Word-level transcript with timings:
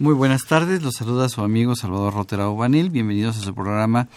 Muy 0.00 0.14
buenas 0.14 0.46
tardes, 0.46 0.82
los 0.82 0.94
saluda 0.94 1.28
su 1.28 1.42
amigo 1.42 1.76
Salvador 1.76 2.14
Rotera 2.14 2.48
Obanil. 2.48 2.88
Bienvenidos 2.88 3.36
a 3.36 3.42
su 3.42 3.54
programa 3.54 4.08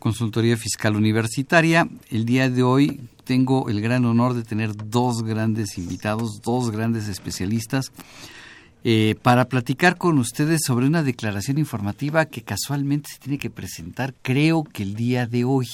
Consultoría 0.00 0.56
Fiscal 0.56 0.96
Universitaria. 0.96 1.88
El 2.10 2.24
día 2.24 2.50
de 2.50 2.64
hoy 2.64 3.02
tengo 3.22 3.68
el 3.68 3.80
gran 3.80 4.04
honor 4.04 4.34
de 4.34 4.42
tener 4.42 4.72
dos 4.74 5.22
grandes 5.22 5.78
invitados, 5.78 6.42
dos 6.42 6.72
grandes 6.72 7.06
especialistas, 7.06 7.92
eh, 8.82 9.14
para 9.22 9.44
platicar 9.44 9.96
con 9.96 10.18
ustedes 10.18 10.62
sobre 10.66 10.88
una 10.88 11.04
declaración 11.04 11.58
informativa 11.58 12.26
que 12.26 12.42
casualmente 12.42 13.10
se 13.12 13.20
tiene 13.20 13.38
que 13.38 13.48
presentar, 13.48 14.14
creo 14.22 14.64
que 14.64 14.82
el 14.82 14.96
día 14.96 15.28
de 15.28 15.44
hoy. 15.44 15.68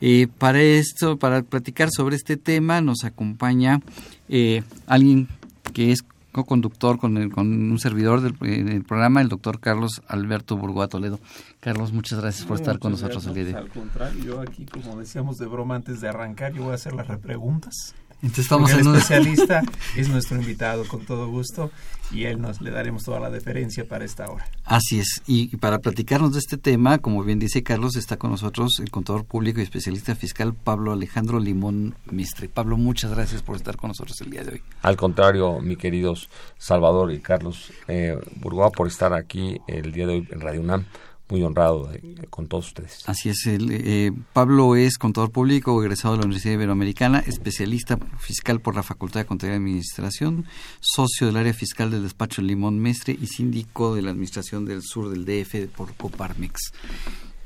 Eh, 0.00 0.28
para 0.38 0.62
esto, 0.62 1.16
para 1.16 1.42
platicar 1.42 1.88
sobre 1.90 2.14
este 2.14 2.36
tema, 2.36 2.80
nos 2.80 3.02
acompaña 3.02 3.80
eh, 4.28 4.62
alguien 4.86 5.26
que 5.72 5.90
es 5.90 6.04
co-conductor 6.32 6.98
con, 6.98 7.16
el, 7.18 7.30
con 7.30 7.46
un 7.48 7.78
servidor 7.78 8.20
del, 8.20 8.36
del, 8.38 8.84
programa, 8.84 9.20
el 9.20 9.28
doctor 9.28 9.60
Carlos 9.60 10.02
Alberto 10.08 10.56
Burgoa 10.56 10.88
Toledo. 10.88 11.20
Carlos, 11.60 11.92
muchas 11.92 12.20
gracias 12.20 12.46
por 12.46 12.56
estar 12.56 12.78
con 12.78 12.92
nosotros 12.92 13.26
el 13.26 13.34
día 13.34 13.44
de 13.44 13.54
hoy. 13.54 13.60
Al 13.60 13.68
contrario, 13.68 14.24
yo 14.24 14.40
aquí, 14.40 14.66
como 14.66 14.96
decíamos 14.96 15.38
de 15.38 15.46
broma 15.46 15.76
antes 15.76 16.00
de 16.00 16.08
arrancar, 16.08 16.52
yo 16.52 16.64
voy 16.64 16.72
a 16.72 16.74
hacer 16.76 16.94
las 16.94 17.06
repreguntas. 17.06 17.94
Entonces 18.22 18.44
estamos 18.44 18.70
en 18.72 18.86
un- 18.86 18.96
especialista 18.96 19.62
es 19.96 20.08
nuestro 20.08 20.36
invitado 20.36 20.84
con 20.86 21.04
todo 21.04 21.28
gusto 21.28 21.70
y 22.12 22.24
él 22.24 22.40
nos 22.40 22.60
le 22.60 22.70
daremos 22.70 23.04
toda 23.04 23.18
la 23.18 23.30
deferencia 23.30 23.88
para 23.88 24.04
esta 24.04 24.30
hora. 24.30 24.46
Así 24.64 25.00
es. 25.00 25.22
Y, 25.26 25.52
y 25.52 25.56
para 25.56 25.78
platicarnos 25.78 26.32
de 26.34 26.38
este 26.38 26.58
tema, 26.58 26.98
como 26.98 27.24
bien 27.24 27.38
dice 27.38 27.62
Carlos, 27.62 27.96
está 27.96 28.18
con 28.18 28.30
nosotros 28.30 28.78
el 28.80 28.90
contador 28.90 29.24
público 29.24 29.60
y 29.60 29.62
especialista 29.62 30.14
fiscal 30.14 30.54
Pablo 30.54 30.92
Alejandro 30.92 31.40
Limón 31.40 31.94
Mistre. 32.10 32.48
Pablo, 32.48 32.76
muchas 32.76 33.10
gracias 33.12 33.42
por 33.42 33.56
estar 33.56 33.76
con 33.76 33.88
nosotros 33.88 34.20
el 34.20 34.30
día 34.30 34.44
de 34.44 34.52
hoy. 34.52 34.62
Al 34.82 34.96
contrario, 34.96 35.60
mi 35.60 35.76
queridos 35.76 36.28
Salvador 36.58 37.12
y 37.12 37.20
Carlos 37.20 37.72
eh, 37.88 38.16
Burgoa, 38.36 38.70
por 38.70 38.86
estar 38.88 39.12
aquí 39.14 39.58
el 39.66 39.90
día 39.92 40.06
de 40.06 40.12
hoy 40.12 40.28
en 40.30 40.40
Radio 40.40 40.60
UNAM. 40.60 40.84
Muy 41.32 41.42
honrado 41.42 41.90
eh, 41.94 42.14
con 42.28 42.46
todos 42.46 42.66
ustedes. 42.66 43.02
Así 43.06 43.30
es, 43.30 43.46
eh, 43.46 44.12
Pablo 44.34 44.76
es 44.76 44.98
contador 44.98 45.32
público, 45.32 45.82
egresado 45.82 46.12
de 46.12 46.18
la 46.18 46.26
Universidad 46.26 46.52
Iberoamericana, 46.52 47.20
especialista 47.20 47.98
fiscal 48.18 48.60
por 48.60 48.76
la 48.76 48.82
Facultad 48.82 49.20
de 49.20 49.24
Contaduría 49.24 49.56
y 49.56 49.60
Administración, 49.60 50.44
socio 50.80 51.28
del 51.28 51.38
área 51.38 51.54
fiscal 51.54 51.90
del 51.90 52.02
despacho 52.02 52.42
Limón 52.42 52.78
Mestre 52.80 53.16
y 53.18 53.28
síndico 53.28 53.94
de 53.94 54.02
la 54.02 54.10
Administración 54.10 54.66
del 54.66 54.82
Sur 54.82 55.08
del 55.08 55.24
DF 55.24 55.74
por 55.74 55.94
Coparmex. 55.94 56.70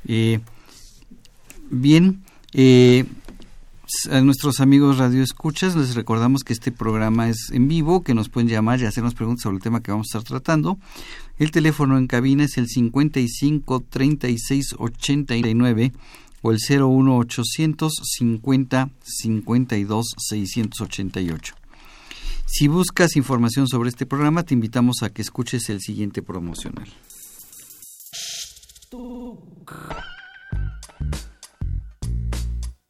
Eh, 0.05 0.41
bien, 1.69 2.25
eh, 2.51 3.05
a 4.11 4.21
nuestros 4.21 4.59
amigos 4.59 4.97
Radio 4.97 5.23
Escuchas 5.23 5.75
les 5.75 5.95
recordamos 5.95 6.43
que 6.43 6.53
este 6.53 6.71
programa 6.71 7.29
es 7.29 7.51
en 7.51 7.67
vivo, 7.67 8.03
que 8.03 8.13
nos 8.13 8.29
pueden 8.29 8.49
llamar 8.49 8.79
y 8.79 8.85
hacernos 8.85 9.13
preguntas 9.13 9.43
sobre 9.43 9.57
el 9.57 9.63
tema 9.63 9.81
que 9.81 9.91
vamos 9.91 10.07
a 10.07 10.17
estar 10.17 10.23
tratando. 10.23 10.77
El 11.37 11.51
teléfono 11.51 11.97
en 11.97 12.07
cabina 12.07 12.43
es 12.43 12.57
el 12.57 12.67
55 12.67 13.85
36 13.89 14.75
89 14.77 15.93
o 16.41 16.51
el 16.51 16.57
01 16.59 17.17
800 17.17 17.93
50 18.03 18.89
52 19.03 20.05
688. 20.17 21.55
Si 22.45 22.67
buscas 22.67 23.15
información 23.15 23.67
sobre 23.67 23.89
este 23.89 24.05
programa, 24.05 24.43
te 24.43 24.53
invitamos 24.53 25.03
a 25.03 25.09
que 25.09 25.21
escuches 25.21 25.69
el 25.69 25.81
siguiente 25.81 26.21
promocional. 26.21 26.87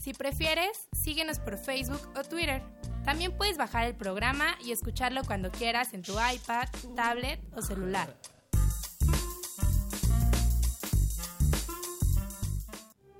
Si 0.00 0.14
prefieres, 0.14 0.88
síguenos 0.92 1.38
por 1.40 1.58
Facebook 1.58 2.00
o 2.16 2.24
Twitter. 2.24 2.62
También 3.04 3.36
puedes 3.36 3.58
bajar 3.58 3.86
el 3.86 3.94
programa 3.94 4.56
y 4.64 4.72
escucharlo 4.72 5.20
cuando 5.26 5.50
quieras 5.50 5.92
en 5.92 6.00
tu 6.00 6.12
iPad, 6.12 6.68
tablet 6.96 7.38
o 7.54 7.60
celular. 7.60 8.16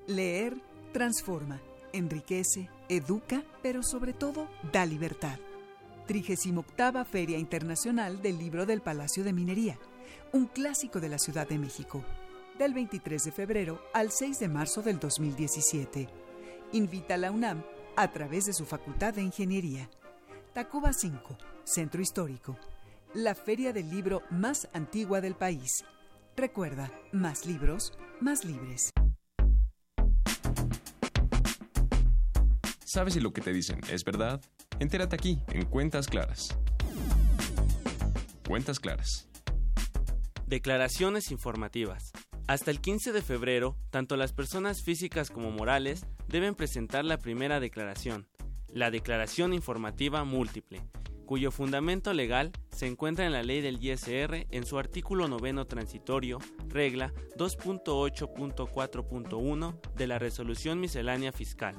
Leer 0.07 0.55
transforma, 0.91 1.61
enriquece, 1.93 2.67
educa, 2.89 3.43
pero 3.61 3.83
sobre 3.83 4.13
todo 4.13 4.49
da 4.73 4.83
libertad. 4.87 5.37
38 6.07 7.05
Feria 7.05 7.37
Internacional 7.37 8.23
del 8.23 8.39
Libro 8.39 8.65
del 8.65 8.81
Palacio 8.81 9.23
de 9.23 9.33
Minería, 9.33 9.77
un 10.33 10.47
clásico 10.47 10.99
de 10.99 11.09
la 11.09 11.19
Ciudad 11.19 11.47
de 11.47 11.59
México, 11.59 12.03
del 12.57 12.73
23 12.73 13.23
de 13.23 13.31
febrero 13.31 13.83
al 13.93 14.11
6 14.11 14.39
de 14.39 14.47
marzo 14.47 14.81
del 14.81 14.99
2017. 14.99 16.20
Invita 16.73 17.15
a 17.15 17.17
la 17.17 17.31
UNAM 17.31 17.63
a 17.97 18.11
través 18.13 18.45
de 18.45 18.53
su 18.53 18.65
Facultad 18.65 19.13
de 19.13 19.21
Ingeniería. 19.21 19.89
Tacuba 20.53 20.93
5, 20.93 21.37
Centro 21.65 22.01
Histórico, 22.01 22.57
la 23.13 23.35
feria 23.35 23.73
del 23.73 23.89
libro 23.89 24.21
más 24.29 24.69
antigua 24.73 25.19
del 25.19 25.35
país. 25.35 25.83
Recuerda, 26.37 26.89
más 27.11 27.45
libros, 27.45 27.91
más 28.21 28.45
libres. 28.45 28.89
¿Sabes 32.85 33.15
si 33.15 33.19
lo 33.19 33.33
que 33.33 33.41
te 33.41 33.51
dicen 33.51 33.81
es 33.91 34.05
verdad? 34.05 34.39
Entérate 34.79 35.17
aquí, 35.17 35.43
en 35.49 35.65
Cuentas 35.65 36.07
Claras. 36.07 36.57
Cuentas 38.47 38.79
Claras. 38.79 39.27
Declaraciones 40.47 41.31
informativas. 41.31 42.13
Hasta 42.47 42.71
el 42.71 42.81
15 42.81 43.13
de 43.13 43.21
febrero, 43.21 43.77
tanto 43.91 44.17
las 44.17 44.33
personas 44.33 44.83
físicas 44.83 45.29
como 45.29 45.51
morales 45.51 46.05
deben 46.31 46.55
presentar 46.55 47.05
la 47.05 47.17
primera 47.17 47.59
declaración, 47.59 48.25
la 48.73 48.89
Declaración 48.89 49.53
Informativa 49.53 50.23
Múltiple, 50.23 50.81
cuyo 51.25 51.51
fundamento 51.51 52.13
legal 52.13 52.53
se 52.71 52.87
encuentra 52.87 53.25
en 53.25 53.33
la 53.33 53.43
ley 53.43 53.59
del 53.61 53.83
ISR 53.83 54.47
en 54.49 54.65
su 54.65 54.79
artículo 54.79 55.27
noveno 55.27 55.65
transitorio, 55.65 56.39
regla 56.67 57.13
2.8.4.1 57.37 59.79
de 59.95 60.07
la 60.07 60.17
Resolución 60.19 60.79
Miscelánea 60.79 61.33
Fiscal. 61.33 61.75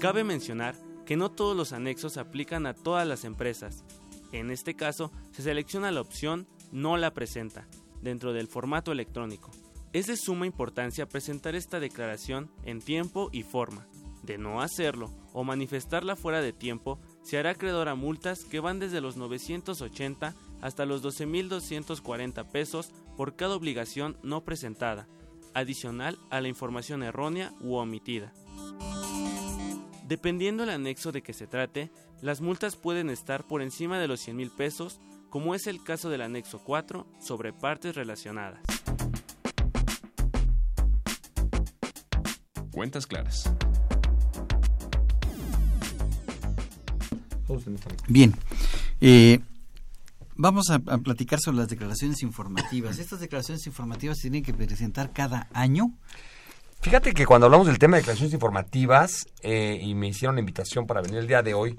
Cabe 0.00 0.24
mencionar 0.24 0.74
que 1.04 1.16
no 1.16 1.30
todos 1.30 1.54
los 1.56 1.72
anexos 1.72 2.16
aplican 2.16 2.66
a 2.66 2.74
todas 2.74 3.06
las 3.06 3.24
empresas. 3.24 3.84
En 4.32 4.50
este 4.50 4.74
caso, 4.74 5.12
se 5.32 5.42
selecciona 5.42 5.92
la 5.92 6.00
opción 6.00 6.48
No 6.72 6.96
la 6.96 7.14
presenta, 7.14 7.68
dentro 8.02 8.32
del 8.32 8.48
formato 8.48 8.90
electrónico. 8.92 9.52
Es 9.96 10.08
de 10.08 10.18
suma 10.18 10.44
importancia 10.44 11.08
presentar 11.08 11.54
esta 11.54 11.80
declaración 11.80 12.50
en 12.64 12.82
tiempo 12.82 13.30
y 13.32 13.44
forma. 13.44 13.86
De 14.22 14.36
no 14.36 14.60
hacerlo 14.60 15.10
o 15.32 15.42
manifestarla 15.42 16.16
fuera 16.16 16.42
de 16.42 16.52
tiempo, 16.52 17.00
se 17.22 17.38
hará 17.38 17.52
acreedor 17.52 17.88
a 17.88 17.94
multas 17.94 18.44
que 18.44 18.60
van 18.60 18.78
desde 18.78 19.00
los 19.00 19.16
980 19.16 20.34
hasta 20.60 20.84
los 20.84 21.02
12.240 21.02 22.46
pesos 22.50 22.92
por 23.16 23.36
cada 23.36 23.56
obligación 23.56 24.18
no 24.22 24.44
presentada, 24.44 25.08
adicional 25.54 26.18
a 26.28 26.42
la 26.42 26.48
información 26.48 27.02
errónea 27.02 27.54
u 27.62 27.76
omitida. 27.76 28.34
Dependiendo 30.06 30.64
el 30.64 30.68
anexo 30.68 31.10
de 31.10 31.22
que 31.22 31.32
se 31.32 31.46
trate, 31.46 31.90
las 32.20 32.42
multas 32.42 32.76
pueden 32.76 33.08
estar 33.08 33.46
por 33.46 33.62
encima 33.62 33.98
de 33.98 34.08
los 34.08 34.20
100 34.20 34.36
mil 34.36 34.50
pesos, 34.50 35.00
como 35.30 35.54
es 35.54 35.66
el 35.66 35.82
caso 35.82 36.10
del 36.10 36.20
anexo 36.20 36.58
4 36.62 37.06
sobre 37.18 37.54
partes 37.54 37.94
relacionadas. 37.94 38.60
Cuentas 42.76 43.06
claras. 43.06 43.50
Bien. 48.06 48.34
Eh, 49.00 49.40
Vamos 50.34 50.68
a, 50.68 50.74
a 50.74 50.98
platicar 50.98 51.40
sobre 51.40 51.56
las 51.56 51.68
declaraciones 51.68 52.22
informativas. 52.22 52.98
Estas 52.98 53.20
declaraciones 53.20 53.66
informativas 53.66 54.18
se 54.18 54.24
tienen 54.24 54.42
que 54.42 54.52
presentar 54.52 55.14
cada 55.14 55.48
año. 55.54 55.94
Fíjate 56.82 57.14
que 57.14 57.24
cuando 57.24 57.46
hablamos 57.46 57.66
del 57.66 57.78
tema 57.78 57.96
de 57.96 58.02
declaraciones 58.02 58.34
informativas 58.34 59.26
eh, 59.40 59.80
y 59.82 59.94
me 59.94 60.08
hicieron 60.08 60.34
la 60.34 60.40
invitación 60.40 60.86
para 60.86 61.00
venir 61.00 61.20
el 61.20 61.26
día 61.26 61.42
de 61.42 61.54
hoy, 61.54 61.78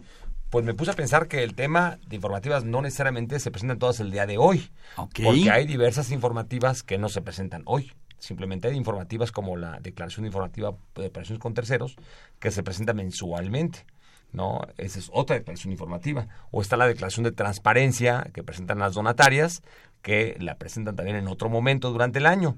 pues 0.50 0.66
me 0.66 0.74
puse 0.74 0.90
a 0.90 0.96
pensar 0.96 1.28
que 1.28 1.44
el 1.44 1.54
tema 1.54 2.00
de 2.08 2.16
informativas 2.16 2.64
no 2.64 2.82
necesariamente 2.82 3.40
se 3.40 3.52
presentan 3.52 3.78
todas 3.78 4.00
el 4.00 4.10
día 4.10 4.26
de 4.26 4.40
hoy. 4.40 4.72
Porque 4.96 5.52
hay 5.52 5.68
diversas 5.68 6.10
informativas 6.10 6.82
que 6.82 6.98
no 6.98 7.08
se 7.08 7.22
presentan 7.22 7.62
hoy. 7.66 7.92
Simplemente 8.20 8.68
hay 8.68 8.76
informativas 8.76 9.32
como 9.32 9.56
la 9.58 9.80
declaración 9.80 10.26
informativa 10.26 10.76
de 10.96 11.08
operaciones 11.08 11.42
con 11.42 11.54
terceros 11.54 11.96
que 12.40 12.52
se 12.52 12.64
presenta 12.64 12.94
mensualmente. 12.94 13.86
¿no? 14.32 14.62
Esa 14.78 15.00
es 15.00 15.10
otra 15.14 15.38
declaración 15.38 15.72
informativa. 15.72 16.28
O 16.52 16.62
está 16.62 16.78
la 16.78 16.88
declaración 16.88 17.24
de 17.24 17.32
transparencia 17.32 18.30
que 18.34 18.44
presentan 18.44 18.80
las 18.80 18.94
donatarias, 18.94 19.62
que 20.02 20.38
la 20.40 20.56
presentan 20.56 20.96
también 20.96 21.18
en 21.18 21.28
otro 21.28 21.50
momento 21.50 21.92
durante 21.92 22.20
el 22.20 22.26
año. 22.26 22.58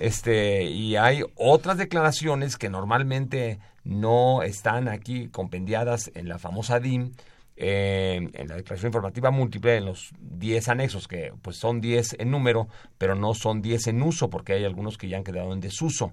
Este, 0.00 0.64
y 0.64 0.96
hay 0.96 1.22
otras 1.36 1.78
declaraciones 1.78 2.56
que 2.56 2.68
normalmente 2.68 3.58
no 3.84 4.42
están 4.42 4.88
aquí 4.88 5.28
compendiadas 5.28 6.10
en 6.14 6.28
la 6.28 6.38
famosa 6.38 6.80
DIM, 6.80 7.12
eh, 7.56 8.28
en 8.32 8.48
la 8.48 8.56
declaración 8.56 8.90
informativa 8.90 9.30
múltiple, 9.30 9.76
en 9.76 9.86
los 9.86 10.10
10 10.20 10.68
anexos, 10.68 11.08
que 11.08 11.32
pues 11.42 11.56
son 11.56 11.80
10 11.80 12.16
en 12.18 12.30
número, 12.30 12.68
pero 12.98 13.14
no 13.14 13.34
son 13.34 13.62
10 13.62 13.86
en 13.88 14.02
uso, 14.02 14.28
porque 14.28 14.52
hay 14.52 14.64
algunos 14.64 14.98
que 14.98 15.08
ya 15.08 15.16
han 15.16 15.24
quedado 15.24 15.52
en 15.52 15.60
desuso. 15.60 16.12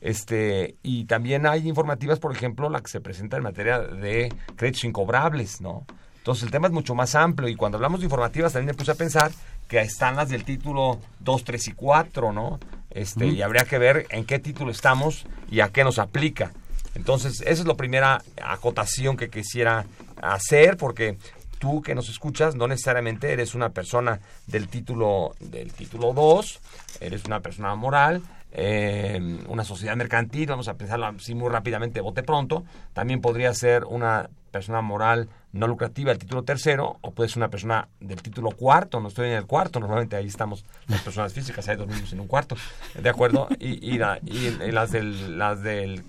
Este, 0.00 0.76
y 0.82 1.04
también 1.04 1.46
hay 1.46 1.68
informativas, 1.68 2.18
por 2.18 2.32
ejemplo, 2.32 2.68
la 2.68 2.80
que 2.80 2.90
se 2.90 3.00
presenta 3.00 3.36
en 3.36 3.44
materia 3.44 3.78
de 3.78 4.34
créditos 4.56 4.84
incobrables, 4.84 5.60
¿no? 5.60 5.86
Entonces 6.16 6.44
el 6.44 6.50
tema 6.50 6.68
es 6.68 6.72
mucho 6.72 6.94
más 6.94 7.14
amplio 7.14 7.48
y 7.48 7.56
cuando 7.56 7.78
hablamos 7.78 8.00
de 8.00 8.06
informativas 8.06 8.52
también 8.52 8.68
me 8.68 8.74
puse 8.74 8.92
a 8.92 8.94
pensar 8.94 9.32
que 9.68 9.80
están 9.80 10.16
las 10.16 10.28
del 10.28 10.44
título 10.44 11.00
2, 11.20 11.44
3 11.44 11.68
y 11.68 11.72
4, 11.72 12.32
¿no? 12.32 12.60
Este, 12.90 13.26
Y 13.26 13.42
habría 13.42 13.64
que 13.64 13.78
ver 13.78 14.06
en 14.10 14.24
qué 14.24 14.38
título 14.38 14.70
estamos 14.70 15.26
y 15.50 15.60
a 15.60 15.70
qué 15.70 15.82
nos 15.82 15.98
aplica. 15.98 16.52
Entonces, 16.94 17.40
esa 17.40 17.62
es 17.62 17.66
la 17.66 17.74
primera 17.74 18.22
acotación 18.42 19.16
que 19.16 19.30
quisiera 19.30 19.86
hacer, 20.20 20.76
porque 20.76 21.16
tú 21.58 21.80
que 21.80 21.94
nos 21.94 22.08
escuchas 22.08 22.56
no 22.56 22.66
necesariamente 22.66 23.32
eres 23.32 23.54
una 23.54 23.68
persona 23.68 24.20
del 24.46 24.68
título 24.68 25.34
del 25.38 25.72
título 25.72 26.12
2, 26.12 26.60
eres 27.00 27.24
una 27.24 27.40
persona 27.40 27.74
moral, 27.74 28.22
eh, 28.52 29.38
una 29.48 29.64
sociedad 29.64 29.96
mercantil, 29.96 30.48
vamos 30.48 30.68
a 30.68 30.74
pensarlo 30.74 31.06
así 31.06 31.34
muy 31.34 31.48
rápidamente, 31.48 32.00
bote 32.00 32.22
pronto, 32.22 32.64
también 32.92 33.20
podría 33.20 33.54
ser 33.54 33.84
una 33.84 34.28
persona 34.50 34.82
moral 34.82 35.28
no 35.52 35.66
lucrativa 35.66 36.12
el 36.12 36.18
título 36.18 36.42
tercero 36.42 36.98
o 37.00 37.10
puede 37.12 37.28
ser 37.28 37.38
una 37.38 37.48
persona 37.48 37.88
del 38.00 38.22
título 38.22 38.50
cuarto, 38.50 39.00
no 39.00 39.08
estoy 39.08 39.28
en 39.28 39.34
el 39.34 39.46
cuarto, 39.46 39.80
normalmente 39.80 40.16
ahí 40.16 40.26
estamos 40.26 40.64
las 40.88 41.00
personas 41.00 41.32
físicas, 41.32 41.68
hay 41.68 41.76
dos 41.76 41.88
niños 41.88 42.12
en 42.12 42.20
un 42.20 42.26
cuarto, 42.26 42.56
¿de 42.94 43.08
acuerdo? 43.08 43.48
Y, 43.58 43.94
y, 43.94 43.98
las, 43.98 44.90
del, 44.90 45.38
las 45.38 45.62
del 45.62 46.02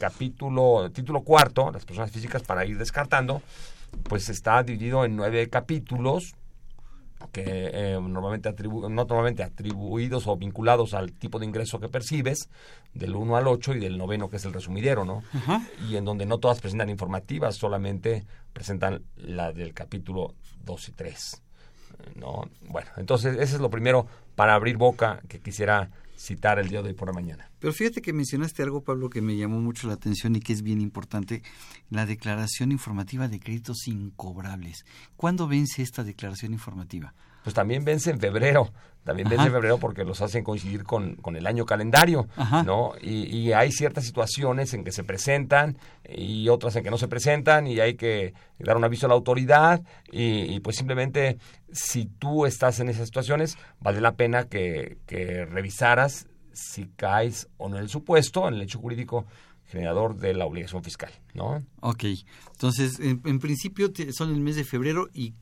capítulo, 0.00 0.90
título 0.90 1.20
cuarto, 1.20 1.70
las 1.70 1.84
personas 1.84 2.10
físicas 2.10 2.42
para 2.42 2.64
ir 2.64 2.78
descartando, 2.78 3.42
pues 4.04 4.28
está 4.30 4.62
dividido 4.62 5.04
en 5.04 5.14
nueve 5.14 5.48
capítulos 5.48 6.34
que 7.32 7.44
eh, 7.44 7.98
normalmente 8.00 8.48
atribu 8.48 8.88
no 8.88 9.04
normalmente 9.04 9.42
atribuidos 9.42 10.26
o 10.26 10.36
vinculados 10.36 10.94
al 10.94 11.12
tipo 11.12 11.38
de 11.38 11.44
ingreso 11.44 11.78
que 11.78 11.88
percibes, 11.88 12.48
del 12.94 13.14
1 13.14 13.36
al 13.36 13.46
8 13.46 13.74
y 13.74 13.80
del 13.80 13.98
noveno 13.98 14.30
que 14.30 14.36
es 14.36 14.44
el 14.46 14.54
resumidero, 14.54 15.04
¿no? 15.04 15.22
Y 15.88 15.96
en 15.96 16.04
donde 16.06 16.24
no 16.24 16.38
todas 16.38 16.60
presentan 16.60 16.88
informativas, 16.88 17.56
solamente 17.56 18.24
presentan 18.54 19.02
la 19.16 19.52
del 19.52 19.74
capítulo 19.74 20.34
2 20.64 20.88
y 20.88 20.92
3. 20.92 21.42
¿no? 22.16 22.48
Bueno, 22.62 22.88
entonces 22.96 23.34
ese 23.34 23.56
es 23.56 23.60
lo 23.60 23.70
primero 23.70 24.06
para 24.34 24.54
abrir 24.54 24.78
boca 24.78 25.20
que 25.28 25.40
quisiera 25.40 25.90
citar 26.20 26.58
el 26.58 26.68
día 26.68 26.82
de 26.82 26.88
hoy 26.88 26.94
por 26.94 27.08
la 27.08 27.14
mañana. 27.14 27.50
Pero 27.58 27.72
fíjate 27.72 28.02
que 28.02 28.12
mencionaste 28.12 28.62
algo, 28.62 28.84
Pablo, 28.84 29.08
que 29.08 29.22
me 29.22 29.36
llamó 29.36 29.60
mucho 29.60 29.88
la 29.88 29.94
atención 29.94 30.36
y 30.36 30.40
que 30.40 30.52
es 30.52 30.62
bien 30.62 30.80
importante, 30.80 31.42
la 31.88 32.04
declaración 32.04 32.72
informativa 32.72 33.26
de 33.26 33.40
créditos 33.40 33.88
incobrables. 33.88 34.84
¿Cuándo 35.16 35.48
vence 35.48 35.82
esta 35.82 36.04
declaración 36.04 36.52
informativa? 36.52 37.14
Pues 37.42 37.54
también 37.54 37.84
vence 37.84 38.10
en 38.10 38.20
febrero, 38.20 38.70
también 39.04 39.28
vence 39.28 39.46
en 39.46 39.52
febrero 39.52 39.78
porque 39.78 40.04
los 40.04 40.20
hacen 40.20 40.44
coincidir 40.44 40.84
con, 40.84 41.16
con 41.16 41.36
el 41.36 41.46
año 41.46 41.64
calendario, 41.64 42.28
¿no? 42.64 42.92
Y, 43.00 43.36
y, 43.36 43.52
hay 43.52 43.72
ciertas 43.72 44.04
situaciones 44.04 44.74
en 44.74 44.84
que 44.84 44.92
se 44.92 45.04
presentan 45.04 45.78
y 46.08 46.48
otras 46.48 46.76
en 46.76 46.84
que 46.84 46.90
no 46.90 46.98
se 46.98 47.08
presentan 47.08 47.66
y 47.66 47.80
hay 47.80 47.94
que 47.94 48.34
dar 48.58 48.76
un 48.76 48.84
aviso 48.84 49.06
a 49.06 49.08
la 49.08 49.14
autoridad 49.14 49.82
y, 50.12 50.54
y 50.54 50.60
pues 50.60 50.76
simplemente 50.76 51.38
si 51.72 52.06
tú 52.06 52.46
estás 52.46 52.80
en 52.80 52.88
esas 52.88 53.06
situaciones, 53.06 53.56
vale 53.80 54.00
la 54.00 54.12
pena 54.12 54.44
que, 54.44 54.98
que 55.06 55.46
revisaras 55.46 56.26
si 56.52 56.86
caes 56.96 57.48
o 57.56 57.68
no 57.68 57.76
en 57.76 57.84
el 57.84 57.88
supuesto, 57.88 58.48
en 58.48 58.54
el 58.54 58.62
hecho 58.62 58.78
jurídico 58.78 59.26
generador 59.66 60.16
de 60.16 60.34
la 60.34 60.46
obligación 60.46 60.82
fiscal, 60.82 61.12
¿no? 61.32 61.64
Ok, 61.80 62.04
entonces 62.52 62.98
en, 62.98 63.22
en 63.24 63.38
principio 63.38 63.90
son 64.12 64.34
el 64.34 64.40
mes 64.40 64.56
de 64.56 64.64
febrero 64.64 65.08
y, 65.14 65.34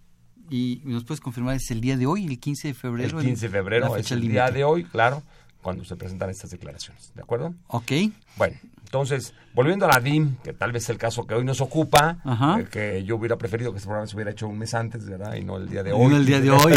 y 0.50 0.82
nos 0.84 1.04
puedes 1.04 1.20
confirmar 1.20 1.56
es 1.56 1.70
el 1.70 1.80
día 1.80 1.96
de 1.96 2.06
hoy, 2.06 2.26
el 2.26 2.38
15 2.38 2.68
de 2.68 2.74
febrero. 2.74 3.20
El 3.20 3.26
15 3.26 3.46
de 3.46 3.52
febrero 3.52 3.96
es 3.96 4.10
el 4.12 4.20
día 4.20 4.50
de 4.50 4.64
hoy, 4.64 4.84
claro, 4.84 5.22
cuando 5.62 5.84
se 5.84 5.96
presentan 5.96 6.30
estas 6.30 6.50
declaraciones, 6.50 7.12
¿de 7.14 7.22
acuerdo? 7.22 7.54
Ok. 7.68 7.92
Bueno, 8.36 8.56
entonces, 8.88 9.34
volviendo 9.52 9.84
a 9.84 9.88
la 9.88 10.00
DIM, 10.00 10.36
que 10.36 10.54
tal 10.54 10.72
vez 10.72 10.84
es 10.84 10.88
el 10.88 10.96
caso 10.96 11.26
que 11.26 11.34
hoy 11.34 11.44
nos 11.44 11.60
ocupa, 11.60 12.22
eh, 12.58 12.66
que 12.70 13.04
yo 13.04 13.16
hubiera 13.16 13.36
preferido 13.36 13.70
que 13.70 13.76
este 13.76 13.86
programa 13.86 14.06
se 14.06 14.16
hubiera 14.16 14.30
hecho 14.30 14.48
un 14.48 14.58
mes 14.58 14.72
antes, 14.72 15.04
¿verdad? 15.06 15.34
Y 15.34 15.44
no 15.44 15.58
el 15.58 15.68
día 15.68 15.82
de 15.82 15.92
hoy. 15.92 16.08
No 16.08 16.16
el 16.16 16.24
día 16.24 16.40
de 16.40 16.50
hoy. 16.50 16.72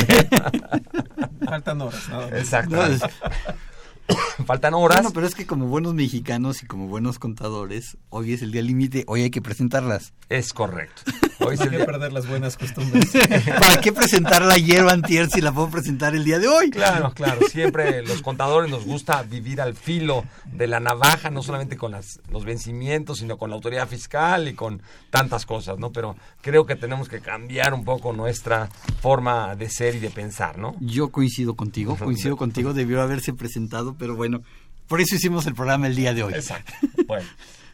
Faltan 1.46 1.82
horas. 1.82 2.10
¿no? 2.10 2.24
Exacto. 2.24 2.76
Faltan 4.46 4.74
horas. 4.74 4.98
Bueno, 4.98 5.12
pero 5.14 5.26
es 5.26 5.36
que 5.36 5.46
como 5.46 5.68
buenos 5.68 5.94
mexicanos 5.94 6.64
y 6.64 6.66
como 6.66 6.88
buenos 6.88 7.18
contadores, 7.18 7.98
hoy 8.10 8.34
es 8.34 8.42
el 8.42 8.52
día 8.52 8.62
límite, 8.62 9.06
hoy 9.08 9.22
hay 9.22 9.30
que 9.30 9.42
presentarlas. 9.42 10.14
Es 10.28 10.52
correcto. 10.52 11.04
Hoy 11.46 11.58
¿Para 11.58 11.70
qué 11.70 11.78
día... 11.78 11.86
perder 11.86 12.14
las 12.14 12.28
buenas 12.28 12.58
costumbres? 12.58 13.12
¿Para 13.60 13.82
qué 13.82 13.92
presentarla 13.92 14.54
ayer 14.54 14.84
o 14.84 14.90
antier 14.90 15.30
si 15.30 15.42
la 15.42 15.52
puedo 15.52 15.70
presentar 15.70 16.16
el 16.16 16.24
día 16.24 16.40
de 16.40 16.48
hoy? 16.48 16.70
Claro, 16.70 17.12
claro. 17.14 17.48
Siempre 17.50 18.02
los 18.04 18.22
contadores 18.22 18.70
nos 18.70 18.86
gusta 18.86 19.24
vivir 19.24 19.62
al 19.62 19.76
filo 19.76 20.24
de 20.46 20.68
la 20.68 20.80
navaja, 20.80 21.30
no 21.30 21.42
solamente 21.44 21.78
con 21.78 21.92
las, 21.92 22.20
los 22.30 22.46
vencimientos, 22.46 23.20
sino 23.20 23.38
con 23.38 23.50
la 23.50 23.56
autoridad 23.56 23.88
fiscal 23.88 24.48
y 24.48 24.54
con 24.54 24.82
tantas 25.10 25.46
cosas, 25.46 25.80
¿no? 25.80 25.92
Pero 25.92 26.16
creo 26.42 26.66
que 26.66 26.76
tenemos 26.76 27.10
que 27.10 27.20
cambiar 27.20 27.74
un 27.74 27.84
poco 27.84 28.14
nuestra 28.14 28.70
forma 29.02 29.56
de 29.56 29.70
ser 29.70 29.96
y 29.96 30.00
de 30.00 30.10
pensar, 30.10 30.58
¿no? 30.58 30.76
Yo 30.80 31.12
coincido 31.12 31.56
contigo, 31.56 31.98
coincido 31.98 32.38
contigo, 32.38 32.74
debió 32.74 33.02
haberse 33.02 33.34
presentado, 33.34 33.96
pero 33.98 34.16
bueno, 34.16 34.42
por 34.88 35.02
eso 35.02 35.16
hicimos 35.16 35.46
el 35.48 35.56
programa 35.56 35.88
el 35.88 35.96
día 35.96 36.14
de 36.14 36.24
hoy. 36.24 36.34
Exacto. 36.34 36.74
Bueno. 37.08 37.26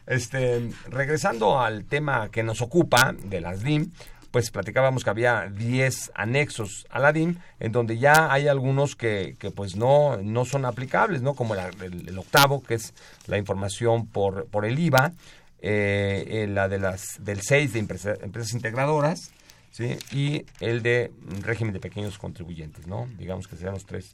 Este, 0.08 0.70
regresando 0.88 1.60
al 1.60 1.84
tema 1.84 2.30
que 2.30 2.42
nos 2.42 2.62
ocupa 2.62 3.14
de 3.24 3.42
las 3.42 3.62
DIM, 3.62 3.92
pues 4.30 4.50
platicábamos 4.50 5.04
que 5.04 5.10
había 5.10 5.50
10 5.50 6.12
anexos 6.14 6.86
a 6.88 6.98
la 6.98 7.12
DIM, 7.12 7.36
en 7.60 7.72
donde 7.72 7.98
ya 7.98 8.32
hay 8.32 8.48
algunos 8.48 8.96
que, 8.96 9.36
que 9.38 9.50
pues 9.50 9.76
no, 9.76 10.16
no 10.16 10.46
son 10.46 10.64
aplicables, 10.64 11.20
¿no? 11.20 11.34
Como 11.34 11.54
el, 11.54 12.18
octavo, 12.18 12.62
que 12.62 12.74
es 12.74 12.94
la 13.26 13.36
información 13.36 14.06
por, 14.06 14.46
por 14.46 14.64
el 14.64 14.78
IVA, 14.78 15.12
eh, 15.60 16.46
la 16.48 16.68
de 16.68 16.78
las, 16.78 17.22
del 17.22 17.42
6 17.42 17.74
de 17.74 17.78
empresa, 17.78 18.14
empresas 18.22 18.54
integradoras, 18.54 19.32
¿sí? 19.70 19.96
Y 20.12 20.46
el 20.60 20.82
de 20.82 21.12
régimen 21.42 21.74
de 21.74 21.80
pequeños 21.80 22.18
contribuyentes, 22.18 22.86
¿no? 22.86 23.08
Digamos 23.18 23.46
que 23.46 23.56
sean 23.56 23.74
los 23.74 23.84
tres 23.84 24.12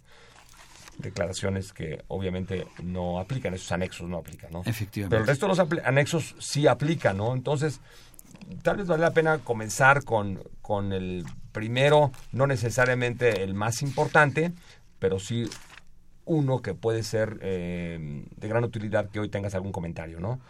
declaraciones 0.99 1.73
que 1.73 2.03
obviamente 2.09 2.67
no 2.83 3.19
aplican, 3.19 3.55
esos 3.55 3.73
anexos 3.73 4.09
no 4.09 4.19
aplican, 4.19 4.53
¿no? 4.53 4.63
Efectivamente. 4.65 5.11
Pero 5.11 5.23
el 5.23 5.29
resto 5.29 5.47
de 5.47 5.57
los 5.57 5.85
anexos 5.85 6.35
sí 6.39 6.67
aplican, 6.67 7.17
¿no? 7.17 7.35
Entonces, 7.35 7.81
tal 8.63 8.77
vez 8.77 8.87
vale 8.87 9.03
la 9.03 9.13
pena 9.13 9.39
comenzar 9.39 10.05
con, 10.05 10.43
con 10.63 10.93
el 10.93 11.25
primero, 11.53 12.13
no 12.33 12.47
necesariamente 12.47 13.43
el 13.43 13.55
más 13.55 13.83
importante, 13.83 14.53
pero 14.99 15.19
sí 15.19 15.49
uno 16.27 16.63
que 16.63 16.75
puede 16.75 17.03
ser 17.03 17.39
eh, 17.43 18.25
de 18.37 18.49
gran 18.49 18.65
utilidad 18.65 19.11
que 19.11 19.21
hoy 19.21 19.29
tengas 19.29 19.55
algún 19.55 19.73
comentario, 19.73 20.21
¿no? 20.21 20.41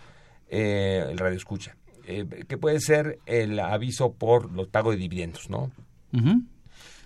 Eh, 0.49 1.05
el 1.11 1.19
radio 1.19 1.37
escucha. 1.37 1.77
Eh, 2.07 2.27
que 2.47 2.59
puede 2.59 2.81
ser 2.81 3.19
el 3.27 3.59
aviso 3.59 4.13
por 4.13 4.53
los 4.53 4.69
pagos 4.69 4.95
de 4.95 5.01
dividendos, 5.01 5.49
¿no? 5.49 5.71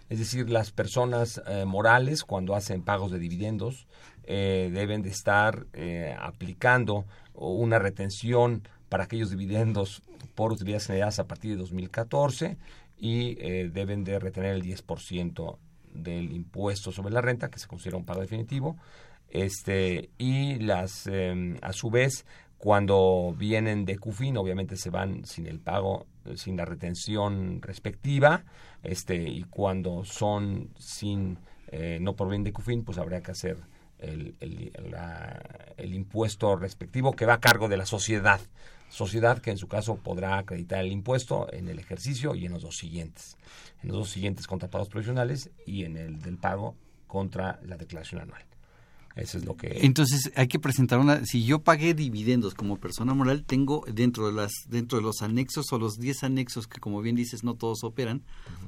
Es 0.09 0.19
decir, 0.19 0.49
las 0.49 0.73
personas 0.73 1.43
eh, 1.47 1.65
morales 1.65 2.25
cuando 2.25 2.55
hacen 2.55 2.83
pagos 2.83 3.11
de 3.11 3.19
dividendos 3.19 3.87
eh, 4.25 4.71
deben 4.73 5.03
de 5.03 5.11
estar 5.11 5.67
eh, 5.73 6.17
aplicando 6.19 7.05
una 7.35 7.79
retención 7.79 8.63
para 8.89 9.05
aquellos 9.05 9.31
dividendos 9.31 10.03
por 10.35 10.53
utilidades 10.53 10.87
generadas 10.87 11.19
a 11.19 11.27
partir 11.27 11.53
de 11.53 11.57
2014 11.59 12.57
y 12.97 13.37
deben 13.37 14.03
de 14.03 14.19
retener 14.19 14.55
el 14.55 14.63
10% 14.63 15.57
del 15.93 16.33
impuesto 16.33 16.91
sobre 16.91 17.13
la 17.13 17.21
renta, 17.21 17.49
que 17.49 17.61
se 17.61 17.69
considera 17.69 17.97
un 17.97 18.05
pago 18.05 18.21
definitivo, 18.21 18.77
este 19.29 20.11
y 20.19 20.57
las 20.57 21.07
em, 21.07 21.59
a 21.63 21.73
su 21.73 21.91
vez 21.91 22.25
Cuando 22.59 23.35
vienen 23.39 23.85
de 23.85 23.99
CUFIN, 23.99 24.37
obviamente 24.37 24.77
se 24.77 24.91
van 24.91 25.25
sin 25.25 25.47
el 25.47 25.61
pago, 25.61 26.07
sin 26.35 26.57
la 26.57 26.65
retención 26.65 27.63
respectiva, 27.63 28.45
este, 28.83 29.17
y 29.17 29.45
cuando 29.45 30.05
son 30.05 30.71
sin, 30.77 31.39
eh, 31.69 31.99
no 32.01 32.17
provienen 32.17 32.45
de 32.45 32.53
CUFIN, 32.53 32.85
pues 32.85 32.99
habría 32.99 33.23
que 33.23 33.31
hacer 33.31 33.59
el, 33.99 35.93
impuesto 35.95 36.57
respectivo 36.57 37.13
que 37.13 37.27
va 37.27 37.35
a 37.35 37.41
cargo 37.41 37.69
de 37.69 37.77
la 37.77 37.87
sociedad. 37.87 38.41
Sociedad 38.89 39.39
que 39.39 39.51
en 39.51 39.59
su 39.59 39.69
caso 39.69 39.97
podrá 39.97 40.39
acreditar 40.39 40.81
el 40.81 40.93
impuesto 40.93 41.53
en 41.53 41.69
el 41.69 41.79
ejercicio 41.79 42.35
y 42.35 42.47
en 42.47 42.53
los 42.53 42.63
dos 42.63 42.77
siguientes. 42.77 43.37
En 43.83 43.89
los 43.91 43.99
dos 43.99 44.11
siguientes 44.11 44.47
contratados 44.47 44.89
profesionales 44.89 45.51
y 45.67 45.85
en 45.85 45.97
el 45.97 46.23
del 46.23 46.39
pago 46.39 46.75
contra 47.07 47.61
la 47.63 47.77
declaración 47.77 48.23
anual. 48.23 48.43
Eso 49.19 49.39
es 49.39 49.45
lo 49.45 49.57
que... 49.57 49.81
Entonces 49.83 50.31
hay 50.37 50.49
que 50.49 50.59
presentar 50.59 50.99
una. 50.99 51.25
Si 51.25 51.45
yo 51.45 51.61
pagué 51.61 51.95
dividendos 51.95 52.55
como 52.55 52.77
persona 52.77 53.15
moral, 53.15 53.45
tengo 53.45 53.85
dentro 53.93 54.27
de 54.29 54.33
las 54.33 54.53
dentro 54.69 54.99
de 54.99 55.05
los 55.05 55.23
anexos 55.23 55.67
o 55.73 55.79
los 55.79 55.99
10 55.99 56.25
anexos 56.25 56.67
que, 56.67 56.81
como 56.81 57.03
bien 57.03 57.17
dices, 57.17 57.43
no 57.43 57.55
todos 57.55 57.83
operan, 57.83 58.23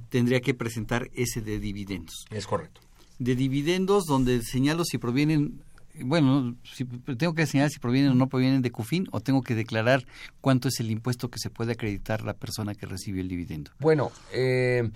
tendría 0.09 0.41
que 0.41 0.55
presentar 0.55 1.09
ese 1.15 1.41
de 1.41 1.61
dividendos. 1.61 2.25
Es 2.31 2.47
correcto. 2.47 2.81
De 3.19 3.37
dividendos 3.37 4.05
donde 4.07 4.43
señalo 4.43 4.85
si 4.85 4.99
provienen. 4.99 5.63
Bueno, 6.03 6.57
si, 6.65 6.85
tengo 6.85 7.35
que 7.35 7.47
señalar 7.47 7.71
si 7.71 7.79
provienen 7.79 8.13
o 8.13 8.15
no 8.15 8.29
provienen 8.29 8.63
de 8.63 8.71
CUFIN 8.71 9.09
o 9.13 9.21
tengo 9.21 9.43
que 9.43 9.55
declarar 9.55 10.07
cuánto 10.41 10.69
es 10.69 10.81
el 10.81 10.91
impuesto 10.91 11.29
que 11.29 11.39
se 11.39 11.51
puede 11.51 11.73
acreditar 11.73 12.23
la 12.23 12.35
persona 12.35 12.75
que 12.75 12.87
recibió 12.87 13.21
el 13.21 13.29
dividendo. 13.29 13.73
Bueno, 13.81 14.11
eh, 14.33 14.89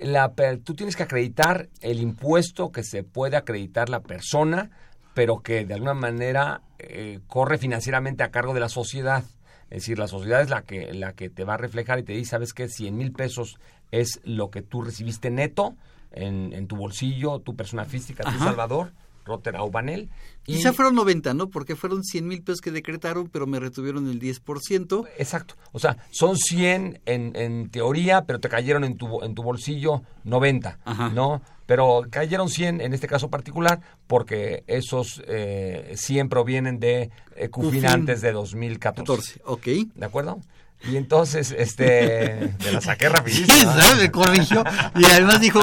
la, 0.00 0.32
tú 0.62 0.74
tienes 0.74 0.96
que 0.96 1.02
acreditar 1.02 1.68
el 1.80 2.00
impuesto 2.00 2.72
que 2.72 2.82
se 2.82 3.04
puede 3.04 3.36
acreditar 3.36 3.88
la 3.88 4.00
persona, 4.00 4.70
pero 5.14 5.40
que 5.42 5.64
de 5.64 5.74
alguna 5.74 5.94
manera 5.94 6.62
eh, 6.78 7.20
corre 7.26 7.58
financieramente 7.58 8.22
a 8.22 8.30
cargo 8.30 8.54
de 8.54 8.60
la 8.60 8.68
sociedad. 8.68 9.24
Es 9.70 9.82
decir, 9.82 9.98
la 9.98 10.08
sociedad 10.08 10.40
es 10.42 10.50
la 10.50 10.62
que, 10.62 10.92
la 10.94 11.12
que 11.12 11.30
te 11.30 11.44
va 11.44 11.54
a 11.54 11.58
reflejar 11.58 11.98
y 11.98 12.02
te 12.02 12.12
dice, 12.12 12.30
¿sabes 12.30 12.52
qué? 12.52 12.68
100 12.68 12.96
mil 12.96 13.12
pesos 13.12 13.56
es 13.92 14.20
lo 14.24 14.50
que 14.50 14.62
tú 14.62 14.82
recibiste 14.82 15.30
neto 15.30 15.76
en, 16.12 16.52
en 16.52 16.66
tu 16.66 16.76
bolsillo, 16.76 17.38
tu 17.40 17.54
persona 17.54 17.84
física, 17.84 18.24
tu. 18.24 18.36
Salvador, 18.38 18.92
Rotter 19.24 19.54
Aubanel. 19.54 20.08
Y- 20.46 20.54
Quizá 20.56 20.72
fueron 20.72 20.96
90, 20.96 21.34
¿no? 21.34 21.50
Porque 21.50 21.76
fueron 21.76 22.02
100 22.02 22.26
mil 22.26 22.42
pesos 22.42 22.60
que 22.60 22.72
decretaron, 22.72 23.28
pero 23.28 23.46
me 23.46 23.60
retuvieron 23.60 24.08
el 24.08 24.18
10%. 24.20 25.06
Exacto. 25.18 25.54
O 25.70 25.78
sea, 25.78 25.98
son 26.10 26.36
100 26.36 27.00
en, 27.06 27.36
en 27.36 27.70
teoría, 27.70 28.22
pero 28.22 28.40
te 28.40 28.48
cayeron 28.48 28.82
en 28.82 28.96
tu, 28.96 29.22
en 29.22 29.34
tu 29.36 29.42
bolsillo 29.44 30.02
90, 30.24 30.78
¿no? 31.14 31.42
Pero 31.70 32.02
cayeron 32.10 32.48
100 32.48 32.80
en 32.80 32.94
este 32.94 33.06
caso 33.06 33.30
particular 33.30 33.80
porque 34.08 34.64
esos 34.66 35.22
eh, 35.28 35.92
100 35.94 36.28
provienen 36.28 36.80
de 36.80 37.10
eh, 37.36 37.48
Cufin 37.48 37.82
Cufin. 37.82 37.86
antes 37.86 38.20
de 38.22 38.32
2014. 38.32 39.38
14, 39.38 39.42
ok. 39.44 39.94
¿De 39.94 40.04
acuerdo? 40.04 40.40
Y 40.88 40.96
entonces, 40.96 41.54
este, 41.56 42.52
me 42.64 42.72
la 42.72 42.80
saqué 42.80 43.08
rapidísimo. 43.10 43.52
Sí, 43.54 43.60
¿sabes? 43.60 43.96
Me 43.98 44.10
corrigió. 44.10 44.64
Y 44.96 45.04
además 45.04 45.38
dijo, 45.40 45.60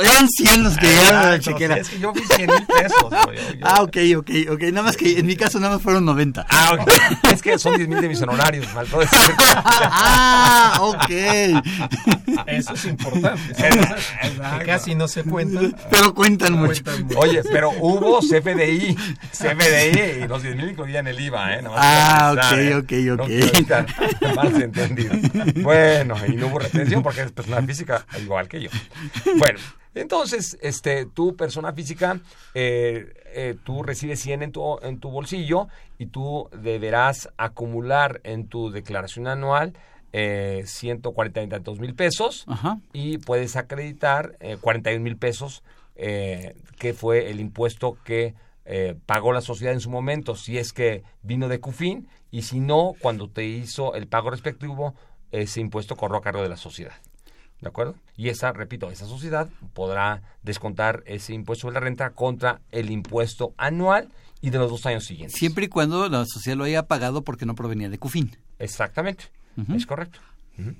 eran 0.00 0.28
100 0.28 0.62
los 0.62 0.76
que 0.78 0.86
llegaron 0.86 1.16
a 1.16 1.22
la 1.30 1.34
Exacto, 1.34 1.50
chequera. 1.58 1.76
Es 1.78 1.88
que 1.88 1.98
yo 1.98 2.12
vi 2.12 2.20
100 2.22 2.46
mil 2.50 2.66
pesos. 2.66 3.10
¿no? 3.10 3.32
Yo- 3.32 3.40
yo- 3.54 3.66
Ah, 3.66 3.82
ok, 3.82 3.96
ok, 4.18 4.30
ok. 4.52 4.62
Nada 4.72 4.82
más 4.82 4.96
que 4.96 5.18
en 5.18 5.26
mi 5.26 5.34
caso 5.34 5.58
nada 5.58 5.74
más 5.74 5.82
fueron 5.82 6.04
90. 6.04 6.46
Ah, 6.48 6.76
ok. 6.80 6.88
Es 7.32 7.42
que 7.42 7.58
son 7.58 7.76
10 7.76 7.88
mil 7.88 8.00
de 8.00 8.08
mis 8.08 8.22
honorarios, 8.22 8.66
faltó 8.68 9.00
decir. 9.00 9.18
ah, 9.92 10.78
ok. 10.80 11.10
Eso 12.46 12.74
es 12.74 12.84
importante. 12.84 13.40
Que 14.60 14.64
casi 14.66 14.94
no 14.94 15.08
se 15.08 15.24
cuentan. 15.24 15.74
Pero 15.90 16.14
cuentan 16.14 16.52
mucho. 16.54 16.82
Oye, 17.16 17.42
pero 17.50 17.70
hubo 17.80 18.20
CFDI, 18.20 18.96
CFDI 19.32 20.24
y 20.24 20.28
los 20.28 20.42
10 20.42 20.56
mil 20.56 20.70
incluían 20.70 21.06
el 21.06 21.18
IVA, 21.20 21.54
¿eh? 21.56 21.62
Nomás 21.62 21.78
Ah, 21.82 22.28
avisar, 22.28 22.54
ok, 22.78 22.92
¿eh? 22.92 23.10
ok, 23.12 23.18
No 23.18 23.24
ok. 23.24 23.30
entendidos. 24.60 25.16
Bueno, 25.62 26.14
y 26.26 26.36
no 26.36 26.48
hubo 26.48 26.58
retención 26.58 27.02
porque 27.02 27.22
es 27.22 27.32
persona 27.32 27.62
física 27.62 28.06
igual 28.20 28.48
que 28.48 28.62
yo. 28.62 28.70
Bueno, 29.38 29.58
entonces, 29.94 30.56
este, 30.62 31.06
tu 31.06 31.36
persona 31.36 31.72
física, 31.72 32.20
eh, 32.54 33.12
eh, 33.34 33.56
tú 33.64 33.82
recibes 33.82 34.20
100 34.20 34.42
en 34.42 34.52
tu, 34.52 34.78
en 34.82 35.00
tu 35.00 35.10
bolsillo 35.10 35.68
y 35.98 36.06
tú 36.06 36.48
deberás 36.52 37.28
acumular 37.36 38.20
en 38.24 38.46
tu 38.46 38.70
declaración 38.70 39.26
anual 39.26 39.74
eh, 40.12 40.64
142 40.66 41.78
mil 41.78 41.94
pesos 41.94 42.44
Ajá. 42.48 42.78
y 42.92 43.18
puedes 43.18 43.54
acreditar 43.54 44.36
eh, 44.40 44.56
41 44.60 45.04
mil 45.04 45.16
pesos 45.16 45.62
eh, 45.94 46.56
que 46.78 46.94
fue 46.94 47.30
el 47.30 47.38
impuesto 47.38 47.96
que 48.04 48.34
eh, 48.64 48.96
pagó 49.06 49.32
la 49.32 49.40
sociedad 49.40 49.72
en 49.74 49.80
su 49.80 49.90
momento, 49.90 50.36
si 50.36 50.58
es 50.58 50.72
que 50.72 51.02
vino 51.22 51.48
de 51.48 51.60
CUFIN, 51.60 52.08
y 52.30 52.42
si 52.42 52.60
no, 52.60 52.92
cuando 53.00 53.28
te 53.28 53.44
hizo 53.46 53.94
el 53.94 54.06
pago 54.06 54.30
respectivo, 54.30 54.94
ese 55.32 55.60
impuesto 55.60 55.96
corrió 55.96 56.18
a 56.18 56.22
cargo 56.22 56.42
de 56.42 56.48
la 56.48 56.56
sociedad. 56.56 56.92
¿De 57.60 57.68
acuerdo? 57.68 57.94
Y 58.16 58.28
esa, 58.30 58.52
repito, 58.52 58.90
esa 58.90 59.04
sociedad 59.06 59.48
podrá 59.74 60.22
descontar 60.42 61.02
ese 61.06 61.34
impuesto 61.34 61.66
de 61.66 61.74
la 61.74 61.80
renta 61.80 62.10
contra 62.10 62.60
el 62.70 62.90
impuesto 62.90 63.52
anual 63.58 64.08
y 64.40 64.48
de 64.50 64.58
los 64.58 64.70
dos 64.70 64.86
años 64.86 65.04
siguientes. 65.04 65.38
Siempre 65.38 65.66
y 65.66 65.68
cuando 65.68 66.08
la 66.08 66.24
sociedad 66.24 66.56
lo 66.56 66.64
haya 66.64 66.86
pagado 66.86 67.22
porque 67.22 67.44
no 67.44 67.54
provenía 67.54 67.90
de 67.90 67.98
CUFIN. 67.98 68.34
Exactamente. 68.58 69.24
Es 69.74 69.84
correcto. 69.84 70.20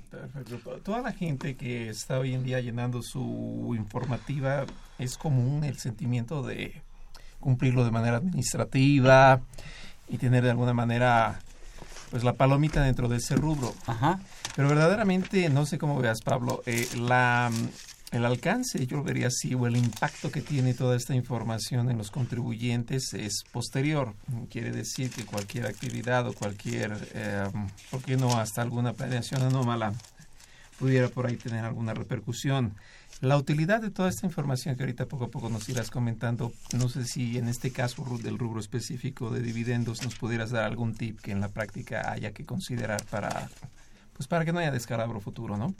Perfecto. 0.09 0.57
To- 0.59 0.77
Toda 0.77 1.01
la 1.01 1.11
gente 1.11 1.55
que 1.55 1.89
está 1.89 2.17
hoy 2.19 2.33
en 2.33 2.43
día 2.43 2.59
llenando 2.61 3.01
su 3.03 3.73
informativa 3.77 4.65
es 4.97 5.17
común 5.17 5.63
el 5.63 5.77
sentimiento 5.77 6.41
de 6.41 6.81
cumplirlo 7.41 7.83
de 7.83 7.91
manera 7.91 8.17
administrativa 8.17 9.41
y 10.07 10.17
tener 10.17 10.43
de 10.43 10.51
alguna 10.51 10.73
manera 10.73 11.41
pues 12.09 12.23
la 12.23 12.33
palomita 12.33 12.83
dentro 12.83 13.07
de 13.07 13.17
ese 13.17 13.35
rubro. 13.35 13.73
Ajá. 13.87 14.19
Pero 14.55 14.67
verdaderamente, 14.67 15.49
no 15.49 15.65
sé 15.65 15.77
cómo 15.77 15.99
veas, 15.99 16.19
Pablo, 16.21 16.61
eh, 16.65 16.87
la, 16.97 17.49
el 18.11 18.25
alcance, 18.25 18.85
yo 18.85 18.97
lo 18.97 19.03
vería 19.03 19.27
así, 19.27 19.55
o 19.55 19.65
el 19.65 19.77
impacto 19.77 20.29
que 20.29 20.41
tiene 20.41 20.73
toda 20.73 20.97
esta 20.97 21.15
información 21.15 21.89
en 21.89 21.97
los 21.97 22.11
contribuyentes 22.11 23.13
es 23.13 23.43
posterior. 23.51 24.13
Quiere 24.49 24.71
decir 24.71 25.09
que 25.09 25.25
cualquier 25.25 25.67
actividad 25.67 26.27
o 26.27 26.33
cualquier, 26.33 26.97
eh, 27.13 27.47
¿por 27.89 28.01
qué 28.01 28.17
no 28.17 28.37
hasta 28.37 28.61
alguna 28.61 28.93
planeación 28.93 29.41
anómala 29.43 29.93
pudiera 30.77 31.07
por 31.07 31.27
ahí 31.27 31.37
tener 31.37 31.63
alguna 31.63 31.93
repercusión? 31.93 32.75
La 33.21 33.37
utilidad 33.37 33.81
de 33.81 33.91
toda 33.91 34.09
esta 34.09 34.25
información 34.25 34.75
que 34.75 34.81
ahorita 34.83 35.05
poco 35.05 35.25
a 35.25 35.27
poco 35.29 35.47
nos 35.49 35.69
irás 35.69 35.91
comentando, 35.91 36.51
no 36.73 36.89
sé 36.89 37.05
si 37.05 37.37
en 37.37 37.47
este 37.49 37.71
caso 37.71 38.03
del 38.21 38.39
rubro 38.39 38.59
específico 38.59 39.29
de 39.29 39.41
dividendos 39.41 40.01
nos 40.03 40.15
pudieras 40.15 40.49
dar 40.49 40.63
algún 40.63 40.95
tip 40.95 41.19
que 41.21 41.31
en 41.31 41.39
la 41.39 41.49
práctica 41.49 42.11
haya 42.11 42.31
que 42.31 42.45
considerar 42.45 43.03
para 43.11 43.47
pues 44.13 44.27
para 44.27 44.43
que 44.43 44.51
no 44.51 44.59
haya 44.59 44.71
descalabro 44.71 45.19
futuro, 45.21 45.55
¿no? 45.55 45.73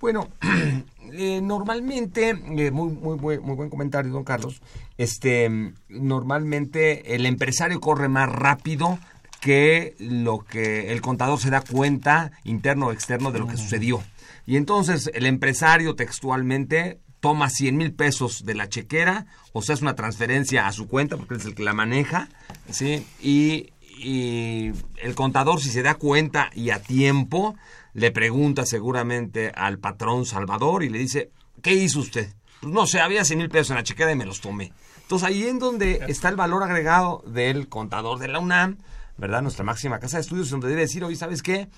Bueno, 0.00 0.28
eh, 1.12 1.40
normalmente, 1.40 2.30
eh, 2.30 2.70
muy, 2.72 2.90
muy, 2.92 3.16
buen- 3.16 3.42
muy 3.42 3.54
buen 3.54 3.70
comentario, 3.70 4.10
don 4.12 4.24
Carlos. 4.24 4.60
Este, 4.98 5.48
normalmente 5.88 7.14
el 7.14 7.24
empresario 7.24 7.80
corre 7.80 8.08
más 8.08 8.28
rápido 8.28 8.98
que 9.40 9.94
lo 10.00 10.40
que 10.40 10.92
el 10.92 11.00
contador 11.00 11.38
se 11.40 11.50
da 11.50 11.60
cuenta 11.62 12.32
interno 12.44 12.88
o 12.88 12.92
externo 12.92 13.30
de 13.32 13.38
lo 13.38 13.46
que 13.46 13.56
sucedió. 13.56 14.02
Y 14.46 14.56
entonces 14.56 15.10
el 15.14 15.26
empresario 15.26 15.94
textualmente 15.94 17.00
toma 17.20 17.50
100 17.50 17.76
mil 17.76 17.94
pesos 17.94 18.44
de 18.44 18.54
la 18.54 18.68
chequera, 18.68 19.26
o 19.52 19.62
sea, 19.62 19.76
es 19.76 19.82
una 19.82 19.94
transferencia 19.94 20.66
a 20.66 20.72
su 20.72 20.88
cuenta 20.88 21.16
porque 21.16 21.34
él 21.34 21.40
es 21.40 21.46
el 21.46 21.54
que 21.54 21.62
la 21.62 21.72
maneja, 21.72 22.28
¿sí? 22.70 23.06
Y, 23.20 23.72
y 23.96 24.72
el 25.00 25.14
contador, 25.14 25.60
si 25.60 25.68
se 25.70 25.82
da 25.82 25.94
cuenta 25.94 26.50
y 26.52 26.70
a 26.70 26.82
tiempo, 26.82 27.54
le 27.94 28.10
pregunta 28.10 28.66
seguramente 28.66 29.52
al 29.54 29.78
patrón 29.78 30.26
Salvador 30.26 30.82
y 30.82 30.88
le 30.88 30.98
dice, 30.98 31.30
¿qué 31.62 31.74
hizo 31.74 32.00
usted? 32.00 32.32
Pues 32.60 32.72
no 32.72 32.86
sé, 32.86 33.00
había 33.00 33.24
100 33.24 33.38
mil 33.38 33.48
pesos 33.48 33.70
en 33.70 33.76
la 33.76 33.84
chequera 33.84 34.10
y 34.10 34.16
me 34.16 34.26
los 34.26 34.40
tomé. 34.40 34.72
Entonces 35.02 35.28
ahí 35.28 35.44
en 35.44 35.58
donde 35.58 36.04
está 36.08 36.28
el 36.28 36.36
valor 36.36 36.62
agregado 36.62 37.22
del 37.26 37.68
contador 37.68 38.18
de 38.18 38.28
la 38.28 38.40
UNAM, 38.40 38.78
¿verdad? 39.16 39.42
Nuestra 39.42 39.64
máxima 39.64 40.00
casa 40.00 40.16
de 40.16 40.22
estudios, 40.22 40.50
donde 40.50 40.68
debe 40.68 40.82
decir, 40.82 41.04
oye, 41.04 41.16
¿sabes 41.16 41.42
qué? 41.42 41.68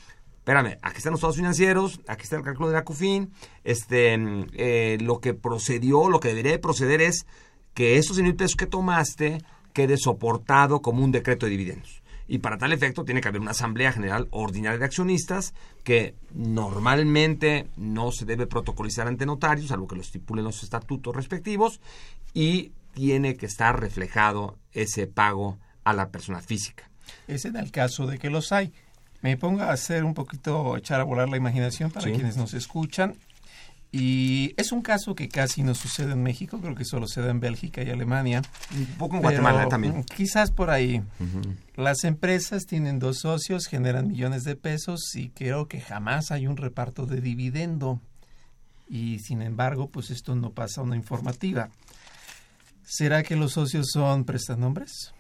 Espérame, 0.45 0.77
aquí 0.83 0.99
están 0.99 1.13
los 1.13 1.21
estados 1.21 1.37
financieros, 1.37 2.03
aquí 2.07 2.25
está 2.25 2.37
el 2.37 2.43
cálculo 2.43 2.69
de 2.69 2.75
la 2.75 2.85
CUFIN, 2.85 3.33
este, 3.65 4.13
eh, 4.53 4.99
lo 5.01 5.19
que 5.19 5.33
procedió, 5.33 6.11
lo 6.11 6.21
que 6.21 6.29
debería 6.29 6.53
de 6.53 6.59
proceder 6.59 7.01
es 7.01 7.25
que 7.73 7.97
esos 7.97 8.17
100 8.17 8.27
mil 8.27 8.37
pesos 8.37 8.55
que 8.55 8.67
tomaste 8.67 9.39
quede 9.73 9.97
soportado 9.97 10.83
como 10.83 11.03
un 11.03 11.13
decreto 11.13 11.47
de 11.47 11.51
dividendos. 11.53 12.03
Y 12.29 12.41
para 12.41 12.59
tal 12.59 12.75
efecto 12.75 13.07
tiene 13.07 13.23
que 13.23 13.29
haber 13.29 13.41
una 13.41 13.53
asamblea 13.53 13.91
general 13.91 14.29
ordinaria 14.33 14.79
de 14.79 14.85
accionistas 14.85 15.55
que 15.83 16.15
normalmente 16.35 17.67
no 17.79 18.13
se 18.13 18.27
debe 18.27 18.47
protocolizar 18.47 19.09
ante 19.09 19.25
notarios, 19.25 19.69
salvo 19.69 19.89
que 19.89 19.97
lo 19.97 20.03
estipulen 20.03 20.45
los 20.45 20.63
estatutos 20.63 21.17
respectivos, 21.17 21.81
y 22.35 22.73
tiene 22.93 23.39
que 23.39 23.47
estar 23.47 23.81
reflejado 23.81 24.59
ese 24.73 25.07
pago 25.07 25.57
a 25.85 25.95
la 25.95 26.11
persona 26.11 26.43
física. 26.43 26.91
Es 27.29 27.47
en 27.47 27.57
el 27.57 27.71
caso 27.71 28.07
de 28.07 28.19
que 28.19 28.29
los 28.29 28.53
hay. 28.53 28.75
Me 29.25 29.39
pongo 29.39 29.63
a 29.63 29.73
hacer 29.73 30.05
un 30.05 30.13
poquito, 30.13 30.77
echar 30.77 31.01
a 31.01 31.05
volar 31.05 31.31
la 31.31 31.39
imaginación 31.39 31.91
para 31.91 32.05
Sí. 32.07 32.13
quienes 32.13 32.37
nos 32.37 32.53
escuchan. 32.53 33.17
Y 33.91 34.53
es 34.59 34.71
un 34.71 34.83
caso 34.83 35.15
que 35.15 35.29
casi 35.31 35.63
no 35.63 35.75
sucede 35.75 36.13
en 36.13 36.23
México, 36.23 36.61
creo 36.61 36.75
que 36.75 36.85
solo 36.85 37.07
se 37.09 37.23
da 37.23 37.31
en 37.31 37.41
Bélgica 37.41 37.83
y 37.83 37.89
Alemania. 37.89 38.43
Un 38.77 38.85
poco 38.99 39.17
en 39.17 39.23
Guatemala 39.23 39.67
también. 39.69 40.05
Quizás 40.05 40.51
por 40.51 40.69
ahí. 40.69 41.01
Las 41.75 42.05
empresas 42.05 42.67
tienen 42.67 42.99
dos 42.99 43.21
socios, 43.21 43.67
generan 43.67 44.09
millones 44.09 44.43
de 44.45 44.57
pesos 44.57 45.01
y 45.15 45.31
creo 45.31 45.69
que 45.69 45.81
jamás 45.81 46.31
hay 46.31 46.47
un 46.47 46.59
reparto 46.59 47.07
de 47.07 47.23
dividendo. 47.23 48.01
Y 48.91 49.21
sin 49.21 49.41
embargo, 49.41 49.89
pues 49.89 50.11
esto 50.11 50.35
no 50.35 50.51
pasa 50.51 50.83
a 50.83 50.85
una 50.85 50.97
informativa. 50.97 51.71
¿Será 52.83 53.23
que 53.23 53.37
los 53.37 53.53
socios 53.53 53.87
son 53.91 54.25
prestanombres? 54.25 55.14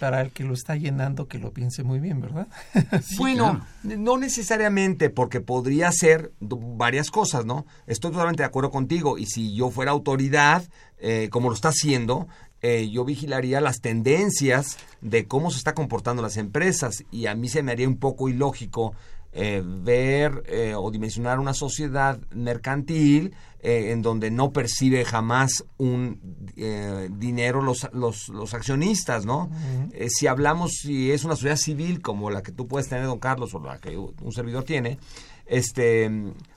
Para 0.00 0.20
el 0.20 0.30
que 0.30 0.44
lo 0.44 0.54
está 0.54 0.76
llenando 0.76 1.28
que 1.28 1.38
lo 1.38 1.52
piense 1.52 1.82
muy 1.82 1.98
bien, 1.98 2.20
¿verdad? 2.20 2.48
bueno, 3.18 3.64
no 3.82 4.18
necesariamente, 4.18 5.10
porque 5.10 5.40
podría 5.40 5.90
ser 5.92 6.32
varias 6.40 7.10
cosas, 7.10 7.44
¿no? 7.44 7.66
Estoy 7.86 8.12
totalmente 8.12 8.42
de 8.42 8.46
acuerdo 8.46 8.70
contigo 8.70 9.18
y 9.18 9.26
si 9.26 9.54
yo 9.54 9.70
fuera 9.70 9.92
autoridad, 9.92 10.64
eh, 10.98 11.28
como 11.30 11.48
lo 11.48 11.54
está 11.54 11.68
haciendo, 11.68 12.28
eh, 12.66 12.88
yo 12.88 13.04
vigilaría 13.04 13.60
las 13.60 13.80
tendencias 13.80 14.78
de 15.02 15.26
cómo 15.26 15.50
se 15.50 15.58
está 15.58 15.74
comportando 15.74 16.22
las 16.22 16.38
empresas 16.38 17.04
y 17.10 17.26
a 17.26 17.34
mí 17.34 17.48
se 17.48 17.62
me 17.62 17.72
haría 17.72 17.86
un 17.86 17.98
poco 17.98 18.30
ilógico 18.30 18.94
eh, 19.34 19.62
ver 19.64 20.42
o 20.76 20.90
dimensionar 20.90 21.38
una 21.38 21.54
sociedad 21.54 22.18
mercantil 22.34 23.34
eh, 23.66 23.92
en 23.92 24.02
donde 24.02 24.30
no 24.30 24.52
percibe 24.52 25.06
jamás 25.06 25.64
un 25.78 26.20
eh, 26.54 27.08
dinero 27.10 27.62
los, 27.62 27.88
los, 27.94 28.28
los, 28.28 28.52
accionistas, 28.52 29.24
¿no? 29.24 29.48
Eh, 29.94 30.10
si 30.10 30.26
hablamos, 30.26 30.72
si 30.82 31.10
es 31.10 31.24
una 31.24 31.34
sociedad 31.34 31.56
civil 31.56 32.02
como 32.02 32.28
la 32.28 32.42
que 32.42 32.52
tú 32.52 32.68
puedes 32.68 32.90
tener, 32.90 33.06
don 33.06 33.18
Carlos, 33.18 33.54
o 33.54 33.60
la 33.60 33.78
que 33.78 33.96
un 33.96 34.32
servidor 34.34 34.64
tiene, 34.64 34.98
este, 35.46 36.10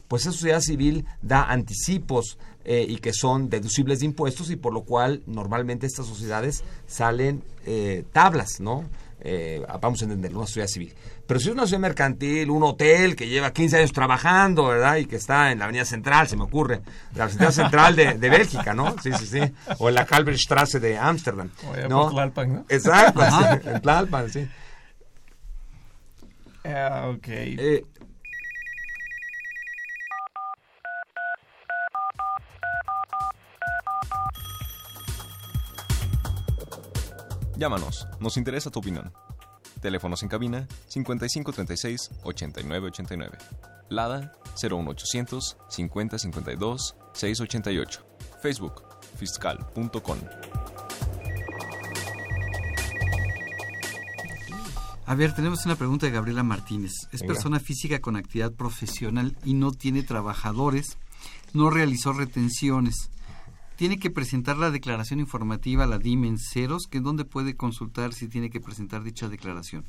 pues 0.09 0.23
esa 0.23 0.33
sociedad 0.33 0.59
civil 0.59 1.05
da 1.21 1.43
anticipos 1.45 2.37
y 2.65 2.97
que 2.97 3.13
son 3.13 3.49
deducibles 3.49 3.99
de 3.99 4.07
impuestos 4.07 4.49
y 4.49 4.57
por 4.57 4.73
lo 4.73 4.81
cual 4.81 5.23
normalmente 5.25 5.87
estas 5.87 6.07
sociedades 6.07 6.65
salen 6.85 7.41
tablas, 8.11 8.59
¿no? 8.59 8.83
Vamos 9.81 10.01
a 10.01 10.05
entender, 10.05 10.35
una 10.35 10.45
sociedad 10.45 10.67
civil. 10.67 10.93
Pero 11.25 11.39
si 11.39 11.49
es 11.49 11.53
una 11.53 11.65
ciudad 11.65 11.81
mercantil, 11.81 12.49
un 12.49 12.63
hotel 12.63 13.15
que 13.15 13.27
lleva 13.27 13.51
15 13.51 13.77
años 13.77 13.91
trabajando, 13.91 14.67
¿verdad? 14.67 14.97
Y 14.97 15.05
que 15.05 15.17
está 15.17 15.51
en 15.51 15.59
la 15.59 15.65
Avenida 15.65 15.85
Central, 15.85 16.27
se 16.27 16.37
me 16.37 16.43
ocurre. 16.43 16.81
La 17.15 17.25
Avenida 17.25 17.51
Central 17.51 17.95
de, 17.95 18.13
de 18.13 18.29
Bélgica, 18.29 18.73
¿no? 18.73 18.95
Sí, 19.01 19.11
sí, 19.13 19.25
sí. 19.25 19.39
O 19.79 19.89
en 19.89 19.95
la 19.95 20.05
Kalverstrasse 20.05 20.79
de 20.79 20.97
Ámsterdam. 20.97 21.49
¿no? 21.89 22.09
Tlalpan, 22.09 22.53
¿no? 22.53 22.65
Exacto, 22.69 23.21
sí, 23.21 23.69
en 23.69 23.81
Tlalpan, 23.81 24.29
sí. 24.29 24.47
Ah, 26.63 27.11
ok. 27.13 27.27
Eh, 27.27 27.85
Llámanos, 37.57 38.07
nos 38.19 38.37
interesa 38.37 38.69
tu 38.69 38.77
opinión. 38.77 39.11
Teléfonos 39.81 40.21
en 40.21 40.29
cabina 40.29 40.67
5536 40.89 42.11
8989. 42.23 43.37
Lada 43.89 44.33
01800 44.61 45.57
5052 45.67 46.95
688. 47.13 48.05
Facebook 48.43 48.83
fiscal.com. 49.17 50.19
A 55.07 55.15
ver, 55.15 55.33
tenemos 55.33 55.65
una 55.65 55.75
pregunta 55.75 56.05
de 56.05 56.11
Gabriela 56.11 56.43
Martínez. 56.43 56.91
Es 57.11 57.23
persona 57.23 57.59
física 57.59 58.01
con 58.01 58.17
actividad 58.17 58.51
profesional 58.51 59.35
y 59.43 59.55
no 59.55 59.71
tiene 59.71 60.03
trabajadores, 60.03 60.97
no 61.53 61.71
realizó 61.71 62.13
retenciones 62.13 63.09
tiene 63.77 63.99
que 63.99 64.09
presentar 64.09 64.57
la 64.57 64.71
declaración 64.71 65.19
informativa 65.19 65.85
la 65.85 65.99
DIMEN 65.99 66.37
ceros, 66.37 66.87
que 66.87 66.97
es 66.97 67.03
donde 67.03 67.23
puede 67.23 67.55
consultar 67.55 68.13
si 68.13 68.27
tiene 68.27 68.49
que 68.49 68.59
presentar 68.59 69.03
dicha 69.03 69.29
declaración. 69.29 69.85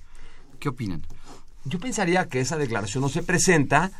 ¿Qué 0.60 0.68
opinan? 0.68 1.02
Yo 1.64 1.80
pensaría 1.80 2.28
que 2.28 2.40
esa 2.40 2.56
declaración 2.56 3.02
no 3.02 3.08
se 3.08 3.22
presenta 3.22 3.90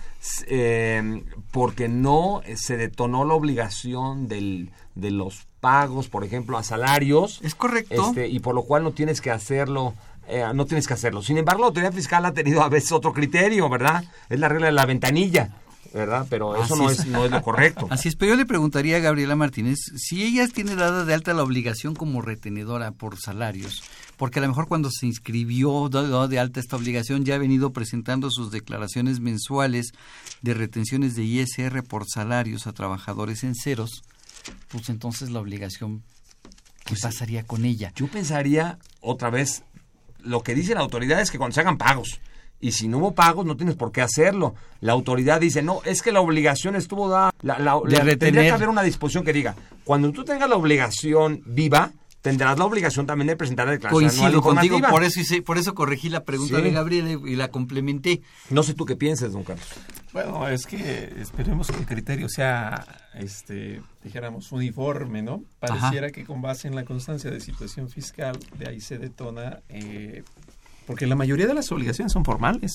eh, 0.47 1.23
porque 1.51 1.89
no 1.89 2.43
se 2.55 2.77
detonó 2.77 3.25
la 3.25 3.35
obligación 3.35 4.29
del, 4.29 4.71
de 4.95 5.11
los 5.11 5.47
pagos, 5.61 6.09
por 6.09 6.23
ejemplo, 6.23 6.57
a 6.57 6.63
salarios. 6.63 7.41
Es 7.43 7.55
correcto. 7.55 8.09
Este, 8.09 8.29
y 8.29 8.39
por 8.41 8.55
lo 8.55 8.63
cual 8.63 8.85
no 8.85 8.93
tienes 8.93 9.21
que 9.21 9.31
hacerlo. 9.31 9.95
Eh, 10.29 10.45
no 10.55 10.67
tienes 10.67 10.87
que 10.87 10.95
hacerlo. 10.95 11.23
Sin 11.23 11.39
embargo, 11.39 11.63
la 11.63 11.69
autoridad 11.69 11.93
fiscal 11.93 12.25
ha 12.27 12.35
tenido 12.35 12.63
a 12.63 12.69
veces 12.69 12.93
otro 12.93 13.15
criterio, 13.15 13.69
¿verdad? 13.71 14.05
Es 14.29 14.39
la 14.39 14.49
regla 14.49 14.67
de 14.67 14.73
la 14.73 14.85
ventanilla. 14.85 15.51
¿Verdad? 15.93 16.27
Pero 16.29 16.63
eso 16.63 16.77
no 16.77 16.91
es. 16.91 17.07
no 17.07 17.25
es 17.25 17.31
lo 17.31 17.43
correcto. 17.43 17.87
Así 17.91 18.09
es, 18.09 18.17
pero 18.17 18.33
yo 18.33 18.37
le 18.37 18.47
preguntaría 18.47 18.97
a 18.97 19.01
Gabriela 19.01 19.37
Martínez 19.37 19.79
si 19.97 20.23
ella 20.23 20.47
tiene 20.49 20.75
dada 20.75 21.05
de 21.05 21.15
alta 21.15 21.35
la 21.35 21.43
obligación 21.43 21.95
como 21.95 22.23
retenedora 22.23 22.93
por 22.93 23.19
salarios, 23.19 23.83
porque 24.17 24.39
a 24.39 24.43
lo 24.43 24.49
mejor 24.49 24.69
cuando 24.69 24.91
se 24.91 25.07
inscribió 25.07 25.89
de 25.89 26.39
alta 26.39 26.61
esta 26.61 26.77
obligación 26.77 27.25
ya 27.25 27.35
ha 27.35 27.39
venido 27.39 27.73
presentando 27.73 28.31
sus 28.31 28.51
declaraciones 28.51 29.21
mensuales 29.21 29.93
de 30.43 30.55
retenciones 30.55 31.15
de 31.17 31.25
ISR 31.25 31.83
por 31.83 32.05
salarios 32.09 32.67
a 32.67 32.73
trabajadores 32.73 33.45
en 33.45 33.55
ceros, 33.55 34.03
pues 34.69 34.89
entonces 34.89 35.31
la 35.31 35.41
obligación 35.41 36.03
¿qué 36.85 36.95
pues 36.95 37.03
pasaría 37.03 37.45
con 37.45 37.65
ella? 37.65 37.93
Yo 37.95 38.09
pensaría 38.09 38.79
otra 39.01 39.31
vez 39.31 39.63
lo 40.21 40.43
que 40.43 40.55
dice 40.55 40.75
la 40.75 40.81
autoridad 40.81 41.21
es 41.21 41.31
que 41.31 41.39
cuando 41.39 41.55
se 41.55 41.61
hagan 41.61 41.79
pagos 41.79 42.21
y 42.61 42.73
si 42.73 42.89
no 42.89 42.99
hubo 42.99 43.15
pagos 43.15 43.47
no 43.47 43.57
tienes 43.57 43.77
por 43.77 43.93
qué 43.93 44.03
hacerlo. 44.03 44.55
La 44.81 44.93
autoridad 44.93 45.41
dice, 45.41 45.63
no, 45.63 45.81
es 45.85 46.03
que 46.03 46.13
la 46.13 46.21
obligación 46.21 46.77
estuvo 46.77 47.09
dada, 47.09 47.33
la, 47.43 47.59
la, 47.59 47.81
tendría 48.17 48.43
que 48.43 48.51
haber 48.51 48.69
una 48.69 48.83
disposición 48.83 49.25
que 49.25 49.33
diga, 49.33 49.55
cuando 49.85 50.13
tú 50.13 50.25
tengas 50.25 50.49
la 50.49 50.57
obligación 50.57 51.43
viva, 51.47 51.93
tendrás 52.21 52.59
la 52.59 52.65
obligación 52.65 53.07
también 53.07 53.29
de 53.29 53.37
presentar 53.37 53.67
la 53.67 53.73
declaración 53.73 54.11
Coincido 54.11 54.43
contigo, 54.43 54.81
por 54.91 55.05
eso, 55.05 55.21
hice, 55.21 55.43
por 55.43 55.59
eso 55.59 55.75
corregí 55.75 56.09
la 56.09 56.25
pregunta 56.25 56.61
de 56.61 56.71
Gabriel 56.71 57.21
y 57.27 57.37
la 57.37 57.49
complementé. 57.49 58.23
No 58.51 58.63
sé 58.63 58.75
tú 58.75 58.85
qué 58.85 58.97
piensas, 58.97 59.33
don 59.33 59.45
Carlos. 59.45 59.67
Bueno, 60.13 60.49
es 60.49 60.67
que 60.67 61.13
esperemos 61.21 61.69
que 61.71 61.77
el 61.77 61.87
criterio 61.87 62.29
sea, 62.29 62.85
este, 63.15 63.83
dijéramos, 64.03 64.53
uniforme, 64.53 65.23
¿no? 65.23 65.45
Pareciera 65.61 66.11
que 66.11 66.25
con 66.25 66.43
base 66.43 66.67
en 66.67 66.75
la 66.75 66.85
constancia 66.85 67.31
de 67.31 67.41
situación 67.41 67.89
fiscal, 67.89 68.39
de 68.59 68.69
ahí 68.69 68.81
se 68.81 68.99
detona 68.99 69.61
eh, 69.69 70.25
porque 70.89 71.07
la 71.07 71.17
mayoría 71.17 71.47
de 71.47 71.53
las 71.53 71.71
obligaciones 71.71 72.15
son 72.15 72.25
formales. 72.25 72.73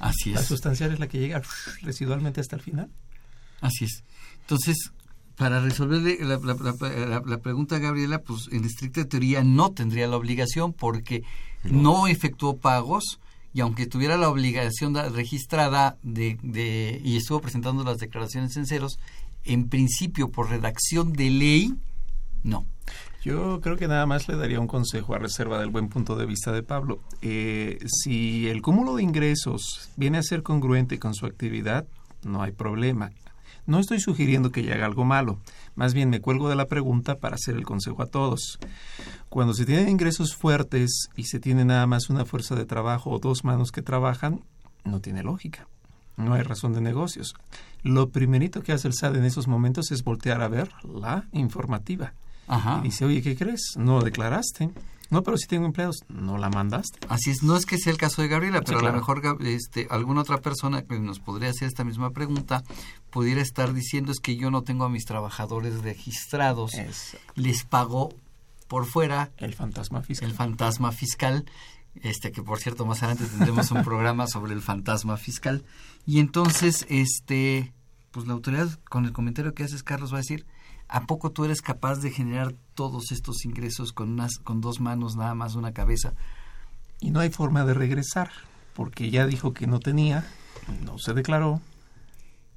Así 0.00 0.30
es. 0.30 0.36
La 0.36 0.42
sustancial 0.42 0.90
es 0.90 0.98
la 0.98 1.06
que 1.06 1.18
llega 1.18 1.42
residualmente 1.82 2.40
hasta 2.40 2.56
el 2.56 2.62
final. 2.62 2.90
Así 3.60 3.84
es. 3.84 4.04
Entonces, 4.40 4.90
para 5.36 5.60
resolver 5.60 6.00
la, 6.22 6.38
la, 7.26 7.38
pregunta, 7.42 7.78
Gabriela, 7.78 8.22
pues 8.22 8.48
en 8.50 8.64
estricta 8.64 9.04
teoría 9.04 9.44
no 9.44 9.70
tendría 9.72 10.08
la 10.08 10.16
obligación 10.16 10.72
porque 10.72 11.24
no, 11.62 12.06
efectuó 12.06 12.56
pagos 12.56 13.20
y 13.52 13.60
aunque 13.60 13.86
tuviera 13.86 14.16
la 14.16 14.30
obligación 14.30 14.94
registrada 15.14 15.98
de, 16.02 16.38
de, 16.42 17.02
y 17.04 17.18
estuvo 17.18 17.42
presentando 17.42 17.84
las 17.84 17.98
declaraciones 17.98 18.56
en 18.56 18.64
ceros, 18.64 18.98
en 19.44 19.68
principio 19.68 20.30
por 20.30 20.48
redacción 20.48 21.12
de 21.12 21.28
ley, 21.28 21.74
no. 22.44 22.64
Yo 23.22 23.60
creo 23.60 23.76
que 23.76 23.86
nada 23.86 24.04
más 24.04 24.26
le 24.26 24.36
daría 24.36 24.58
un 24.58 24.66
consejo 24.66 25.14
a 25.14 25.18
reserva 25.18 25.60
del 25.60 25.70
buen 25.70 25.88
punto 25.88 26.16
de 26.16 26.26
vista 26.26 26.50
de 26.50 26.64
Pablo. 26.64 26.98
Eh, 27.22 27.78
si 27.86 28.48
el 28.48 28.62
cúmulo 28.62 28.96
de 28.96 29.04
ingresos 29.04 29.90
viene 29.96 30.18
a 30.18 30.24
ser 30.24 30.42
congruente 30.42 30.98
con 30.98 31.14
su 31.14 31.26
actividad, 31.26 31.86
no 32.24 32.42
hay 32.42 32.50
problema. 32.50 33.12
No 33.64 33.78
estoy 33.78 34.00
sugiriendo 34.00 34.50
que 34.50 34.72
haga 34.72 34.86
algo 34.86 35.04
malo, 35.04 35.38
más 35.76 35.94
bien 35.94 36.10
me 36.10 36.20
cuelgo 36.20 36.48
de 36.48 36.56
la 36.56 36.66
pregunta 36.66 37.20
para 37.20 37.36
hacer 37.36 37.54
el 37.54 37.64
consejo 37.64 38.02
a 38.02 38.06
todos. 38.06 38.58
Cuando 39.28 39.54
se 39.54 39.66
tienen 39.66 39.88
ingresos 39.88 40.34
fuertes 40.34 41.08
y 41.14 41.24
se 41.24 41.38
tiene 41.38 41.64
nada 41.64 41.86
más 41.86 42.10
una 42.10 42.24
fuerza 42.24 42.56
de 42.56 42.66
trabajo 42.66 43.10
o 43.10 43.20
dos 43.20 43.44
manos 43.44 43.70
que 43.70 43.82
trabajan, 43.82 44.40
no 44.84 45.00
tiene 45.00 45.22
lógica. 45.22 45.68
No 46.16 46.34
hay 46.34 46.42
razón 46.42 46.72
de 46.72 46.80
negocios. 46.80 47.34
Lo 47.84 48.08
primerito 48.08 48.64
que 48.64 48.72
hace 48.72 48.88
el 48.88 48.94
SAD 48.94 49.14
en 49.14 49.24
esos 49.24 49.46
momentos 49.46 49.92
es 49.92 50.02
voltear 50.02 50.42
a 50.42 50.48
ver 50.48 50.70
la 50.82 51.28
informativa 51.30 52.14
y 52.48 52.82
dice, 52.82 53.04
oye, 53.04 53.22
¿qué 53.22 53.36
crees? 53.36 53.74
No 53.76 53.98
lo 53.98 54.04
declaraste. 54.04 54.70
No, 55.12 55.22
pero 55.22 55.36
si 55.36 55.46
tengo 55.46 55.66
empleados, 55.66 55.98
no 56.08 56.38
la 56.38 56.48
mandaste. 56.48 56.98
Así 57.10 57.30
es, 57.30 57.42
no 57.42 57.54
es 57.54 57.66
que 57.66 57.76
sea 57.76 57.92
el 57.92 57.98
caso 57.98 58.22
de 58.22 58.28
Gabriela, 58.28 58.62
pero 58.62 58.78
a 58.78 58.82
lo 58.82 58.92
mejor 58.94 59.20
este, 59.42 59.86
alguna 59.90 60.22
otra 60.22 60.40
persona 60.40 60.82
que 60.82 60.98
nos 60.98 61.20
podría 61.20 61.50
hacer 61.50 61.68
esta 61.68 61.84
misma 61.84 62.12
pregunta 62.12 62.62
pudiera 63.10 63.42
estar 63.42 63.74
diciendo 63.74 64.10
es 64.10 64.20
que 64.20 64.36
yo 64.36 64.50
no 64.50 64.62
tengo 64.62 64.86
a 64.86 64.88
mis 64.88 65.04
trabajadores 65.04 65.82
registrados, 65.82 66.72
les 67.34 67.64
pago 67.64 68.14
por 68.68 68.86
fuera. 68.86 69.30
El 69.36 69.52
fantasma 69.52 70.00
fiscal. 70.00 70.30
El 70.30 70.34
fantasma 70.34 70.92
fiscal, 70.92 71.44
este 71.96 72.32
que 72.32 72.42
por 72.42 72.58
cierto 72.58 72.86
más 72.86 73.02
adelante 73.02 73.26
tendremos 73.26 73.70
un 73.70 73.82
programa 73.84 74.26
sobre 74.26 74.54
el 74.54 74.62
fantasma 74.62 75.18
fiscal. 75.18 75.62
Y 76.06 76.20
entonces, 76.20 76.86
este, 76.88 77.74
pues 78.12 78.26
la 78.26 78.32
autoridad 78.32 78.80
con 78.88 79.04
el 79.04 79.12
comentario 79.12 79.52
que 79.52 79.64
haces, 79.64 79.82
Carlos, 79.82 80.10
va 80.10 80.16
a 80.16 80.20
decir, 80.22 80.46
¿A 80.92 81.06
poco 81.06 81.30
tú 81.30 81.46
eres 81.46 81.62
capaz 81.62 82.00
de 82.00 82.10
generar 82.10 82.54
todos 82.74 83.12
estos 83.12 83.46
ingresos 83.46 83.94
con, 83.94 84.10
unas, 84.10 84.36
con 84.36 84.60
dos 84.60 84.78
manos, 84.78 85.16
nada 85.16 85.34
más 85.34 85.54
una 85.54 85.72
cabeza? 85.72 86.12
Y 87.00 87.12
no 87.12 87.20
hay 87.20 87.30
forma 87.30 87.64
de 87.64 87.72
regresar, 87.72 88.30
porque 88.74 89.10
ya 89.10 89.26
dijo 89.26 89.54
que 89.54 89.66
no 89.66 89.80
tenía, 89.80 90.26
no 90.84 90.98
se 90.98 91.14
declaró, 91.14 91.62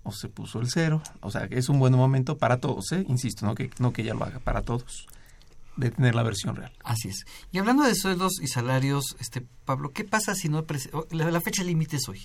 o 0.03 0.11
se 0.11 0.27
puso 0.27 0.59
el 0.59 0.69
cero. 0.69 1.01
O 1.21 1.31
sea, 1.31 1.47
que 1.47 1.57
es 1.57 1.69
un 1.69 1.79
buen 1.79 1.93
momento 1.93 2.37
para 2.37 2.59
todos, 2.59 2.91
¿eh? 2.91 3.05
Insisto, 3.07 3.45
no 3.45 3.55
que, 3.55 3.71
no 3.79 3.93
que 3.93 4.01
ella 4.01 4.13
lo 4.13 4.25
haga, 4.25 4.39
para 4.39 4.63
todos, 4.63 5.07
de 5.77 5.91
tener 5.91 6.13
la 6.13 6.23
versión 6.23 6.57
real. 6.57 6.73
Así 6.83 7.07
es. 7.07 7.23
Y 7.53 7.59
hablando 7.59 7.83
de 7.83 7.95
sueldos 7.95 8.41
y 8.41 8.47
salarios, 8.47 9.15
este 9.21 9.47
Pablo, 9.63 9.93
¿qué 9.93 10.03
pasa 10.03 10.35
si 10.35 10.49
no... 10.49 10.65
La, 11.11 11.31
la 11.31 11.39
fecha 11.39 11.63
límite 11.63 11.95
es 11.95 12.09
hoy, 12.09 12.19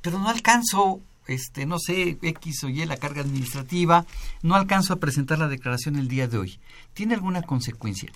pero 0.00 0.18
no 0.18 0.28
alcanzo 0.28 1.00
este, 1.26 1.66
no 1.66 1.78
sé, 1.78 2.18
X 2.20 2.64
o 2.64 2.68
Y, 2.68 2.84
la 2.84 2.96
carga 2.96 3.22
administrativa, 3.22 4.04
no 4.42 4.54
alcanzo 4.54 4.92
a 4.92 4.96
presentar 4.96 5.38
la 5.38 5.48
declaración 5.48 5.96
el 5.96 6.08
día 6.08 6.28
de 6.28 6.38
hoy. 6.38 6.58
¿Tiene 6.92 7.14
alguna 7.14 7.42
consecuencia? 7.42 8.10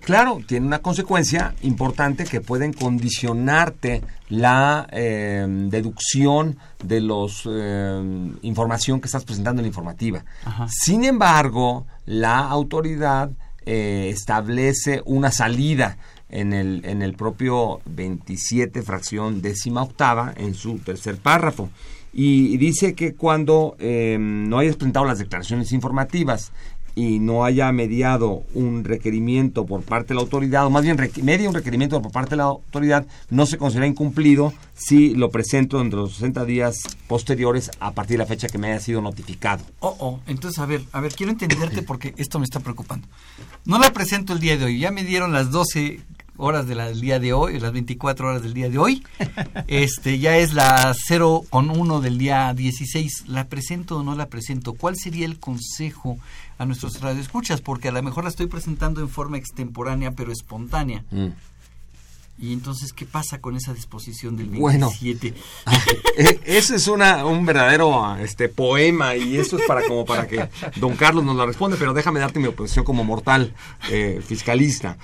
Claro, 0.00 0.40
tiene 0.46 0.66
una 0.66 0.78
consecuencia 0.78 1.54
importante 1.62 2.24
que 2.24 2.40
pueden 2.40 2.72
condicionarte 2.72 4.02
la 4.30 4.88
eh, 4.90 5.44
deducción 5.46 6.56
de 6.82 7.02
los 7.02 7.46
eh, 7.46 8.32
información 8.40 9.00
que 9.00 9.06
estás 9.06 9.24
presentando 9.24 9.60
en 9.60 9.64
la 9.64 9.68
informativa. 9.68 10.24
Sin 10.68 11.04
embargo, 11.04 11.86
la 12.06 12.38
autoridad 12.38 13.30
eh, 13.66 14.08
establece 14.10 15.02
una 15.04 15.30
salida 15.30 15.98
en 16.30 16.54
el, 16.54 16.82
en 16.86 17.02
el 17.02 17.12
propio 17.12 17.80
27 17.84 18.82
fracción 18.82 19.42
décima 19.42 19.82
octava 19.82 20.32
en 20.36 20.54
su 20.54 20.78
tercer 20.78 21.18
párrafo 21.18 21.68
y 22.12 22.56
dice 22.58 22.94
que 22.94 23.14
cuando 23.14 23.76
no 23.78 24.58
hayas 24.58 24.76
presentado 24.76 25.06
las 25.06 25.18
declaraciones 25.18 25.72
informativas 25.72 26.52
y 26.94 27.20
no 27.20 27.44
haya 27.44 27.72
mediado 27.72 28.42
un 28.52 28.84
requerimiento 28.84 29.64
por 29.64 29.80
parte 29.82 30.08
de 30.08 30.16
la 30.16 30.20
autoridad, 30.20 30.66
o 30.66 30.70
más 30.70 30.82
bien 30.84 30.98
media 31.22 31.48
un 31.48 31.54
requerimiento 31.54 32.02
por 32.02 32.12
parte 32.12 32.30
de 32.32 32.36
la 32.36 32.44
autoridad, 32.44 33.06
no 33.30 33.46
se 33.46 33.56
considera 33.56 33.86
incumplido 33.86 34.52
si 34.74 35.14
lo 35.14 35.30
presento 35.30 35.78
dentro 35.78 36.00
de 36.00 36.04
los 36.04 36.16
60 36.16 36.44
días 36.44 36.76
posteriores 37.08 37.70
a 37.80 37.92
partir 37.92 38.18
de 38.18 38.24
la 38.24 38.26
fecha 38.26 38.46
que 38.46 38.58
me 38.58 38.70
haya 38.70 38.80
sido 38.80 39.00
notificado. 39.00 39.64
Oh, 39.80 39.96
oh, 40.00 40.20
entonces 40.26 40.58
a 40.58 40.66
ver, 40.66 40.82
a 40.92 41.00
ver, 41.00 41.14
quiero 41.14 41.32
entenderte 41.32 41.82
porque 41.82 42.12
esto 42.18 42.38
me 42.38 42.44
está 42.44 42.60
preocupando. 42.60 43.08
No 43.64 43.78
la 43.78 43.90
presento 43.92 44.34
el 44.34 44.40
día 44.40 44.58
de 44.58 44.66
hoy, 44.66 44.78
ya 44.78 44.90
me 44.90 45.02
dieron 45.02 45.32
las 45.32 45.50
12 45.50 46.00
horas 46.36 46.66
del 46.66 47.00
día 47.00 47.18
de 47.18 47.32
hoy, 47.32 47.58
las 47.60 47.72
24 47.72 48.28
horas 48.28 48.42
del 48.42 48.54
día 48.54 48.68
de 48.68 48.78
hoy. 48.78 49.04
Este 49.66 50.18
ya 50.18 50.36
es 50.38 50.54
la 50.54 50.94
0 51.06 51.44
con 51.50 51.70
1 51.70 52.00
del 52.00 52.18
día 52.18 52.52
16. 52.54 53.24
¿La 53.28 53.46
presento 53.48 53.98
o 53.98 54.02
no 54.02 54.14
la 54.14 54.26
presento? 54.26 54.72
¿Cuál 54.72 54.96
sería 54.96 55.26
el 55.26 55.38
consejo 55.38 56.18
a 56.58 56.64
nuestros 56.64 57.00
radioescuchas? 57.00 57.60
Porque 57.60 57.88
a 57.88 57.92
lo 57.92 58.02
mejor 58.02 58.24
la 58.24 58.30
estoy 58.30 58.46
presentando 58.46 59.00
en 59.00 59.08
forma 59.08 59.36
extemporánea 59.36 60.12
pero 60.12 60.32
espontánea. 60.32 61.04
Mm. 61.10 61.28
Y 62.38 62.52
entonces, 62.52 62.92
¿qué 62.92 63.06
pasa 63.06 63.40
con 63.40 63.56
esa 63.56 63.72
disposición 63.72 64.36
del 64.36 64.48
27? 64.48 65.34
Bueno, 65.64 65.80
e, 66.16 66.40
ese 66.44 66.76
es 66.76 66.88
una, 66.88 67.24
un 67.24 67.46
verdadero 67.46 68.16
este, 68.16 68.48
poema 68.48 69.14
y 69.14 69.36
eso 69.36 69.58
es 69.58 69.62
para 69.68 69.86
como 69.86 70.04
para 70.04 70.26
que 70.26 70.48
don 70.76 70.96
Carlos 70.96 71.24
nos 71.24 71.36
lo 71.36 71.46
responda, 71.46 71.76
pero 71.78 71.92
déjame 71.92 72.18
darte 72.18 72.40
mi 72.40 72.48
oposición 72.48 72.84
como 72.84 73.04
mortal 73.04 73.54
eh, 73.90 74.20
fiscalista. 74.26 74.96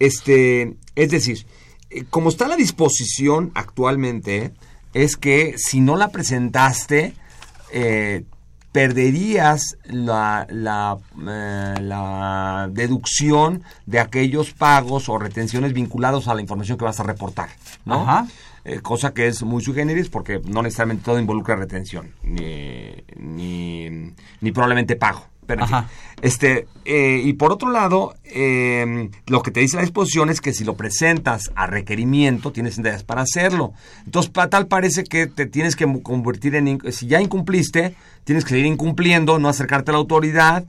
Este, 0.00 0.76
es 0.96 1.10
decir, 1.10 1.46
eh, 1.90 2.04
como 2.10 2.30
está 2.30 2.48
la 2.48 2.56
disposición 2.56 3.52
actualmente, 3.54 4.52
es 4.94 5.16
que 5.16 5.54
si 5.58 5.80
no 5.80 5.96
la 5.96 6.08
presentaste, 6.08 7.14
eh, 7.72 8.24
perderías 8.72 9.76
la, 9.84 10.46
la, 10.48 10.98
eh, 11.28 11.74
la, 11.80 12.68
deducción 12.72 13.62
de 13.86 14.00
aquellos 14.00 14.52
pagos 14.52 15.08
o 15.08 15.18
retenciones 15.18 15.72
vinculados 15.74 16.28
a 16.28 16.34
la 16.34 16.40
información 16.40 16.78
que 16.78 16.84
vas 16.84 16.98
a 16.98 17.04
reportar, 17.04 17.50
¿no? 17.84 18.26
cosa 18.82 19.14
que 19.14 19.26
es 19.26 19.42
muy 19.42 19.64
sui 19.64 19.74
porque 20.10 20.40
no 20.46 20.62
necesariamente 20.62 21.04
todo 21.04 21.18
involucra 21.18 21.56
retención, 21.56 22.14
ni, 22.22 22.94
ni, 23.16 24.12
ni 24.40 24.52
probablemente 24.52 24.96
pago. 24.96 25.24
Este, 26.22 26.66
eh, 26.84 27.22
y 27.24 27.32
por 27.34 27.52
otro 27.52 27.70
lado, 27.70 28.14
em, 28.24 29.10
lo 29.26 29.42
que 29.42 29.50
te 29.50 29.60
dice 29.60 29.76
la 29.76 29.82
disposición 29.82 30.28
es 30.30 30.40
que 30.40 30.52
si 30.52 30.64
lo 30.64 30.76
presentas 30.76 31.50
a 31.54 31.66
requerimiento, 31.66 32.52
tienes 32.52 32.78
ideas 32.78 33.04
para 33.04 33.22
hacerlo. 33.22 33.72
Entonces, 34.04 34.32
tal 34.50 34.66
parece 34.66 35.04
que 35.04 35.26
te 35.26 35.46
tienes 35.46 35.76
que 35.76 35.86
convertir 36.02 36.54
en... 36.54 36.78
Si 36.92 37.06
ya 37.06 37.20
incumpliste, 37.20 37.94
tienes 38.24 38.44
que 38.44 38.50
seguir 38.50 38.66
incumpliendo, 38.66 39.38
no 39.38 39.48
acercarte 39.48 39.90
a 39.90 39.92
la 39.92 39.98
autoridad, 39.98 40.64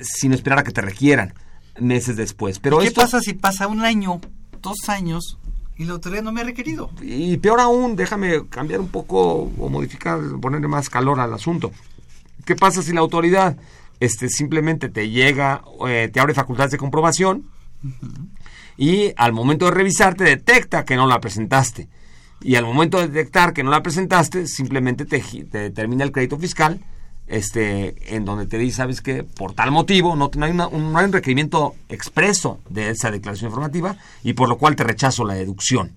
sino 0.00 0.34
esperar 0.34 0.60
a 0.60 0.64
que 0.64 0.72
te 0.72 0.80
requieran 0.80 1.34
meses 1.78 2.16
después. 2.16 2.58
Pero 2.58 2.78
¿Qué 2.78 2.90
pasa 2.90 3.20
si 3.20 3.34
pasa 3.34 3.66
un 3.66 3.84
año, 3.84 4.20
dos 4.62 4.88
años, 4.88 5.38
y 5.76 5.84
la 5.84 5.94
autoridad 5.94 6.22
no 6.22 6.32
me 6.32 6.40
ha 6.40 6.44
requerido. 6.44 6.90
Y 7.02 7.36
peor 7.38 7.60
aún, 7.60 7.96
déjame 7.96 8.46
cambiar 8.48 8.80
un 8.80 8.88
poco 8.88 9.50
o 9.58 9.68
modificar, 9.68 10.20
ponerle 10.40 10.68
más 10.68 10.88
calor 10.88 11.18
al 11.18 11.34
asunto. 11.34 11.72
¿Qué 12.44 12.54
pasa 12.54 12.82
si 12.82 12.92
la 12.92 13.00
autoridad 13.00 13.56
este, 14.04 14.28
simplemente 14.28 14.88
te 14.88 15.08
llega, 15.10 15.62
eh, 15.88 16.10
te 16.12 16.20
abre 16.20 16.34
facultades 16.34 16.72
de 16.72 16.78
comprobación 16.78 17.48
y 18.76 19.12
al 19.16 19.32
momento 19.32 19.66
de 19.66 19.72
revisar 19.72 20.14
te 20.14 20.24
detecta 20.24 20.84
que 20.84 20.96
no 20.96 21.06
la 21.06 21.20
presentaste. 21.20 21.88
Y 22.40 22.56
al 22.56 22.64
momento 22.64 22.98
de 22.98 23.08
detectar 23.08 23.52
que 23.52 23.62
no 23.62 23.70
la 23.70 23.82
presentaste, 23.82 24.46
simplemente 24.46 25.06
te, 25.06 25.22
determina 25.50 26.04
el 26.04 26.12
crédito 26.12 26.38
fiscal 26.38 26.80
este, 27.26 28.14
en 28.14 28.24
donde 28.24 28.46
te 28.46 28.58
dice, 28.58 28.78
sabes 28.78 29.00
que 29.00 29.24
por 29.24 29.54
tal 29.54 29.70
motivo 29.70 30.14
no, 30.14 30.30
hay 30.40 30.52
no, 30.52 30.70
hay 30.94 31.04
un, 31.06 31.12
requerimiento 31.12 31.74
expreso 31.88 32.60
de 32.68 32.90
esa 32.90 33.10
declaración 33.10 33.50
informativa 33.50 33.96
y 34.22 34.34
por 34.34 34.48
lo 34.48 34.58
cual 34.58 34.76
te 34.76 34.84
rechazo 34.84 35.24
la 35.24 35.34
deducción. 35.34 35.92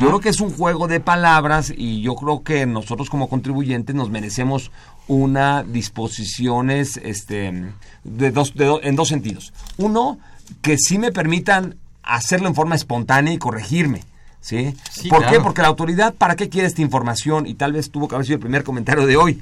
Yo 0.00 0.06
creo 0.06 0.20
que 0.20 0.28
es 0.28 0.40
un 0.40 0.52
juego 0.52 0.86
de 0.86 1.00
palabras 1.00 1.72
y 1.76 2.02
yo 2.02 2.14
creo 2.14 2.44
que 2.44 2.66
nosotros 2.66 3.10
como 3.10 3.28
contribuyentes 3.28 3.96
nos 3.96 4.10
merecemos 4.10 4.70
una 5.08 5.62
disposiciones 5.62 6.98
este, 7.02 7.72
de 8.04 8.30
dos, 8.30 8.54
en 8.56 8.96
dos 8.96 9.08
sentidos. 9.08 9.52
Uno, 9.76 10.18
que 10.60 10.76
sí 10.78 10.98
me 10.98 11.12
permitan 11.12 11.76
hacerlo 12.02 12.48
en 12.48 12.54
forma 12.54 12.74
espontánea 12.74 13.32
y 13.32 13.38
corregirme. 13.38 14.04
¿Sí? 14.40 14.74
por 15.08 15.24
qué? 15.26 15.38
Porque 15.38 15.62
la 15.62 15.68
autoridad, 15.68 16.14
¿para 16.14 16.34
qué 16.34 16.48
quiere 16.48 16.66
esta 16.66 16.82
información? 16.82 17.46
Y 17.46 17.54
tal 17.54 17.72
vez 17.74 17.92
tuvo 17.92 18.08
que 18.08 18.16
haber 18.16 18.26
sido 18.26 18.34
el 18.34 18.40
primer 18.40 18.64
comentario 18.64 19.06
de 19.06 19.16
hoy 19.16 19.40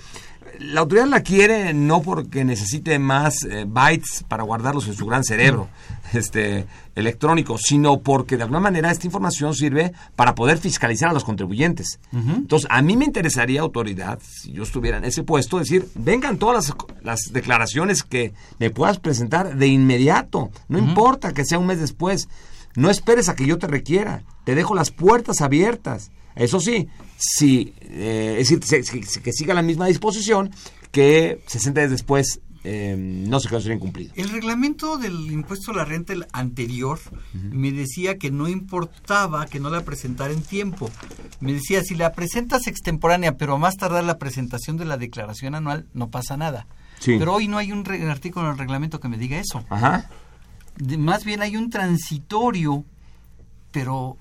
la 0.61 0.81
autoridad 0.81 1.07
la 1.07 1.23
quiere 1.23 1.73
no 1.73 2.03
porque 2.03 2.45
necesite 2.45 2.99
más 2.99 3.45
eh, 3.45 3.65
bytes 3.67 4.25
para 4.29 4.43
guardarlos 4.43 4.87
en 4.89 4.95
su 4.95 5.07
gran 5.07 5.25
cerebro 5.25 5.69
este 6.13 6.67
electrónico, 6.95 7.57
sino 7.57 8.01
porque 8.01 8.37
de 8.37 8.43
alguna 8.43 8.61
manera 8.61 8.91
esta 8.91 9.07
información 9.07 9.55
sirve 9.55 9.93
para 10.17 10.35
poder 10.35 10.59
fiscalizar 10.59 11.09
a 11.09 11.13
los 11.13 11.25
contribuyentes. 11.25 11.99
Entonces, 12.13 12.69
a 12.71 12.83
mí 12.83 12.97
me 12.97 13.05
interesaría 13.05 13.63
autoridad, 13.63 14.19
si 14.23 14.53
yo 14.53 14.65
estuviera 14.65 14.99
en 14.99 15.05
ese 15.05 15.23
puesto, 15.23 15.59
decir, 15.59 15.89
vengan 15.95 16.37
todas 16.37 16.69
las, 16.69 16.77
las 17.03 17.33
declaraciones 17.33 18.03
que 18.03 18.35
me 18.59 18.71
puedas 18.71 18.99
presentar 18.99 19.57
de 19.57 19.67
inmediato, 19.69 20.51
no 20.69 20.79
importa 20.79 21.33
que 21.33 21.45
sea 21.45 21.59
un 21.59 21.67
mes 21.67 21.81
después, 21.81 22.29
no 22.75 22.91
esperes 22.91 23.29
a 23.29 23.35
que 23.35 23.47
yo 23.47 23.59
te 23.59 23.67
requiera, 23.67 24.23
te 24.45 24.55
dejo 24.55 24.75
las 24.75 24.91
puertas 24.91 25.41
abiertas. 25.41 26.11
Eso 26.41 26.59
sí, 26.59 26.89
si, 27.19 27.75
eh, 27.83 28.37
es 28.39 28.49
decir, 28.49 29.23
que 29.23 29.33
siga 29.33 29.53
la 29.53 29.63
misma 29.63 29.87
disposición 29.87 30.51
que 30.91 31.43
60 31.47 31.81
días 31.81 31.91
después 31.91 32.41
eh, 32.65 32.95
no 32.99 33.41
se 33.41 33.61
ser 33.61 33.73
incumplido. 33.73 34.13
El 34.17 34.31
reglamento 34.31 34.99
del 34.99 35.31
impuesto 35.31 35.71
a 35.71 35.75
la 35.75 35.85
renta 35.85 36.15
anterior 36.33 36.99
me 37.33 37.73
decía 37.73 38.19
que 38.19 38.31
no 38.31 38.49
importaba 38.49 39.47
que 39.47 39.61
no 39.61 39.71
la 39.71 39.83
presentara 39.83 40.33
en 40.33 40.43
tiempo. 40.43 40.91
Me 41.41 41.53
decía, 41.53 41.83
si 41.83 41.95
la 41.95 42.13
presentas 42.13 42.67
extemporánea, 42.67 43.37
pero 43.37 43.55
a 43.55 43.59
más 43.59 43.77
tardar 43.77 44.05
la 44.05 44.19
presentación 44.19 44.77
de 44.77 44.85
la 44.85 44.97
declaración 44.97 45.55
anual, 45.55 45.87
no 45.95 46.11
pasa 46.11 46.37
nada. 46.37 46.67
Pero 47.05 47.35
hoy 47.35 47.49
no 47.49 47.57
hay 47.57 47.73
un 47.73 47.87
artículo 48.11 48.47
en 48.47 48.53
el 48.53 48.59
reglamento 48.59 49.01
que 49.01 49.09
me 49.09 49.17
diga 49.17 49.39
eso. 49.39 49.65
Ajá. 49.71 50.11
más 50.99 51.25
bien 51.25 51.41
hay 51.41 51.57
un 51.57 51.71
transitorio, 51.71 52.85
pero 53.73 54.19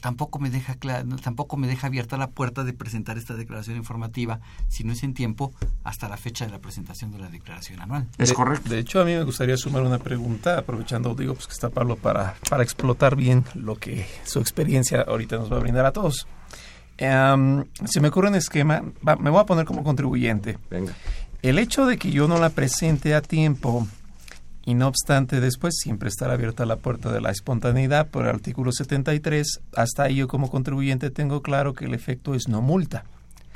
tampoco 0.00 0.38
me 0.38 0.50
deja 0.50 0.76
tampoco 1.22 1.56
me 1.56 1.66
deja 1.66 1.86
abierta 1.86 2.16
la 2.16 2.30
puerta 2.30 2.64
de 2.64 2.72
presentar 2.72 3.18
esta 3.18 3.34
declaración 3.34 3.76
informativa 3.76 4.40
si 4.68 4.84
no 4.84 4.92
es 4.92 5.02
en 5.02 5.14
tiempo 5.14 5.52
hasta 5.84 6.08
la 6.08 6.16
fecha 6.16 6.46
de 6.46 6.52
la 6.52 6.58
presentación 6.58 7.12
de 7.12 7.18
la 7.18 7.28
declaración 7.28 7.80
anual. 7.80 8.06
Es 8.18 8.32
correcto. 8.32 8.70
De 8.70 8.78
hecho, 8.78 9.00
a 9.00 9.04
mí 9.04 9.12
me 9.12 9.22
gustaría 9.22 9.56
sumar 9.56 9.82
una 9.82 9.98
pregunta, 9.98 10.58
aprovechando, 10.58 11.14
digo, 11.14 11.34
pues 11.34 11.46
que 11.46 11.52
está 11.52 11.70
Pablo 11.70 11.96
para, 11.96 12.34
para 12.48 12.62
explotar 12.62 13.16
bien 13.16 13.44
lo 13.54 13.76
que 13.76 14.06
su 14.24 14.40
experiencia 14.40 15.02
ahorita 15.02 15.36
nos 15.36 15.52
va 15.52 15.56
a 15.56 15.60
brindar 15.60 15.86
a 15.86 15.92
todos. 15.92 16.26
se 16.98 18.00
me 18.00 18.08
ocurre 18.08 18.28
un 18.28 18.34
esquema, 18.34 18.82
me 19.18 19.30
voy 19.30 19.40
a 19.40 19.46
poner 19.46 19.64
como 19.64 19.84
contribuyente. 19.84 20.58
Venga. 20.70 20.94
El 21.42 21.58
hecho 21.58 21.86
de 21.86 21.96
que 21.96 22.10
yo 22.10 22.28
no 22.28 22.38
la 22.38 22.50
presente 22.50 23.14
a 23.14 23.22
tiempo 23.22 23.88
y 24.70 24.74
no 24.74 24.86
obstante 24.86 25.40
después 25.40 25.74
siempre 25.76 26.08
estará 26.08 26.34
abierta 26.34 26.64
la 26.64 26.76
puerta 26.76 27.10
de 27.10 27.20
la 27.20 27.30
espontaneidad 27.30 28.06
por 28.06 28.22
el 28.22 28.30
artículo 28.30 28.70
73. 28.70 29.60
Hasta 29.74 30.04
ahí 30.04 30.14
yo 30.16 30.28
como 30.28 30.48
contribuyente 30.48 31.10
tengo 31.10 31.42
claro 31.42 31.74
que 31.74 31.86
el 31.86 31.94
efecto 31.94 32.36
es 32.36 32.46
no 32.46 32.62
multa. 32.62 33.04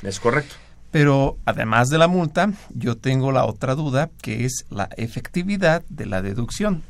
Es 0.03 0.19
correcto. 0.19 0.55
Pero 0.91 1.37
además 1.45 1.87
de 1.87 1.97
la 1.97 2.09
multa, 2.09 2.51
yo 2.73 2.97
tengo 2.97 3.31
la 3.31 3.45
otra 3.45 3.75
duda 3.75 4.09
que 4.21 4.43
es 4.43 4.65
la 4.69 4.89
efectividad 4.97 5.83
de 5.87 6.05
la 6.05 6.21
deducción. 6.21 6.83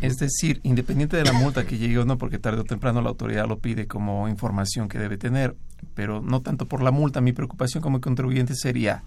Es 0.00 0.16
decir, 0.16 0.60
independiente 0.64 1.16
de 1.16 1.24
la 1.24 1.32
multa 1.32 1.64
que 1.64 1.78
llegue 1.78 1.98
o 1.98 2.04
no, 2.04 2.18
porque 2.18 2.38
tarde 2.38 2.60
o 2.60 2.64
temprano 2.64 3.00
la 3.00 3.10
autoridad 3.10 3.46
lo 3.46 3.58
pide 3.58 3.86
como 3.86 4.28
información 4.28 4.88
que 4.88 4.98
debe 4.98 5.18
tener, 5.18 5.54
pero 5.94 6.20
no 6.20 6.42
tanto 6.42 6.66
por 6.66 6.82
la 6.82 6.90
multa, 6.90 7.20
mi 7.20 7.32
preocupación 7.32 7.80
como 7.80 8.00
contribuyente 8.00 8.54
sería, 8.54 9.04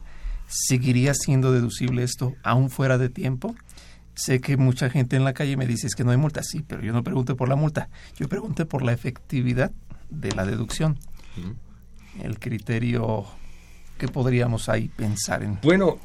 ¿seguiría 0.47 1.13
siendo 1.13 1.51
deducible 1.51 2.03
esto 2.03 2.33
aún 2.41 2.69
fuera 2.69 2.97
de 2.97 3.09
tiempo? 3.09 3.53
Sé 4.23 4.39
que 4.39 4.55
mucha 4.55 4.87
gente 4.91 5.15
en 5.15 5.23
la 5.23 5.33
calle 5.33 5.57
me 5.57 5.65
dice 5.65 5.87
es 5.87 5.95
que 5.95 6.03
no 6.03 6.11
hay 6.11 6.17
multa, 6.17 6.43
sí, 6.43 6.63
pero 6.67 6.83
yo 6.83 6.93
no 6.93 7.03
pregunté 7.03 7.33
por 7.33 7.49
la 7.49 7.55
multa, 7.55 7.89
yo 8.19 8.29
pregunté 8.29 8.67
por 8.67 8.83
la 8.83 8.93
efectividad 8.93 9.71
de 10.11 10.31
la 10.33 10.45
deducción. 10.45 10.99
El 12.21 12.37
criterio 12.37 13.25
que 13.97 14.07
podríamos 14.07 14.69
ahí 14.69 14.89
pensar 14.89 15.41
en. 15.41 15.57
Bueno, 15.63 15.97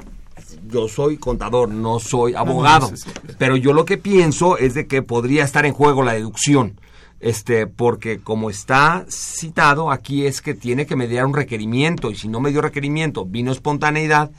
yo 0.66 0.88
soy 0.88 1.18
contador, 1.18 1.68
no 1.68 1.98
soy 1.98 2.34
abogado, 2.34 2.90
pero 3.36 3.54
yo 3.58 3.74
lo 3.74 3.84
que 3.84 3.98
pienso 3.98 4.56
es 4.56 4.72
de 4.72 4.86
que 4.86 5.02
podría 5.02 5.44
estar 5.44 5.66
en 5.66 5.74
juego 5.74 6.02
la 6.02 6.14
deducción. 6.14 6.80
Este, 7.20 7.66
porque 7.66 8.20
como 8.20 8.48
está 8.48 9.04
citado 9.10 9.90
aquí 9.90 10.24
es 10.24 10.40
que 10.40 10.54
tiene 10.54 10.86
que 10.86 10.96
mediar 10.96 11.26
un 11.26 11.34
requerimiento 11.34 12.10
y 12.10 12.16
si 12.16 12.28
no 12.28 12.40
me 12.40 12.50
dio 12.50 12.62
requerimiento, 12.62 13.26
vino 13.26 13.52
espontaneidad, 13.52 14.30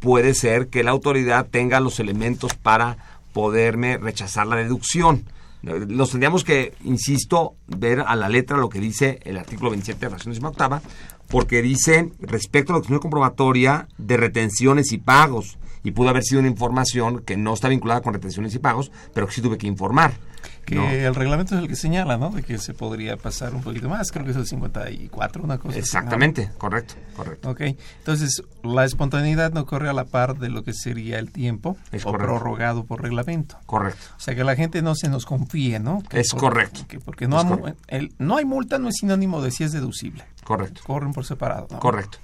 puede 0.00 0.34
ser 0.34 0.68
que 0.68 0.82
la 0.82 0.90
autoridad 0.90 1.48
tenga 1.50 1.80
los 1.80 2.00
elementos 2.00 2.54
para 2.54 3.15
poderme 3.36 3.98
rechazar 3.98 4.46
la 4.46 4.56
deducción. 4.56 5.26
Los 5.60 6.12
tendríamos 6.12 6.42
que, 6.42 6.72
insisto, 6.84 7.56
ver 7.66 8.00
a 8.00 8.16
la 8.16 8.30
letra 8.30 8.56
lo 8.56 8.70
que 8.70 8.80
dice 8.80 9.20
el 9.24 9.36
artículo 9.36 9.72
27 9.72 10.00
de 10.00 10.10
la 10.10 10.16
Relación 10.16 10.46
octava, 10.46 10.80
porque 11.28 11.60
dice 11.60 12.12
respecto 12.18 12.72
a 12.72 12.76
la 12.76 12.80
cuestión 12.80 12.98
comprobatoria 12.98 13.88
de 13.98 14.16
retenciones 14.16 14.90
y 14.92 14.96
pagos. 14.96 15.58
Y 15.86 15.92
pudo 15.92 16.08
haber 16.08 16.24
sido 16.24 16.40
una 16.40 16.48
información 16.48 17.20
que 17.20 17.36
no 17.36 17.54
está 17.54 17.68
vinculada 17.68 18.00
con 18.00 18.12
retenciones 18.12 18.52
y 18.56 18.58
pagos, 18.58 18.90
pero 19.14 19.28
que 19.28 19.32
sí 19.32 19.40
tuve 19.40 19.56
que 19.56 19.68
informar. 19.68 20.14
Que 20.64 21.06
el 21.06 21.14
reglamento 21.14 21.54
es 21.54 21.62
el 21.62 21.68
que 21.68 21.76
señala, 21.76 22.16
¿no? 22.16 22.30
De 22.30 22.42
que 22.42 22.58
se 22.58 22.74
podría 22.74 23.16
pasar 23.16 23.54
un 23.54 23.62
poquito 23.62 23.88
más, 23.88 24.10
creo 24.10 24.24
que 24.24 24.32
es 24.32 24.36
el 24.36 24.48
54, 24.48 25.44
una 25.44 25.58
cosa 25.58 25.78
Exactamente, 25.78 26.50
correcto, 26.58 26.96
correcto. 27.14 27.50
Ok, 27.50 27.60
entonces 27.98 28.42
la 28.64 28.84
espontaneidad 28.84 29.52
no 29.52 29.64
corre 29.64 29.88
a 29.88 29.92
la 29.92 30.06
par 30.06 30.36
de 30.38 30.48
lo 30.48 30.64
que 30.64 30.72
sería 30.72 31.20
el 31.20 31.30
tiempo 31.30 31.76
es 31.92 32.04
o 32.04 32.10
prorrogado 32.10 32.84
por 32.84 33.00
reglamento. 33.00 33.56
Correcto. 33.66 34.06
O 34.16 34.20
sea, 34.20 34.34
que 34.34 34.42
la 34.42 34.56
gente 34.56 34.82
no 34.82 34.96
se 34.96 35.08
nos 35.08 35.24
confíe, 35.24 35.78
¿no? 35.78 36.02
es 36.10 36.34
correcto. 36.34 36.80
porque 37.04 37.28
no, 37.28 37.38
hay, 37.88 38.12
no 38.18 38.36
hay 38.36 38.44
multa 38.44 38.80
no 38.80 38.88
es 38.88 38.96
sinónimo 38.96 39.40
de 39.40 39.52
si 39.52 39.62
es 39.62 39.70
deducible. 39.70 40.24
Correcto. 40.42 40.80
Corren 40.84 41.12
por 41.12 41.24
separado. 41.24 41.68
Correcto. 41.78 42.18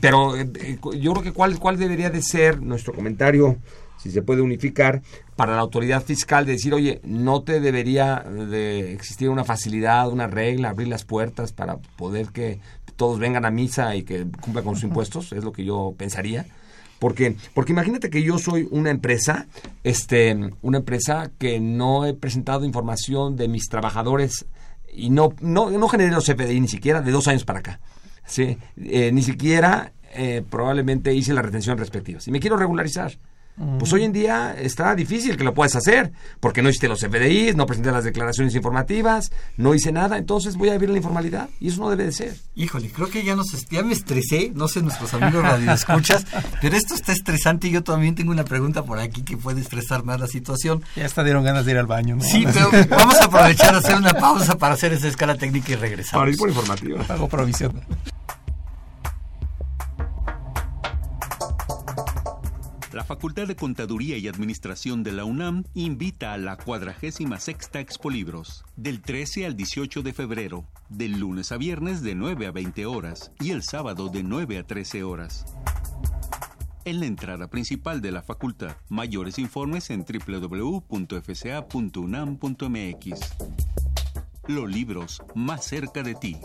Pero 0.00 0.36
eh, 0.36 0.48
eh, 0.60 0.78
yo 0.98 1.12
creo 1.12 1.22
que 1.22 1.32
cuál, 1.32 1.58
cuál 1.58 1.78
debería 1.78 2.10
de 2.10 2.22
ser 2.22 2.60
nuestro 2.62 2.92
comentario 2.92 3.58
si 4.02 4.10
se 4.10 4.22
puede 4.22 4.42
unificar, 4.42 5.00
para 5.36 5.54
la 5.54 5.60
autoridad 5.60 6.02
fiscal 6.02 6.44
de 6.44 6.52
decir, 6.52 6.74
oye, 6.74 7.00
no 7.04 7.42
te 7.42 7.60
debería 7.60 8.16
de 8.18 8.92
existir 8.92 9.28
una 9.28 9.44
facilidad, 9.44 10.10
una 10.10 10.26
regla, 10.26 10.70
abrir 10.70 10.88
las 10.88 11.04
puertas 11.04 11.52
para 11.52 11.76
poder 11.96 12.28
que 12.28 12.58
todos 12.96 13.20
vengan 13.20 13.44
a 13.44 13.52
misa 13.52 13.94
y 13.94 14.02
que 14.02 14.26
cumplan 14.40 14.64
con 14.64 14.74
sus 14.74 14.84
impuestos, 14.84 15.32
es 15.32 15.44
lo 15.44 15.52
que 15.52 15.64
yo 15.64 15.94
pensaría. 15.96 16.46
Porque, 16.98 17.36
porque 17.54 17.72
imagínate 17.72 18.10
que 18.10 18.22
yo 18.22 18.38
soy 18.38 18.68
una 18.70 18.90
empresa, 18.90 19.46
este, 19.82 20.50
una 20.62 20.78
empresa 20.78 21.30
que 21.38 21.60
no 21.60 22.04
he 22.04 22.14
presentado 22.14 22.64
información 22.64 23.36
de 23.36 23.48
mis 23.48 23.68
trabajadores 23.68 24.46
y 24.92 25.10
no, 25.10 25.30
no, 25.40 25.70
no 25.70 25.88
generé 25.88 26.10
los 26.10 26.26
CFDI 26.26 26.60
ni 26.60 26.68
siquiera 26.68 27.00
de 27.02 27.10
dos 27.10 27.26
años 27.28 27.44
para 27.44 27.60
acá. 27.60 27.80
¿Sí? 28.24 28.58
Eh, 28.76 29.10
ni 29.12 29.22
siquiera 29.22 29.92
eh, 30.14 30.42
probablemente 30.48 31.14
hice 31.14 31.32
la 31.32 31.42
retención 31.42 31.78
respectiva. 31.78 32.20
Si 32.20 32.30
me 32.30 32.40
quiero 32.40 32.56
regularizar, 32.56 33.12
pues 33.78 33.92
hoy 33.92 34.04
en 34.04 34.12
día 34.12 34.56
está 34.58 34.94
difícil 34.94 35.36
que 35.36 35.44
lo 35.44 35.52
puedas 35.52 35.76
hacer, 35.76 36.12
porque 36.40 36.62
no 36.62 36.70
hiciste 36.70 36.88
los 36.88 37.00
FDIs, 37.00 37.54
no 37.54 37.66
presenté 37.66 37.92
las 37.92 38.04
declaraciones 38.04 38.54
informativas, 38.54 39.30
no 39.56 39.74
hice 39.74 39.92
nada, 39.92 40.16
entonces 40.16 40.56
voy 40.56 40.70
a 40.70 40.72
vivir 40.72 40.90
la 40.90 40.96
informalidad 40.96 41.48
y 41.60 41.68
eso 41.68 41.80
no 41.80 41.90
debe 41.90 42.04
de 42.04 42.12
ser. 42.12 42.36
Híjole, 42.54 42.90
creo 42.90 43.10
que 43.10 43.24
ya, 43.24 43.36
nos, 43.36 43.48
ya 43.68 43.82
me 43.82 43.92
estresé, 43.92 44.52
no 44.54 44.68
sé 44.68 44.82
nuestros 44.82 45.12
amigos 45.14 45.42
radioescuchas, 45.42 46.26
pero 46.60 46.76
esto 46.76 46.94
está 46.94 47.12
estresante 47.12 47.68
y 47.68 47.72
yo 47.72 47.82
también 47.82 48.14
tengo 48.14 48.32
una 48.32 48.44
pregunta 48.44 48.84
por 48.84 48.98
aquí 48.98 49.22
que 49.22 49.36
puede 49.36 49.60
estresar 49.60 50.02
más 50.02 50.18
la 50.18 50.26
situación. 50.26 50.82
Ya 50.96 51.04
hasta 51.04 51.22
dieron 51.22 51.44
ganas 51.44 51.66
de 51.66 51.72
ir 51.72 51.78
al 51.78 51.86
baño, 51.86 52.16
¿no? 52.16 52.22
Sí, 52.22 52.44
pero 52.52 52.70
vamos 52.88 53.16
a 53.20 53.24
aprovechar 53.24 53.74
a 53.74 53.78
hacer 53.78 53.96
una 53.96 54.14
pausa 54.14 54.56
para 54.56 54.74
hacer 54.74 54.92
esa 54.92 55.08
escala 55.08 55.36
técnica 55.36 55.72
y 55.72 55.76
regresar. 55.76 56.18
Para 56.18 56.30
ir 56.30 56.36
por 56.36 56.48
informativa. 56.48 57.04
Hago 57.08 57.28
provisión. 57.28 57.82
La 62.92 63.04
Facultad 63.04 63.46
de 63.46 63.56
Contaduría 63.56 64.18
y 64.18 64.28
Administración 64.28 65.02
de 65.02 65.12
la 65.12 65.24
UNAM 65.24 65.64
invita 65.72 66.34
a 66.34 66.38
la 66.38 66.58
46 66.58 67.48
Expo 67.48 67.78
Expolibros 67.78 68.66
del 68.76 69.00
13 69.00 69.46
al 69.46 69.56
18 69.56 70.02
de 70.02 70.12
febrero, 70.12 70.66
del 70.90 71.18
lunes 71.18 71.52
a 71.52 71.56
viernes 71.56 72.02
de 72.02 72.14
9 72.14 72.48
a 72.48 72.50
20 72.50 72.84
horas 72.84 73.32
y 73.40 73.52
el 73.52 73.62
sábado 73.62 74.10
de 74.10 74.22
9 74.22 74.58
a 74.58 74.66
13 74.66 75.04
horas. 75.04 75.46
En 76.84 77.00
la 77.00 77.06
entrada 77.06 77.48
principal 77.48 78.02
de 78.02 78.12
la 78.12 78.20
facultad, 78.20 78.76
mayores 78.90 79.38
informes 79.38 79.88
en 79.88 80.04
www.fca.unam.mx. 80.04 80.90
Los 84.48 84.70
libros 84.70 85.22
más 85.34 85.64
cerca 85.64 86.02
de 86.02 86.14
ti. 86.14 86.36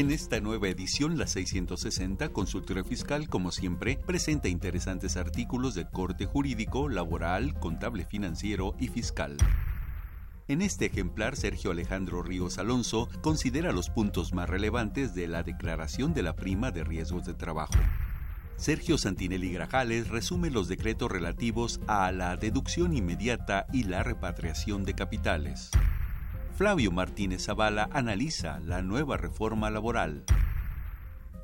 En 0.00 0.10
esta 0.10 0.40
nueva 0.40 0.68
edición, 0.68 1.18
la 1.18 1.26
660, 1.26 2.30
Consultorio 2.30 2.86
Fiscal, 2.86 3.28
como 3.28 3.52
siempre, 3.52 3.98
presenta 4.06 4.48
interesantes 4.48 5.18
artículos 5.18 5.74
de 5.74 5.90
corte 5.90 6.24
jurídico, 6.24 6.88
laboral, 6.88 7.52
contable 7.60 8.06
financiero 8.06 8.74
y 8.80 8.88
fiscal. 8.88 9.36
En 10.48 10.62
este 10.62 10.86
ejemplar, 10.86 11.36
Sergio 11.36 11.70
Alejandro 11.70 12.22
Ríos 12.22 12.56
Alonso 12.56 13.10
considera 13.20 13.72
los 13.72 13.90
puntos 13.90 14.32
más 14.32 14.48
relevantes 14.48 15.14
de 15.14 15.28
la 15.28 15.42
declaración 15.42 16.14
de 16.14 16.22
la 16.22 16.34
prima 16.34 16.70
de 16.70 16.82
riesgos 16.82 17.26
de 17.26 17.34
trabajo. 17.34 17.78
Sergio 18.56 18.96
Santinelli 18.96 19.52
Grajales 19.52 20.08
resume 20.08 20.48
los 20.48 20.66
decretos 20.66 21.12
relativos 21.12 21.78
a 21.88 22.10
la 22.10 22.38
deducción 22.38 22.96
inmediata 22.96 23.66
y 23.70 23.82
la 23.82 24.02
repatriación 24.02 24.84
de 24.84 24.94
capitales. 24.94 25.70
Flavio 26.60 26.90
Martínez 26.90 27.46
Zavala 27.46 27.88
analiza 27.90 28.60
la 28.60 28.82
nueva 28.82 29.16
reforma 29.16 29.70
laboral. 29.70 30.24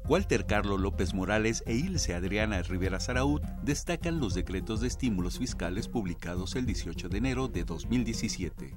Walter 0.07 0.45
Carlos 0.45 0.79
López 0.79 1.15
Morales 1.15 1.63
e 1.65 1.75
Ilse 1.75 2.15
Adriana 2.15 2.61
Rivera 2.61 3.01
Saraud 3.01 3.41
destacan 3.63 4.21
los 4.21 4.35
decretos 4.35 4.83
de 4.83 4.89
estímulos 4.89 5.39
fiscales 5.39 5.89
publicados 5.89 6.55
el 6.55 6.67
18 6.67 7.09
de 7.09 7.17
enero 7.17 7.49
de 7.49 7.65
2017. 7.65 8.77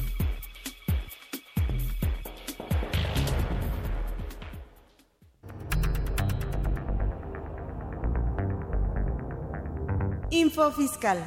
Fiscal. 10.51 11.17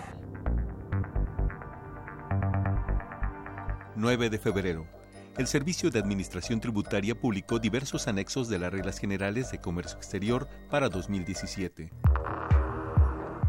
9 3.96 4.28
de 4.28 4.38
febrero. 4.38 4.86
El 5.38 5.46
Servicio 5.46 5.90
de 5.90 5.98
Administración 5.98 6.60
Tributaria 6.60 7.18
publicó 7.18 7.58
diversos 7.58 8.06
anexos 8.06 8.50
de 8.50 8.58
las 8.58 8.70
Reglas 8.70 8.98
Generales 8.98 9.50
de 9.50 9.62
Comercio 9.62 9.96
Exterior 9.96 10.46
para 10.68 10.90
2017. 10.90 11.90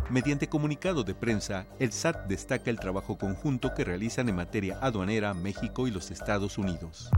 Mediante 0.09 0.47
comunicado 0.47 1.03
de 1.03 1.13
prensa, 1.13 1.67
el 1.77 1.91
SAT 1.91 2.27
destaca 2.27 2.69
el 2.69 2.79
trabajo 2.79 3.17
conjunto 3.17 3.73
que 3.73 3.83
realizan 3.83 4.29
en 4.29 4.37
materia 4.37 4.79
aduanera 4.81 5.33
México 5.33 5.89
y 5.89 5.91
los 5.91 6.09
Estados 6.09 6.57
Unidos. 6.57 7.09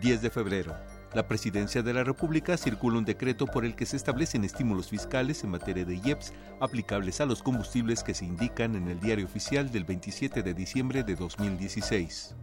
10 0.00 0.20
de 0.20 0.30
febrero 0.30 0.74
la 1.14 1.28
Presidencia 1.28 1.82
de 1.82 1.92
la 1.92 2.04
República 2.04 2.56
circula 2.56 2.98
un 2.98 3.04
decreto 3.04 3.46
por 3.46 3.64
el 3.64 3.74
que 3.74 3.84
se 3.84 3.96
establecen 3.96 4.44
estímulos 4.44 4.88
fiscales 4.88 5.44
en 5.44 5.50
materia 5.50 5.84
de 5.84 5.96
IEPS 5.96 6.32
aplicables 6.60 7.20
a 7.20 7.26
los 7.26 7.42
combustibles 7.42 8.02
que 8.02 8.14
se 8.14 8.24
indican 8.24 8.76
en 8.76 8.88
el 8.88 8.98
diario 8.98 9.26
oficial 9.26 9.70
del 9.70 9.84
27 9.84 10.42
de 10.42 10.54
diciembre 10.54 11.02
de 11.02 11.14
2016. 11.14 12.34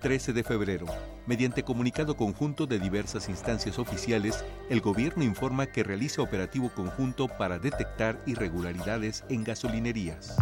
13 0.00 0.32
de 0.34 0.44
febrero. 0.44 0.86
Mediante 1.26 1.62
comunicado 1.62 2.16
conjunto 2.16 2.66
de 2.66 2.78
diversas 2.78 3.28
instancias 3.28 3.78
oficiales, 3.78 4.44
el 4.68 4.80
gobierno 4.80 5.24
informa 5.24 5.66
que 5.66 5.82
realiza 5.82 6.22
operativo 6.22 6.70
conjunto 6.70 7.26
para 7.26 7.58
detectar 7.58 8.22
irregularidades 8.26 9.24
en 9.30 9.42
gasolinerías. 9.44 10.36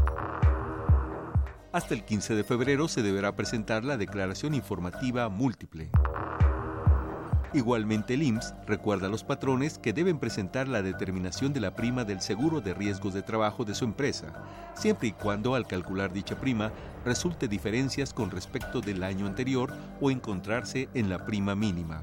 Hasta 1.72 1.94
el 1.94 2.04
15 2.04 2.34
de 2.34 2.44
febrero 2.44 2.88
se 2.88 3.02
deberá 3.02 3.34
presentar 3.34 3.84
la 3.84 3.96
declaración 3.96 4.54
informativa 4.54 5.28
múltiple. 5.28 5.90
Igualmente 7.54 8.14
el 8.14 8.24
IMSS 8.24 8.52
recuerda 8.66 9.06
a 9.06 9.10
los 9.10 9.22
patrones 9.22 9.78
que 9.78 9.92
deben 9.92 10.18
presentar 10.18 10.66
la 10.66 10.82
determinación 10.82 11.52
de 11.52 11.60
la 11.60 11.76
prima 11.76 12.04
del 12.04 12.20
seguro 12.20 12.60
de 12.60 12.74
riesgos 12.74 13.14
de 13.14 13.22
trabajo 13.22 13.64
de 13.64 13.76
su 13.76 13.84
empresa, 13.84 14.32
siempre 14.74 15.08
y 15.08 15.12
cuando 15.12 15.54
al 15.54 15.68
calcular 15.68 16.12
dicha 16.12 16.34
prima 16.40 16.72
resulte 17.04 17.46
diferencias 17.46 18.12
con 18.12 18.32
respecto 18.32 18.80
del 18.80 19.04
año 19.04 19.26
anterior 19.26 19.72
o 20.00 20.10
encontrarse 20.10 20.88
en 20.94 21.08
la 21.08 21.24
prima 21.24 21.54
mínima. 21.54 22.02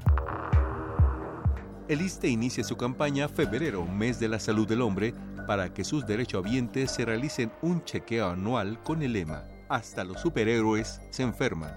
El 1.86 2.00
ISTE 2.00 2.28
inicia 2.28 2.64
su 2.64 2.78
campaña 2.78 3.28
Febrero, 3.28 3.84
mes 3.84 4.18
de 4.18 4.28
la 4.28 4.40
salud 4.40 4.66
del 4.66 4.80
hombre, 4.80 5.12
para 5.46 5.74
que 5.74 5.84
sus 5.84 6.06
derechohabientes 6.06 6.90
se 6.90 7.04
realicen 7.04 7.52
un 7.60 7.84
chequeo 7.84 8.30
anual 8.30 8.82
con 8.82 9.02
el 9.02 9.12
lema 9.12 9.44
hasta 9.72 10.04
los 10.04 10.20
superhéroes 10.20 11.00
se 11.08 11.22
enferman. 11.22 11.74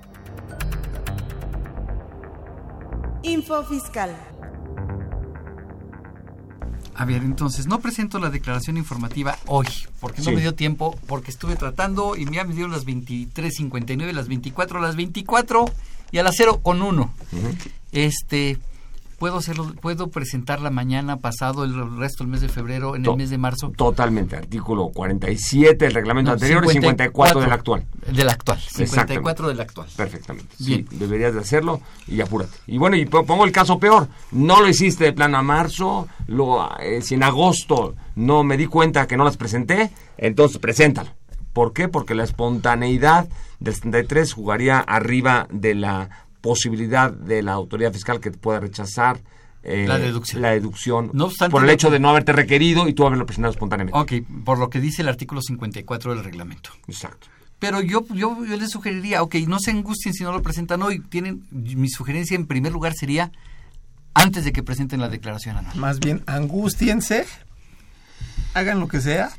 Info 3.25 3.63
Fiscal. 3.63 4.15
A 6.97 7.03
ver, 7.03 7.23
entonces, 7.23 7.67
no 7.67 7.79
presento 7.79 8.19
la 8.19 8.29
declaración 8.29 8.77
informativa 8.77 9.37
hoy, 9.47 9.67
porque 9.99 10.19
no 10.19 10.25
Sí. 10.29 10.35
me 10.35 10.41
dio 10.41 10.53
tiempo, 10.55 10.97
porque 11.07 11.29
estuve 11.31 11.55
tratando 11.57 12.15
y 12.15 12.23
ya 12.31 12.45
me 12.45 12.53
dieron 12.53 12.71
las 12.71 12.85
23.59, 12.85 14.13
las 14.13 14.29
24, 14.29 14.79
las 14.79 14.95
24 14.95 15.65
y 16.11 16.19
a 16.19 16.23
las 16.23 16.35
0 16.37 16.61
con 16.63 16.81
1. 16.81 17.13
Este, 17.91 18.57
puedo 19.17 19.37
hacerlo, 19.37 19.73
puedo 19.81 20.09
presentarla 20.09 20.69
mañana, 20.69 21.17
pasado, 21.17 21.63
el 21.63 21.97
resto 21.97 22.23
del 22.23 22.31
mes 22.31 22.41
de 22.41 22.49
febrero, 22.49 22.95
en 22.95 23.05
el 23.05 23.15
mes 23.15 23.29
de 23.29 23.37
marzo. 23.37 23.71
Totalmente. 23.75 24.35
Artículo 24.35 24.89
47 24.89 25.85
del 25.85 25.93
reglamento 25.93 26.29
No, 26.29 26.33
anterior 26.33 26.63
y 26.65 26.69
54 26.69 27.39
del 27.41 27.49
54 27.49 27.53
actual. 27.53 28.15
Del 28.15 28.29
actual, 28.29 28.57
Exactamente. 28.57 28.89
54 28.91 29.47
del 29.49 29.59
actual. 29.61 29.87
Perfectamente. 29.95 30.55
Bien. 30.59 30.87
Sí, 30.89 30.97
deberías 30.97 31.33
de 31.33 31.39
hacerlo 31.39 31.81
y 32.07 32.21
apúrate. 32.21 32.57
Y 32.67 32.77
bueno, 32.77 32.95
y 32.97 33.05
po- 33.05 33.25
pongo 33.25 33.45
el 33.45 33.51
caso 33.51 33.79
peor. 33.79 34.07
No 34.31 34.61
lo 34.61 34.67
hiciste 34.69 35.05
de 35.05 35.13
plano 35.13 35.37
a 35.37 35.41
marzo, 35.43 36.07
lo, 36.27 36.69
eh, 36.79 37.01
si 37.01 37.15
en 37.15 37.23
agosto 37.23 37.95
no 38.15 38.43
me 38.43 38.57
di 38.57 38.65
cuenta 38.67 39.07
que 39.07 39.17
no 39.17 39.23
las 39.23 39.37
presenté, 39.37 39.91
entonces 40.17 40.57
preséntalo. 40.59 41.09
¿Por 41.53 41.71
qué? 41.71 41.87
Porque 41.87 42.15
la 42.15 42.25
espontaneidad 42.25 43.27
del 43.59 43.73
73 43.73 44.33
jugaría 44.33 44.79
arriba 44.79 45.47
de 45.49 45.73
la 45.75 46.09
posibilidad 46.45 47.11
de 47.11 47.41
la 47.41 47.53
autoridad 47.53 47.91
fiscal 47.91 48.19
que 48.19 48.29
pueda 48.29 48.59
rechazar 48.59 49.19
eh, 49.63 49.85
La 49.87 49.97
deducción. 49.97 50.43
la 50.43 50.51
deducción 50.51 51.09
No 51.11 51.25
obstante, 51.25 51.51
por 51.51 51.63
el 51.63 51.71
hecho 51.71 51.89
de 51.89 51.99
no 51.99 52.09
haberte 52.09 52.33
requerido 52.33 52.87
y 52.87 52.93
tú 52.93 53.07
haberlo 53.07 53.25
presentado 53.25 53.51
espontáneamente. 53.51 53.97
Ok, 53.97 54.27
por 54.45 54.59
lo 54.59 54.69
que 54.69 54.79
dice 54.79 55.01
el 55.01 55.07
artículo 55.09 55.41
54 55.41 56.13
del 56.13 56.23
reglamento. 56.23 56.69
Exacto. 56.87 57.29
Pero 57.57 57.81
yo, 57.81 58.05
yo, 58.13 58.45
yo 58.45 58.57
les 58.57 58.69
sugeriría, 58.69 59.23
ok, 59.23 59.35
no 59.47 59.57
se 59.59 59.71
angustien 59.71 60.13
si 60.13 60.23
no 60.23 60.31
lo 60.31 60.43
presentan 60.43 60.83
hoy. 60.83 60.99
Tienen, 60.99 61.47
mi 61.49 61.89
sugerencia 61.89 62.35
en 62.35 62.45
primer 62.45 62.71
lugar 62.71 62.93
sería 62.93 63.31
antes 64.13 64.45
de 64.45 64.53
que 64.53 64.61
presenten 64.61 65.01
la 65.01 65.09
declaración 65.09 65.57
anual. 65.57 65.75
Más 65.77 65.99
bien, 65.99 66.21
angústiense, 66.27 67.25
hagan 68.53 68.79
lo 68.79 68.87
que 68.87 69.01
sea, 69.01 69.31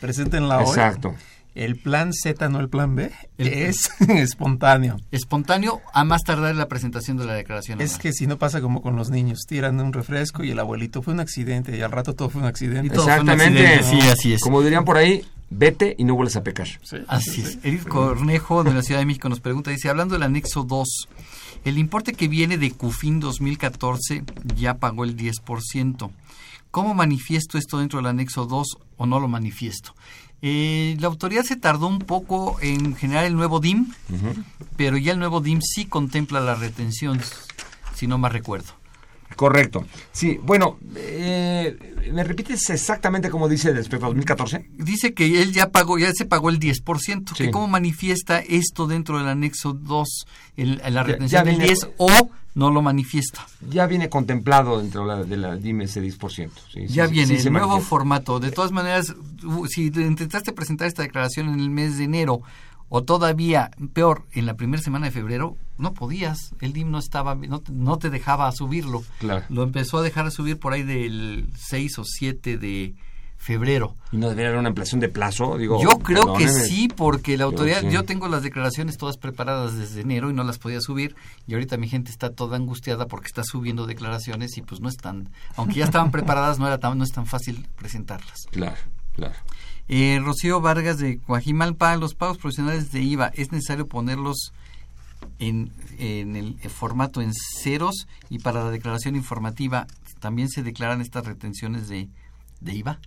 preséntenla 0.00 0.58
hoy. 0.58 0.68
Exacto. 0.68 1.16
El 1.54 1.76
plan 1.76 2.12
Z, 2.14 2.48
no 2.48 2.60
el 2.60 2.68
plan 2.70 2.94
B, 2.96 3.10
El- 3.38 3.48
es 3.48 3.90
espontáneo. 4.08 4.96
Espontáneo 5.10 5.80
a 5.92 6.04
más 6.04 6.22
tardar 6.22 6.54
la 6.56 6.68
presentación 6.68 7.16
de 7.18 7.26
la 7.26 7.34
declaración 7.34 7.80
Es 7.80 7.90
anual. 7.90 8.00
que 8.02 8.12
si 8.12 8.26
no 8.26 8.38
pasa 8.38 8.60
como 8.60 8.80
con 8.82 8.96
los 8.96 9.10
niños, 9.10 9.40
tiran 9.46 9.78
un 9.80 9.92
refresco 9.92 10.44
y 10.44 10.50
el 10.50 10.58
abuelito 10.58 11.02
fue 11.02 11.12
un 11.14 11.20
accidente 11.20 11.76
y 11.76 11.80
al 11.82 11.92
rato 11.92 12.14
todo 12.14 12.30
fue 12.30 12.40
un 12.40 12.46
accidente. 12.48 12.86
Y 12.86 12.90
todo 12.90 13.04
fue 13.04 13.20
un 13.20 13.28
Exactamente. 13.28 13.66
accidente, 13.66 14.02
sí, 14.02 14.08
así 14.08 14.32
es. 14.32 14.40
Como 14.40 14.62
dirían 14.62 14.84
por 14.86 14.96
ahí, 14.96 15.24
vete 15.50 15.94
y 15.98 16.04
no 16.04 16.14
vuelves 16.14 16.36
a 16.36 16.42
pecar. 16.42 16.68
Así 17.08 17.42
es. 17.42 17.58
Edith 17.62 17.86
Cornejo 17.86 18.64
de 18.64 18.72
la 18.72 18.82
Ciudad 18.82 19.00
de 19.00 19.06
México 19.06 19.28
nos 19.28 19.40
pregunta, 19.40 19.70
dice, 19.70 19.90
hablando 19.90 20.14
del 20.14 20.22
anexo 20.22 20.62
2, 20.62 20.88
el 21.66 21.76
importe 21.76 22.14
que 22.14 22.28
viene 22.28 22.56
de 22.56 22.70
CUFIN 22.70 23.20
2014 23.20 24.24
ya 24.56 24.74
pagó 24.78 25.04
el 25.04 25.16
10%. 25.16 26.10
¿Cómo 26.70 26.94
manifiesto 26.94 27.58
esto 27.58 27.78
dentro 27.78 27.98
del 27.98 28.06
anexo 28.06 28.46
2 28.46 28.66
o 28.96 29.06
no 29.06 29.20
lo 29.20 29.28
manifiesto? 29.28 29.94
Eh, 30.42 30.96
la 30.98 31.06
autoridad 31.06 31.44
se 31.44 31.56
tardó 31.56 31.86
un 31.86 32.00
poco 32.00 32.56
en 32.60 32.96
generar 32.96 33.24
el 33.24 33.36
nuevo 33.36 33.60
DIM, 33.60 33.86
pero 34.76 34.96
ya 34.96 35.12
el 35.12 35.20
nuevo 35.20 35.40
DIM 35.40 35.60
sí 35.62 35.86
contempla 35.86 36.40
la 36.40 36.56
retención, 36.56 37.20
si 37.94 38.08
no 38.08 38.18
más 38.18 38.32
recuerdo. 38.32 38.81
Correcto. 39.36 39.84
Sí, 40.12 40.38
bueno, 40.42 40.78
eh, 40.96 41.76
¿me 42.12 42.24
repites 42.24 42.68
exactamente 42.70 43.30
como 43.30 43.48
dice 43.48 43.72
respecto 43.72 44.06
a 44.06 44.08
2014? 44.08 44.66
Dice 44.78 45.14
que 45.14 45.42
él 45.42 45.52
ya 45.52 45.70
pagó, 45.70 45.98
ya 45.98 46.12
se 46.12 46.24
pagó 46.24 46.50
el 46.50 46.58
10%. 46.58 47.34
Sí. 47.36 47.44
que 47.44 47.50
¿Cómo 47.50 47.68
manifiesta 47.68 48.40
esto 48.40 48.86
dentro 48.86 49.18
del 49.18 49.28
anexo 49.28 49.72
2, 49.72 50.26
el- 50.56 50.82
la 50.90 51.02
retención 51.02 51.28
ya 51.28 51.44
del 51.44 51.56
viene- 51.56 51.64
10 51.66 51.88
o 51.98 52.30
no 52.54 52.70
lo 52.70 52.82
manifiesta? 52.82 53.46
Ya 53.70 53.86
viene 53.86 54.08
contemplado 54.10 54.80
dentro 54.80 55.02
de 55.02 55.08
la, 55.08 55.24
de 55.24 55.36
la 55.36 55.56
dime 55.56 55.84
ese 55.84 56.00
10%. 56.02 56.50
Sí, 56.72 56.86
ya 56.88 57.06
sí, 57.06 57.12
viene 57.12 57.36
el 57.38 57.52
nuevo 57.52 57.68
manifiesta. 57.68 57.88
formato. 57.88 58.40
De 58.40 58.50
todas 58.50 58.72
maneras, 58.72 59.14
si 59.68 59.90
te- 59.90 60.02
intentaste 60.02 60.52
presentar 60.52 60.86
esta 60.88 61.02
declaración 61.02 61.48
en 61.48 61.60
el 61.60 61.70
mes 61.70 61.96
de 61.98 62.04
enero 62.04 62.42
o 62.94 63.02
todavía 63.04 63.70
peor 63.94 64.26
en 64.32 64.44
la 64.44 64.52
primera 64.52 64.82
semana 64.82 65.06
de 65.06 65.12
febrero, 65.12 65.56
no 65.78 65.94
podías. 65.94 66.54
El 66.60 66.74
DIM 66.74 66.90
no 66.90 66.98
estaba, 66.98 67.34
no 67.34 67.60
te, 67.60 67.72
no 67.72 67.96
te 67.96 68.10
dejaba 68.10 68.52
subirlo. 68.52 69.02
Claro. 69.18 69.46
Lo 69.48 69.62
empezó 69.62 69.96
a 69.96 70.02
dejar 70.02 70.30
subir 70.30 70.58
por 70.58 70.74
ahí 70.74 70.82
del 70.82 71.48
6 71.56 71.98
o 72.00 72.04
7 72.04 72.58
de 72.58 72.94
febrero. 73.38 73.96
¿Y 74.12 74.18
no 74.18 74.28
debería 74.28 74.48
haber 74.48 74.60
una 74.60 74.68
ampliación 74.68 75.00
de 75.00 75.08
plazo? 75.08 75.56
Digo, 75.56 75.82
Yo 75.82 76.00
creo 76.00 76.34
que 76.34 76.46
sí, 76.48 76.88
porque 76.94 77.38
la 77.38 77.44
Yo 77.44 77.46
autoridad, 77.46 77.80
sí. 77.80 77.90
yo 77.90 78.04
tengo 78.04 78.28
las 78.28 78.42
declaraciones 78.42 78.98
todas 78.98 79.16
preparadas 79.16 79.74
desde 79.74 80.02
enero 80.02 80.28
y 80.30 80.34
no 80.34 80.44
las 80.44 80.58
podía 80.58 80.82
subir 80.82 81.16
y 81.46 81.54
ahorita 81.54 81.78
mi 81.78 81.88
gente 81.88 82.10
está 82.10 82.28
toda 82.28 82.58
angustiada 82.58 83.06
porque 83.06 83.28
está 83.28 83.42
subiendo 83.42 83.86
declaraciones 83.86 84.58
y 84.58 84.60
pues 84.60 84.82
no 84.82 84.90
están, 84.90 85.30
aunque 85.56 85.76
ya 85.76 85.86
estaban 85.86 86.10
preparadas, 86.12 86.58
no 86.58 86.66
era 86.66 86.76
tan, 86.76 86.98
no 86.98 87.04
es 87.04 87.10
tan 87.10 87.24
fácil 87.24 87.66
presentarlas. 87.74 88.44
Claro, 88.50 88.76
claro. 89.14 89.34
Eh, 89.88 90.20
Rocío 90.24 90.60
Vargas 90.60 90.98
de 90.98 91.18
Coajimalpa, 91.18 91.94
los 91.96 92.14
pagos 92.14 92.38
profesionales 92.38 92.92
de 92.92 93.02
IVA, 93.02 93.26
¿es 93.34 93.52
necesario 93.52 93.86
ponerlos 93.88 94.52
en, 95.38 95.70
en 95.98 96.36
el 96.36 96.56
formato 96.70 97.20
en 97.20 97.32
ceros 97.34 98.06
y 98.30 98.38
para 98.38 98.64
la 98.64 98.70
declaración 98.70 99.16
informativa 99.16 99.86
también 100.20 100.48
se 100.48 100.62
declaran 100.62 101.00
estas 101.00 101.26
retenciones 101.26 101.88
de, 101.88 102.08
de 102.60 102.74
IVA? 102.74 103.00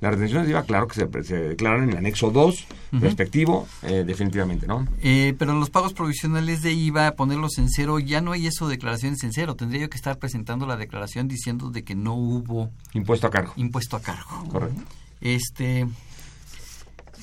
Las 0.00 0.12
retenciones 0.12 0.46
de 0.46 0.52
IVA, 0.52 0.62
claro 0.64 0.86
que 0.88 0.94
se, 0.94 1.22
se 1.24 1.36
declaran 1.36 1.82
en 1.84 1.90
el 1.90 1.96
anexo 1.98 2.30
2 2.30 2.66
Ujú. 2.92 3.02
respectivo, 3.04 3.68
eh, 3.82 4.04
definitivamente, 4.06 4.66
¿no? 4.66 4.86
Eh, 5.02 5.34
pero 5.38 5.52
los 5.58 5.68
pagos 5.70 5.92
provisionales 5.92 6.62
de 6.62 6.72
IVA, 6.72 7.12
ponerlos 7.16 7.58
en 7.58 7.68
cero, 7.70 7.98
ya 7.98 8.20
no 8.22 8.32
hay 8.32 8.46
eso 8.46 8.66
de 8.68 8.76
declaraciones 8.76 9.22
en 9.24 9.32
cero. 9.32 9.56
Tendría 9.56 9.82
yo 9.82 9.90
que 9.90 9.96
estar 9.98 10.16
presentando 10.18 10.66
la 10.66 10.76
declaración 10.78 11.28
diciendo 11.28 11.70
de 11.70 11.82
que 11.84 11.94
no 11.94 12.14
hubo 12.14 12.70
Impuesto 12.94 13.26
a 13.26 13.30
cargo. 13.30 13.52
impuesto 13.56 13.96
a 13.96 14.00
cargo. 14.00 14.44
Correcto. 14.48 14.80
Este, 15.20 15.86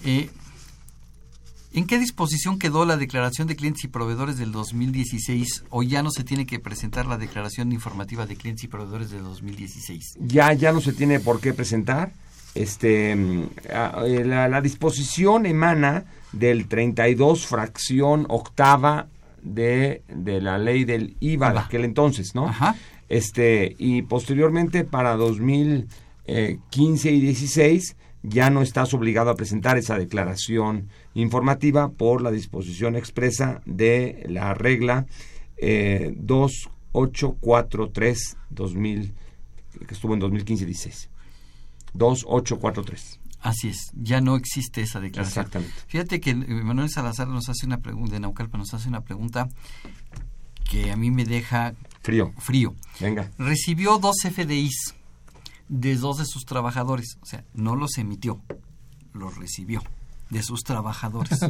eh, 0.05 0.29
¿En 1.73 1.86
qué 1.86 1.99
disposición 1.99 2.57
quedó 2.57 2.86
la 2.86 2.97
declaración 2.97 3.47
de 3.47 3.55
clientes 3.55 3.83
y 3.83 3.88
proveedores 3.88 4.38
del 4.38 4.51
2016 4.51 5.65
o 5.69 5.83
ya 5.83 6.01
no 6.01 6.10
se 6.10 6.23
tiene 6.23 6.45
que 6.45 6.60
presentar 6.60 7.05
la 7.05 7.17
declaración 7.17 7.71
informativa 7.71 8.25
de 8.25 8.36
clientes 8.36 8.63
y 8.63 8.67
proveedores 8.67 9.12
del 9.12 9.23
2016? 9.23 10.17
ya 10.19 10.53
ya 10.53 10.71
no 10.71 10.81
se 10.81 10.93
tiene 10.93 11.19
por 11.19 11.39
qué 11.39 11.53
presentar. 11.53 12.13
Este, 12.55 13.15
mm, 13.15 13.43
eh, 14.05 14.23
la, 14.25 14.47
la 14.47 14.62
disposición 14.62 15.45
emana 15.45 16.05
del 16.31 16.67
32 16.67 17.45
fracción 17.45 18.25
octava 18.29 19.07
de, 19.43 20.01
de 20.07 20.41
la 20.41 20.57
ley 20.57 20.83
del 20.83 21.15
IVA 21.19 21.53
de 21.53 21.60
aquel 21.60 21.86
entonces, 21.86 22.33
¿no? 22.33 22.51
Este, 23.10 23.75
y 23.77 24.01
posteriormente 24.01 24.83
para 24.83 25.15
2015 26.27 27.11
y 27.11 27.19
16 27.21 27.95
ya 28.23 28.49
no 28.49 28.61
estás 28.61 28.93
obligado 28.93 29.29
a 29.29 29.35
presentar 29.35 29.77
esa 29.77 29.97
declaración 29.97 30.89
informativa 31.13 31.87
por 31.89 32.21
la 32.21 32.31
disposición 32.31 32.97
expresa 32.97 33.61
de 33.65 34.25
la 34.27 34.53
regla 34.53 35.05
eh, 35.57 36.13
2843 36.17 38.37
2000 38.49 39.13
que 39.87 39.93
estuvo 39.93 40.13
en 40.13 40.19
2015 40.19 40.63
y 40.63 40.67
16. 40.67 41.09
2843. 41.93 43.19
Así 43.41 43.67
es, 43.69 43.91
ya 43.93 44.19
no 44.19 44.35
existe 44.35 44.81
esa 44.81 44.99
declaración. 44.99 45.45
Exactamente. 45.45 45.75
Fíjate 45.87 46.19
que 46.19 46.31
eh, 46.31 46.35
Manuel 46.35 46.89
Salazar 46.89 47.27
nos 47.27 47.47
hace 47.49 47.67
una 47.67 47.77
pregunta, 47.77 48.13
de 48.13 48.19
Naucalpa 48.19 48.58
nos 48.58 48.73
hace 48.73 48.89
una 48.89 49.02
pregunta 49.02 49.47
que 50.69 50.91
a 50.91 50.97
mí 50.97 51.12
me 51.12 51.23
deja 51.25 51.75
Frío. 52.02 52.33
frío. 52.39 52.73
Venga. 52.99 53.31
Recibió 53.37 53.99
dos 53.99 54.15
FDIs 54.23 54.95
de 55.69 55.95
dos 55.95 56.17
de 56.17 56.25
sus 56.25 56.45
trabajadores, 56.45 57.17
o 57.21 57.25
sea, 57.25 57.43
no 57.53 57.75
los 57.75 57.97
emitió, 57.97 58.41
los 59.13 59.35
recibió 59.37 59.81
de 60.29 60.43
sus 60.43 60.63
trabajadores. 60.63 61.39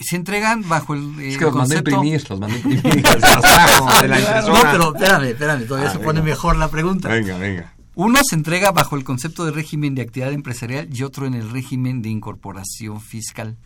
Se 0.00 0.14
entregan 0.14 0.68
bajo 0.68 0.94
el, 0.94 1.18
eh, 1.18 1.30
Es 1.30 1.38
que 1.38 1.44
los 1.44 1.54
mandé 1.56 1.76
concepto... 1.82 1.90
imprimir, 1.90 2.30
los 2.30 2.38
mandé 2.38 2.56
imprimir. 2.58 3.04
los 3.04 3.20
trajo 3.42 4.02
de 4.02 4.08
la 4.08 4.42
No, 4.42 4.54
pero 4.62 4.94
espérame, 4.94 5.24
espérame, 5.24 5.66
todavía 5.66 5.88
Ah, 5.88 5.92
se 5.92 5.98
venga. 5.98 6.06
pone 6.12 6.22
mejor 6.22 6.56
la 6.56 6.68
pregunta. 6.70 7.08
Venga, 7.08 7.36
venga. 7.36 7.74
Uno 7.96 8.20
se 8.22 8.36
entrega 8.36 8.70
bajo 8.70 8.94
el 8.94 9.02
concepto 9.02 9.44
de 9.44 9.50
régimen 9.50 9.96
de 9.96 10.02
actividad 10.02 10.32
empresarial 10.32 10.88
y 10.92 11.02
otro 11.02 11.26
en 11.26 11.34
el 11.34 11.50
régimen 11.50 12.00
de 12.00 12.10
incorporación 12.10 13.00
fiscal. 13.00 13.58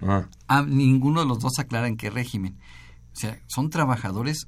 Ah. 0.00 0.26
A 0.46 0.62
ninguno 0.62 1.20
de 1.20 1.26
los 1.26 1.40
dos 1.40 1.58
aclara 1.58 1.88
en 1.88 1.96
qué 1.96 2.10
régimen. 2.10 2.56
O 3.12 3.16
sea, 3.18 3.40
¿son 3.48 3.68
trabajadores 3.68 4.46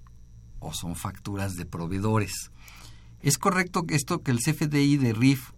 o 0.61 0.73
son 0.73 0.95
facturas 0.95 1.57
de 1.57 1.67
proveedores? 1.67 2.53
¿Es 3.23 3.39
correcto 3.39 3.85
que 3.85 3.95
esto 3.95 4.23
que 4.23 4.31
el 4.31 4.39
CFDI 4.39 4.97
de 4.97 5.13
RIF 5.13 5.51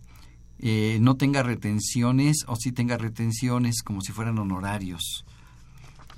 eh, 0.61 0.99
no 1.01 1.17
tenga 1.17 1.43
retenciones 1.43 2.45
o 2.47 2.57
sí 2.57 2.73
tenga 2.73 2.97
retenciones 2.97 3.83
como 3.83 4.01
si 4.01 4.13
fueran 4.13 4.39
honorarios? 4.39 5.25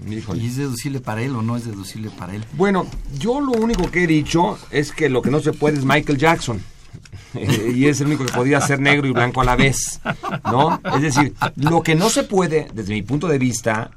¿Y 0.05 0.47
es 0.47 0.57
deducible 0.57 1.01
para 1.01 1.23
él 1.23 1.37
o 1.37 1.43
no 1.43 1.57
es 1.57 1.65
deducible 1.65 2.11
para 2.11 2.35
él? 2.35 2.45
Bueno, 2.55 2.87
yo 3.19 3.41
lo 3.41 3.53
único 3.53 3.91
que 3.91 4.05
he 4.05 4.07
dicho 4.07 4.59
es 4.71 4.93
que 4.93 5.09
lo 5.09 5.23
que 5.23 5.31
no 5.31 5.41
se 5.41 5.53
puede 5.53 5.79
es 5.79 5.85
Michael 5.85 6.19
Jackson. 6.19 6.63
Eh, 7.35 7.73
y 7.75 7.87
es 7.87 7.99
el 8.03 8.09
único 8.09 8.27
que 8.27 8.33
podía 8.33 8.61
ser 8.61 8.79
negro 8.79 9.07
y 9.07 9.13
blanco 9.13 9.41
a 9.41 9.45
la 9.45 9.57
vez, 9.57 10.03
¿no? 10.45 10.79
Es 10.95 11.01
decir, 11.01 11.33
lo 11.57 11.83
que 11.83 11.95
no 11.95 12.11
se 12.11 12.25
puede, 12.25 12.69
desde 12.75 12.93
mi 12.93 13.01
punto 13.01 13.27
de 13.27 13.39
vista, 13.39 13.91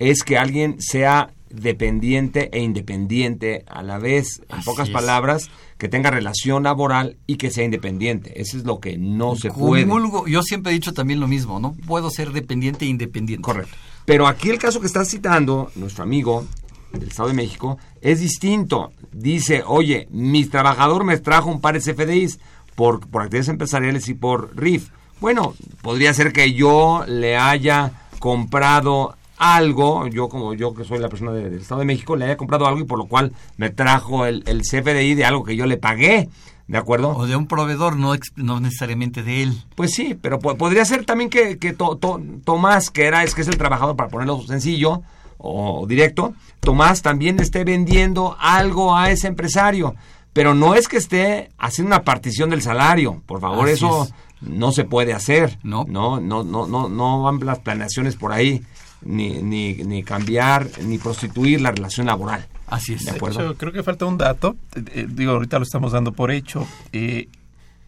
es 0.00 0.24
que 0.24 0.36
alguien 0.36 0.82
sea 0.82 1.30
dependiente 1.50 2.48
e 2.52 2.60
independiente 2.62 3.64
a 3.68 3.82
la 3.82 3.98
vez, 3.98 4.40
en 4.48 4.56
Así 4.56 4.64
pocas 4.64 4.88
es. 4.88 4.94
palabras, 4.94 5.50
que 5.78 5.88
tenga 5.88 6.10
relación 6.10 6.62
laboral 6.62 7.16
y 7.26 7.36
que 7.36 7.50
sea 7.50 7.64
independiente. 7.64 8.40
Eso 8.40 8.56
es 8.56 8.64
lo 8.64 8.80
que 8.80 8.96
no 8.98 9.36
se 9.36 9.50
puede. 9.50 9.86
Comulgo- 9.86 10.26
yo 10.28 10.42
siempre 10.42 10.72
he 10.72 10.74
dicho 10.74 10.92
también 10.92 11.20
lo 11.20 11.28
mismo, 11.28 11.58
no 11.60 11.74
puedo 11.86 12.10
ser 12.10 12.32
dependiente 12.32 12.84
e 12.84 12.88
independiente. 12.88 13.42
Correcto. 13.42 13.74
Pero 14.04 14.26
aquí 14.26 14.50
el 14.50 14.58
caso 14.58 14.80
que 14.80 14.86
está 14.86 15.04
citando 15.04 15.70
nuestro 15.76 16.02
amigo 16.04 16.46
del 16.92 17.08
Estado 17.08 17.28
de 17.28 17.34
México 17.34 17.78
es 18.00 18.20
distinto. 18.20 18.92
Dice, 19.12 19.62
oye, 19.66 20.08
mi 20.10 20.44
trabajador 20.46 21.04
me 21.04 21.18
trajo 21.18 21.50
un 21.50 21.60
par 21.60 21.74
de 21.74 21.80
CFDIs 21.80 22.40
por, 22.74 23.08
por 23.08 23.22
actividades 23.22 23.48
empresariales 23.48 24.08
y 24.08 24.14
por 24.14 24.56
RIF. 24.56 24.88
Bueno, 25.20 25.54
podría 25.82 26.14
ser 26.14 26.32
que 26.32 26.52
yo 26.54 27.04
le 27.06 27.36
haya 27.36 27.92
comprado 28.18 29.16
algo, 29.40 30.06
yo 30.06 30.28
como 30.28 30.52
yo 30.54 30.74
que 30.74 30.84
soy 30.84 30.98
la 30.98 31.08
persona 31.08 31.32
de- 31.32 31.48
del 31.50 31.60
Estado 31.62 31.80
de 31.80 31.86
México, 31.86 32.14
le 32.14 32.26
haya 32.26 32.36
comprado 32.36 32.66
algo 32.66 32.80
y 32.80 32.84
por 32.84 32.98
lo 32.98 33.06
cual 33.06 33.32
me 33.56 33.70
trajo 33.70 34.26
el, 34.26 34.44
el 34.46 34.60
CFDI 34.62 35.14
de 35.14 35.24
algo 35.24 35.42
que 35.44 35.56
yo 35.56 35.66
le 35.66 35.78
pagué. 35.78 36.28
¿De 36.68 36.78
acuerdo? 36.78 37.08
O 37.16 37.26
de 37.26 37.34
un 37.34 37.48
proveedor, 37.48 37.96
no, 37.96 38.12
no 38.36 38.60
necesariamente 38.60 39.24
de 39.24 39.42
él. 39.42 39.64
Pues 39.74 39.92
sí, 39.92 40.14
pero 40.20 40.38
po- 40.38 40.56
podría 40.56 40.84
ser 40.84 41.04
también 41.04 41.28
que, 41.28 41.58
que 41.58 41.72
To- 41.72 41.96
To- 41.96 42.20
Tomás, 42.44 42.90
que 42.90 43.06
era 43.06 43.24
es 43.24 43.34
que 43.34 43.40
es 43.40 43.48
el 43.48 43.58
trabajador 43.58 43.96
para 43.96 44.08
ponerlo 44.08 44.40
sencillo 44.42 45.02
o 45.38 45.84
directo, 45.88 46.34
Tomás 46.60 47.02
también 47.02 47.40
esté 47.40 47.64
vendiendo 47.64 48.36
algo 48.38 48.94
a 48.94 49.10
ese 49.10 49.26
empresario, 49.26 49.96
pero 50.32 50.54
no 50.54 50.74
es 50.76 50.86
que 50.86 50.98
esté 50.98 51.50
haciendo 51.58 51.88
una 51.96 52.04
partición 52.04 52.50
del 52.50 52.62
salario, 52.62 53.20
por 53.26 53.40
favor, 53.40 53.64
Así 53.64 53.74
eso 53.84 54.04
es. 54.04 54.14
no 54.42 54.70
se 54.70 54.84
puede 54.84 55.12
hacer. 55.12 55.58
No. 55.64 55.86
no, 55.88 56.20
no, 56.20 56.44
no, 56.44 56.68
no, 56.68 56.88
no 56.88 57.22
van 57.22 57.40
las 57.44 57.58
planeaciones 57.60 58.14
por 58.14 58.30
ahí, 58.32 58.62
ni, 59.02 59.42
ni, 59.42 59.74
ni 59.74 60.02
cambiar, 60.02 60.68
ni 60.84 60.98
prostituir 60.98 61.60
la 61.60 61.70
relación 61.72 62.06
laboral. 62.06 62.46
Así 62.66 62.94
es. 62.94 63.04
¿De 63.04 63.12
acuerdo? 63.12 63.56
creo 63.56 63.72
que 63.72 63.82
falta 63.82 64.06
un 64.06 64.18
dato. 64.18 64.56
eh, 64.76 64.82
eh, 64.94 65.06
digo, 65.08 65.32
ahorita 65.32 65.58
lo 65.58 65.64
estamos 65.64 65.92
dando 65.92 66.12
por 66.12 66.30
hecho. 66.30 66.66
eh, 66.92 67.28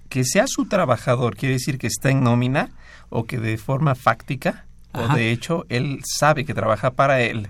que 0.08 0.24
sea 0.24 0.44
su 0.46 0.66
trabajador 0.66 1.36
quiere 1.36 1.54
decir 1.54 1.78
que 1.78 1.86
está 1.86 2.10
en 2.10 2.22
nómina 2.22 2.68
o 3.08 3.24
que 3.24 3.38
de 3.38 3.56
forma 3.56 3.94
fáctica 3.94 4.66
Ajá. 4.92 5.14
o 5.14 5.16
de 5.16 5.30
hecho 5.32 5.64
él 5.70 6.00
sabe 6.04 6.44
que 6.44 6.52
trabaja 6.52 6.90
para 6.90 7.22
él 7.22 7.48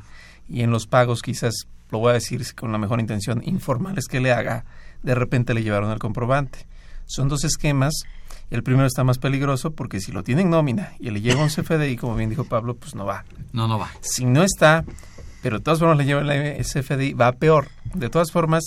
y 0.48 0.62
en 0.62 0.70
los 0.70 0.86
pagos 0.86 1.22
quizás, 1.22 1.66
lo 1.90 1.98
voy 1.98 2.10
a 2.10 2.14
decir 2.14 2.40
con 2.54 2.70
la 2.70 2.78
mejor 2.78 3.00
intención, 3.00 3.42
informales 3.44 4.06
que 4.06 4.20
le 4.20 4.30
haga, 4.32 4.64
de 5.02 5.14
repente 5.16 5.54
le 5.54 5.64
llevaron 5.64 5.90
el 5.90 5.98
comprobante. 5.98 6.66
Son 7.12 7.28
dos 7.28 7.44
esquemas. 7.44 7.92
El 8.50 8.62
primero 8.62 8.86
está 8.86 9.04
más 9.04 9.18
peligroso 9.18 9.72
porque 9.72 10.00
si 10.00 10.12
lo 10.12 10.22
tiene 10.22 10.40
en 10.42 10.50
nómina 10.50 10.94
y 10.98 11.10
le 11.10 11.20
llega 11.20 11.42
un 11.42 11.48
CFDI, 11.54 11.96
como 11.96 12.16
bien 12.16 12.30
dijo 12.30 12.44
Pablo, 12.44 12.74
pues 12.74 12.94
no 12.94 13.04
va. 13.04 13.24
No, 13.52 13.68
no 13.68 13.78
va. 13.78 13.90
Si 14.00 14.24
no 14.24 14.42
está, 14.42 14.84
pero 15.42 15.58
de 15.58 15.64
todas 15.64 15.78
formas 15.78 15.98
le 15.98 16.06
lleva 16.06 16.22
el 16.22 16.64
SFDI, 16.64 17.12
va 17.12 17.32
peor. 17.32 17.68
De 17.94 18.08
todas 18.08 18.32
formas, 18.32 18.64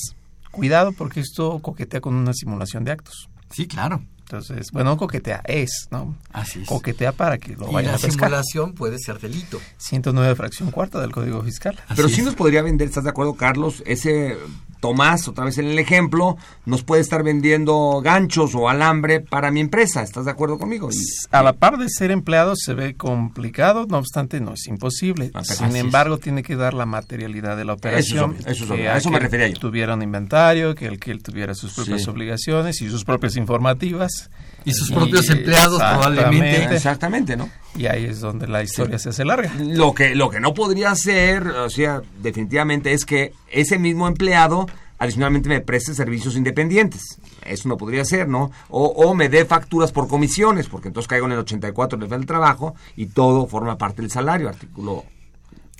cuidado 0.51 0.91
porque 0.91 1.21
esto 1.21 1.57
coquetea 1.59 2.01
con 2.01 2.13
una 2.13 2.33
simulación 2.33 2.83
de 2.83 2.91
actos. 2.91 3.29
Sí, 3.51 3.67
claro. 3.67 4.03
Entonces, 4.19 4.71
bueno, 4.71 4.91
no 4.91 4.97
coquetea, 4.97 5.41
es, 5.45 5.87
¿no? 5.91 6.15
Así 6.33 6.61
es. 6.61 6.67
Coquetea 6.67 7.11
para 7.11 7.37
que 7.37 7.55
lo 7.55 7.69
y 7.69 7.73
vayan 7.73 7.91
la 7.91 7.97
a 7.97 8.01
pescar. 8.01 8.29
simulación 8.29 8.73
puede 8.73 8.97
ser 8.99 9.19
delito. 9.19 9.59
109 9.77 10.35
fracción 10.35 10.71
cuarta 10.71 10.99
del 10.99 11.11
Código 11.11 11.43
Fiscal. 11.43 11.79
Pero 11.95 12.09
sí 12.09 12.23
nos 12.23 12.33
podría 12.33 12.63
vender, 12.63 12.87
¿estás 12.87 13.03
de 13.03 13.11
acuerdo, 13.11 13.35
Carlos? 13.35 13.83
Ese 13.85 14.37
Tomás, 14.85 15.27
otra 15.27 15.45
vez 15.45 15.57
en 15.57 15.65
el 15.65 15.79
ejemplo, 15.79 16.37
nos 16.67 16.83
puede 16.83 17.01
estar 17.01 17.23
vendiendo 17.23 18.01
ganchos 18.03 18.53
o 18.53 18.69
alambre 18.69 19.19
para 19.19 19.49
mi 19.49 19.59
empresa. 19.59 20.03
¿Estás 20.03 20.25
de 20.25 20.31
acuerdo 20.31 20.59
conmigo? 20.59 20.89
A 21.31 21.41
la 21.41 21.53
par 21.53 21.79
de 21.79 21.89
ser 21.89 22.11
empleado 22.11 22.53
se 22.55 22.75
ve 22.75 22.93
complicado, 22.93 23.87
no 23.89 23.97
obstante 23.97 24.39
no 24.39 24.53
es 24.53 24.67
imposible. 24.67 25.31
Ah, 25.33 25.43
Sin 25.43 25.69
es. 25.69 25.75
embargo, 25.77 26.19
tiene 26.19 26.43
que 26.43 26.55
dar 26.55 26.75
la 26.75 26.85
materialidad 26.85 27.57
de 27.57 27.65
la 27.65 27.73
operación. 27.73 28.35
eso 28.41 28.49
es 28.51 28.61
obvio, 28.61 28.75
que 28.75 28.89
a 28.89 28.97
eso 28.97 29.09
me 29.09 29.17
refería 29.17 29.47
yo. 29.47 29.57
tuviera 29.57 29.95
un 29.95 30.03
inventario, 30.03 30.75
que 30.75 30.85
el 30.85 30.99
que 30.99 31.09
él 31.09 31.23
tuviera 31.23 31.55
sus 31.55 31.73
propias 31.73 32.03
Sí. 32.03 32.09
obligaciones 32.11 32.79
y 32.83 32.89
sus 32.89 33.03
propias 33.03 33.37
informativas. 33.37 34.29
Y 34.65 34.73
sus 34.73 34.91
propios 34.91 35.29
empleados, 35.29 35.75
Exactamente. 35.75 36.21
probablemente. 36.21 36.75
Exactamente, 36.75 37.37
¿no? 37.37 37.49
Y 37.75 37.85
ahí 37.85 38.05
es 38.05 38.19
donde 38.19 38.47
la 38.47 38.63
historia 38.63 38.97
se 38.99 39.09
hace 39.09 39.23
larga. 39.23 39.53
Lo 39.59 39.93
que, 39.93 40.15
lo 40.15 40.29
que 40.29 40.39
no 40.39 40.53
podría 40.53 40.95
ser, 40.95 41.47
o 41.47 41.69
sea, 41.69 42.01
definitivamente 42.21 42.93
es 42.93 43.05
que 43.05 43.33
ese 43.51 43.77
mismo 43.77 44.07
empleado 44.07 44.67
adicionalmente 44.97 45.49
me 45.49 45.61
preste 45.61 45.93
servicios 45.93 46.35
independientes. 46.35 47.19
Eso 47.43 47.69
no 47.69 47.77
podría 47.77 48.05
ser, 48.05 48.27
¿no? 48.27 48.51
O, 48.69 48.85
o 48.85 49.13
me 49.13 49.29
dé 49.29 49.45
facturas 49.45 49.91
por 49.91 50.07
comisiones, 50.07 50.67
porque 50.67 50.87
entonces 50.87 51.07
caigo 51.07 51.25
en 51.27 51.33
el 51.33 51.39
84 51.39 51.99
del 51.99 52.09
del 52.09 52.25
trabajo 52.25 52.75
y 52.95 53.07
todo 53.07 53.45
forma 53.45 53.77
parte 53.77 54.01
del 54.01 54.09
salario, 54.09 54.49
artículo 54.49 55.03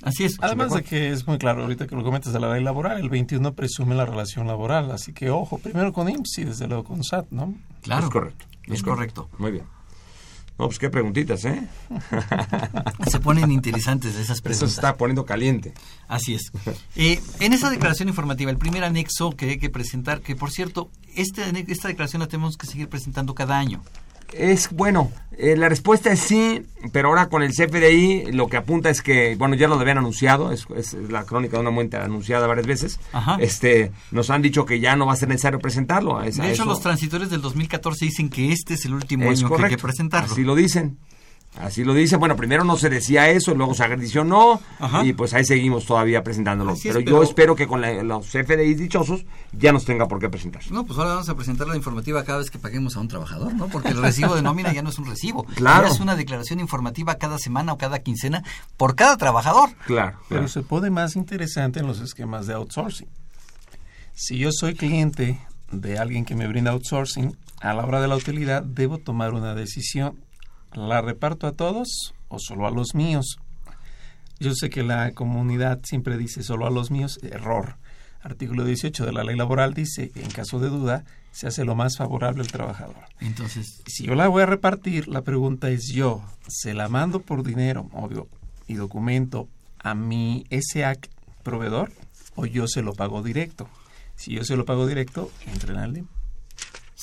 Así 0.02 0.24
es. 0.24 0.36
Además 0.40 0.72
de 0.72 0.82
que 0.82 1.10
es 1.10 1.26
muy 1.26 1.38
claro, 1.38 1.62
ahorita 1.62 1.86
que 1.86 1.96
lo 1.96 2.04
comentas 2.04 2.32
de 2.32 2.38
la 2.38 2.52
ley 2.52 2.62
laboral, 2.62 3.00
el 3.00 3.08
21 3.08 3.54
presume 3.54 3.94
la 3.94 4.04
relación 4.04 4.46
laboral, 4.46 4.90
así 4.90 5.12
que 5.12 5.30
ojo, 5.30 5.58
primero 5.58 5.92
con 5.92 6.08
IMSS 6.08 6.38
y 6.38 6.44
desde 6.44 6.68
luego 6.68 6.84
con 6.84 7.02
SAT, 7.02 7.26
¿no? 7.30 7.54
Claro. 7.82 8.04
Es 8.04 8.10
correcto. 8.12 8.46
Es 8.66 8.82
correcto. 8.82 9.28
Muy 9.38 9.52
bien. 9.52 9.64
No, 10.58 10.66
pues 10.66 10.78
qué 10.78 10.88
preguntitas, 10.88 11.44
¿eh? 11.44 11.68
Se 13.10 13.20
ponen 13.20 13.52
interesantes 13.52 14.14
esas 14.14 14.38
Eso 14.38 14.42
preguntas. 14.42 14.70
se 14.70 14.74
está 14.76 14.96
poniendo 14.96 15.26
caliente. 15.26 15.74
Así 16.08 16.34
es. 16.34 16.50
Eh, 16.94 17.20
en 17.40 17.52
esa 17.52 17.68
declaración 17.68 18.08
informativa, 18.08 18.50
el 18.50 18.56
primer 18.56 18.82
anexo 18.82 19.32
que 19.32 19.50
hay 19.50 19.58
que 19.58 19.68
presentar, 19.68 20.22
que 20.22 20.34
por 20.34 20.50
cierto, 20.50 20.90
este, 21.14 21.42
esta 21.70 21.88
declaración 21.88 22.20
la 22.20 22.28
tenemos 22.28 22.56
que 22.56 22.66
seguir 22.66 22.88
presentando 22.88 23.34
cada 23.34 23.58
año. 23.58 23.82
Es 24.32 24.70
bueno, 24.70 25.10
eh, 25.38 25.56
la 25.56 25.68
respuesta 25.68 26.10
es 26.12 26.20
sí, 26.20 26.62
pero 26.92 27.08
ahora 27.08 27.28
con 27.28 27.42
el 27.42 27.52
CFDI 27.52 28.32
lo 28.32 28.48
que 28.48 28.56
apunta 28.56 28.90
es 28.90 29.02
que, 29.02 29.36
bueno, 29.36 29.54
ya 29.54 29.68
lo 29.68 29.74
habían 29.76 29.98
anunciado, 29.98 30.52
es, 30.52 30.66
es 30.76 30.94
la 30.94 31.24
crónica 31.24 31.56
de 31.56 31.60
una 31.62 31.70
muerte 31.70 31.96
anunciada 31.96 32.46
varias 32.46 32.66
veces. 32.66 33.00
Ajá. 33.12 33.36
Este, 33.40 33.92
nos 34.10 34.30
han 34.30 34.42
dicho 34.42 34.66
que 34.66 34.80
ya 34.80 34.96
no 34.96 35.06
va 35.06 35.12
a 35.12 35.16
ser 35.16 35.28
necesario 35.28 35.58
presentarlo. 35.58 36.22
Es- 36.22 36.36
De 36.36 36.44
hecho, 36.46 36.62
eso- 36.62 36.64
los 36.66 36.80
transitorios 36.80 37.30
del 37.30 37.40
2014 37.42 38.04
dicen 38.04 38.28
que 38.30 38.52
este 38.52 38.74
es 38.74 38.84
el 38.84 38.94
último 38.94 39.24
es 39.30 39.38
año 39.38 39.48
que 39.48 39.54
hay 39.54 39.58
correcto. 39.60 39.76
que 39.76 39.82
presentarlo. 39.82 40.32
Así 40.32 40.42
lo 40.42 40.54
dicen. 40.54 40.98
Así 41.58 41.84
lo 41.84 41.94
dicen. 41.94 42.18
Bueno, 42.20 42.36
primero 42.36 42.64
no 42.64 42.76
se 42.76 42.90
decía 42.90 43.30
eso, 43.30 43.54
luego 43.54 43.72
se 43.74 43.82
adicionó 43.84 44.60
Ajá. 44.78 45.04
y 45.04 45.12
pues 45.14 45.32
ahí 45.34 45.44
seguimos 45.44 45.86
todavía 45.86 46.22
presentándolo. 46.22 46.72
Es, 46.74 46.80
pero, 46.82 46.94
pero- 47.00 47.10
yo 47.10 47.22
espero 47.22 47.56
que 47.56 47.66
con 47.66 47.80
la- 47.80 48.02
los 48.02 48.26
CFDI 48.26 48.74
dichosos 48.74 49.24
ya 49.52 49.72
nos 49.72 49.84
tenga 49.84 50.06
por 50.06 50.18
qué 50.18 50.28
presentar. 50.28 50.62
No, 50.70 50.84
pues 50.84 50.98
ahora 50.98 51.10
vamos 51.12 51.28
a 51.28 51.34
presentar 51.34 51.66
la 51.66 51.76
informativa 51.76 52.22
cada 52.24 52.38
vez 52.38 52.50
que 52.50 52.58
paguemos 52.58 52.96
a 52.96 53.00
un 53.00 53.08
trabajador, 53.08 53.54
¿no? 53.54 53.68
Porque 53.68 53.88
el 53.88 54.02
recibo 54.02 54.34
de 54.34 54.42
nómina 54.42 54.72
ya 54.72 54.82
no 54.82 54.90
es 54.90 54.98
un 54.98 55.06
recibo. 55.06 55.44
Claro. 55.54 55.86
Es 55.88 56.00
una 56.00 56.14
declaración 56.16 56.60
informativa 56.60 57.14
cada 57.16 57.38
semana 57.38 57.72
o 57.72 57.78
cada 57.78 58.00
quincena 58.00 58.44
por 58.76 58.94
cada 58.94 59.16
trabajador. 59.16 59.70
Claro. 59.86 60.18
Pero 60.28 60.48
se 60.48 60.62
pone 60.62 60.90
más 60.90 61.16
interesante 61.16 61.80
en 61.80 61.86
los 61.86 62.00
esquemas 62.00 62.46
de 62.46 62.54
outsourcing. 62.54 63.08
Si 64.14 64.38
yo 64.38 64.50
soy 64.52 64.74
cliente 64.74 65.40
de 65.72 65.98
alguien 65.98 66.24
que 66.24 66.34
me 66.34 66.46
brinda 66.46 66.70
outsourcing, 66.72 67.36
a 67.60 67.74
la 67.74 67.84
hora 67.84 68.00
de 68.00 68.08
la 68.08 68.16
utilidad 68.16 68.62
debo 68.62 68.98
tomar 68.98 69.32
una 69.34 69.54
decisión. 69.54 70.20
¿La 70.74 71.00
reparto 71.00 71.46
a 71.46 71.52
todos 71.52 72.14
o 72.28 72.38
solo 72.38 72.66
a 72.66 72.70
los 72.70 72.94
míos? 72.94 73.38
Yo 74.38 74.54
sé 74.54 74.68
que 74.68 74.82
la 74.82 75.12
comunidad 75.12 75.80
siempre 75.84 76.18
dice 76.18 76.42
solo 76.42 76.66
a 76.66 76.70
los 76.70 76.90
míos, 76.90 77.18
error. 77.22 77.76
Artículo 78.22 78.64
18 78.64 79.06
de 79.06 79.12
la 79.12 79.24
ley 79.24 79.36
laboral 79.36 79.72
dice, 79.72 80.10
en 80.14 80.30
caso 80.30 80.58
de 80.58 80.68
duda, 80.68 81.04
se 81.30 81.46
hace 81.46 81.64
lo 81.64 81.74
más 81.74 81.96
favorable 81.96 82.42
al 82.42 82.48
trabajador. 82.48 82.96
Entonces, 83.20 83.82
Si 83.86 84.04
yo 84.04 84.14
la 84.14 84.28
voy 84.28 84.42
a 84.42 84.46
repartir, 84.46 85.06
la 85.06 85.22
pregunta 85.22 85.70
es 85.70 85.88
yo, 85.88 86.22
¿se 86.48 86.74
la 86.74 86.88
mando 86.88 87.20
por 87.20 87.44
dinero, 87.44 87.88
obvio, 87.92 88.28
y 88.66 88.74
documento 88.74 89.48
a 89.78 89.94
mi 89.94 90.44
SAC 90.50 91.08
proveedor 91.42 91.92
o 92.34 92.46
yo 92.46 92.66
se 92.66 92.82
lo 92.82 92.94
pago 92.94 93.22
directo? 93.22 93.68
Si 94.16 94.32
yo 94.32 94.44
se 94.44 94.56
lo 94.56 94.64
pago 94.64 94.86
directo, 94.86 95.30
entren 95.46 95.76
al 95.76 95.92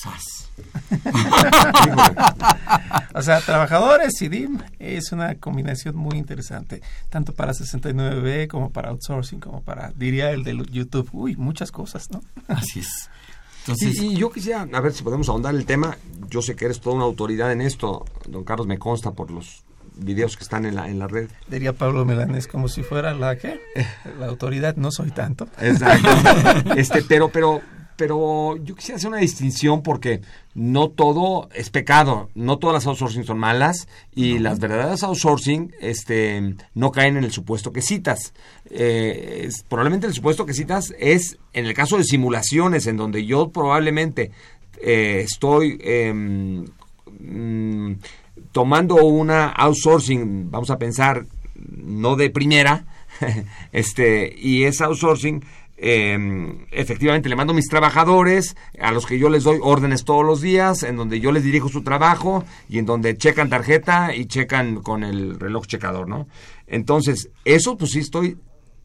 O 3.16 3.22
sea, 3.22 3.40
trabajadores 3.40 4.20
y 4.22 4.28
DIM 4.28 4.58
es 4.80 5.12
una 5.12 5.36
combinación 5.36 5.94
muy 5.94 6.18
interesante, 6.18 6.82
tanto 7.10 7.32
para 7.32 7.52
69B 7.52 8.48
como 8.48 8.70
para 8.70 8.88
outsourcing, 8.88 9.38
como 9.38 9.62
para, 9.62 9.92
diría 9.94 10.32
el 10.32 10.42
de 10.42 10.60
YouTube, 10.68 11.08
uy, 11.12 11.36
muchas 11.36 11.70
cosas, 11.70 12.10
¿no? 12.10 12.24
Así 12.48 12.80
es. 12.80 12.88
Y, 12.88 13.70
Entonces, 13.70 14.02
y 14.02 14.16
yo 14.16 14.32
quisiera, 14.32 14.66
a 14.72 14.80
ver 14.80 14.92
si 14.92 15.04
podemos 15.04 15.28
ahondar 15.28 15.54
el 15.54 15.64
tema. 15.64 15.96
Yo 16.28 16.42
sé 16.42 16.56
que 16.56 16.64
eres 16.64 16.80
toda 16.80 16.96
una 16.96 17.04
autoridad 17.04 17.52
en 17.52 17.60
esto, 17.60 18.04
don 18.26 18.42
Carlos, 18.42 18.66
me 18.66 18.78
consta 18.78 19.12
por 19.12 19.30
los 19.30 19.62
videos 19.96 20.36
que 20.36 20.42
están 20.42 20.66
en 20.66 20.74
la, 20.74 20.88
en 20.88 20.98
la 20.98 21.06
red. 21.06 21.28
Diría 21.48 21.72
Pablo 21.72 22.04
Melanés 22.04 22.48
como 22.48 22.68
si 22.68 22.82
fuera 22.82 23.14
la 23.14 23.36
¿qué? 23.36 23.60
La 24.18 24.26
autoridad, 24.26 24.74
no 24.76 24.90
soy 24.90 25.12
tanto. 25.12 25.46
Exacto. 25.60 26.72
este, 26.76 27.02
pero, 27.02 27.28
pero, 27.28 27.62
pero 27.96 28.56
yo 28.56 28.74
quisiera 28.74 28.96
hacer 28.96 29.08
una 29.08 29.18
distinción 29.18 29.82
porque 29.82 30.20
no 30.54 30.88
todo 30.90 31.48
es 31.54 31.70
pecado, 31.70 32.28
no 32.34 32.58
todas 32.58 32.74
las 32.74 32.86
outsourcing 32.86 33.24
son 33.24 33.38
malas 33.38 33.88
y 34.14 34.38
las 34.38 34.58
verdaderas 34.58 35.02
outsourcing 35.02 35.72
este, 35.80 36.54
no 36.74 36.90
caen 36.92 37.16
en 37.16 37.24
el 37.24 37.32
supuesto 37.32 37.72
que 37.72 37.82
citas. 37.82 38.34
Eh, 38.70 39.42
es- 39.46 39.62
probablemente 39.68 40.06
el 40.06 40.14
supuesto 40.14 40.46
que 40.46 40.54
citas 40.54 40.94
es 40.98 41.38
en 41.52 41.66
el 41.66 41.74
caso 41.74 41.96
de 41.98 42.04
simulaciones 42.04 42.86
en 42.86 42.96
donde 42.96 43.24
yo 43.26 43.50
probablemente 43.50 44.30
eh, 44.82 45.20
estoy 45.24 45.78
mm, 47.20 47.92
tomando 48.52 48.96
una 49.04 49.48
outsourcing, 49.48 50.50
vamos 50.50 50.70
a 50.70 50.78
pensar, 50.78 51.26
no 51.56 52.16
de 52.16 52.30
primera, 52.30 52.84
este, 53.72 54.34
y 54.36 54.64
ese 54.64 54.84
outsourcing, 54.84 55.44
eh, 55.86 56.66
efectivamente 56.70 57.28
le 57.28 57.36
mando 57.36 57.52
mis 57.52 57.68
trabajadores, 57.68 58.56
a 58.80 58.90
los 58.90 59.04
que 59.04 59.18
yo 59.18 59.28
les 59.28 59.44
doy 59.44 59.58
órdenes 59.60 60.04
todos 60.04 60.24
los 60.24 60.40
días, 60.40 60.82
en 60.82 60.96
donde 60.96 61.20
yo 61.20 61.30
les 61.30 61.44
dirijo 61.44 61.68
su 61.68 61.82
trabajo 61.82 62.42
y 62.70 62.78
en 62.78 62.86
donde 62.86 63.18
checan 63.18 63.50
tarjeta 63.50 64.16
y 64.16 64.24
checan 64.24 64.76
con 64.76 65.04
el 65.04 65.38
reloj 65.38 65.66
checador, 65.66 66.08
¿no? 66.08 66.26
Entonces, 66.66 67.28
eso 67.44 67.76
pues 67.76 67.90
sí 67.90 67.98
estoy 67.98 68.38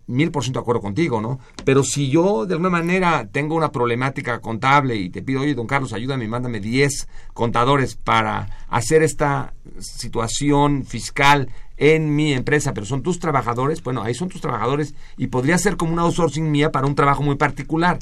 mil 0.07 0.29
por 0.29 0.43
ciento 0.43 0.59
de 0.59 0.63
acuerdo 0.63 0.81
contigo, 0.81 1.21
¿no? 1.21 1.39
Pero 1.63 1.83
si 1.83 2.09
yo 2.09 2.45
de 2.45 2.55
alguna 2.55 2.69
manera 2.69 3.29
tengo 3.31 3.55
una 3.55 3.71
problemática 3.71 4.41
contable 4.41 4.97
y 4.97 5.09
te 5.09 5.21
pido, 5.21 5.39
oye, 5.39 5.55
don 5.55 5.67
Carlos, 5.67 5.93
ayúdame, 5.93 6.27
mándame 6.27 6.59
10 6.59 7.07
contadores 7.33 7.95
para 7.95 8.65
hacer 8.67 9.03
esta 9.03 9.53
situación 9.79 10.83
fiscal 10.83 11.47
en 11.79 12.15
mi 12.15 12.33
empresa, 12.33 12.73
pero 12.73 12.85
son 12.85 13.01
tus 13.01 13.19
trabajadores, 13.19 13.81
bueno, 13.81 14.03
ahí 14.03 14.13
son 14.13 14.29
tus 14.29 14.41
trabajadores 14.41 14.93
y 15.17 15.27
podría 15.27 15.57
ser 15.57 15.77
como 15.77 15.93
una 15.93 16.03
outsourcing 16.03 16.51
mía 16.51 16.71
para 16.71 16.85
un 16.85 16.93
trabajo 16.93 17.23
muy 17.23 17.35
particular. 17.35 17.97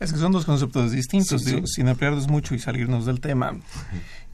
Es 0.00 0.12
que 0.12 0.18
son 0.18 0.32
dos 0.32 0.44
conceptos 0.44 0.90
distintos, 0.92 1.42
Sí, 1.42 1.48
sí. 1.50 1.54
digo, 1.54 1.66
sin 1.66 1.88
ampliarnos 1.88 2.28
mucho 2.28 2.54
y 2.54 2.58
salirnos 2.58 3.06
del 3.06 3.20
tema. 3.20 3.54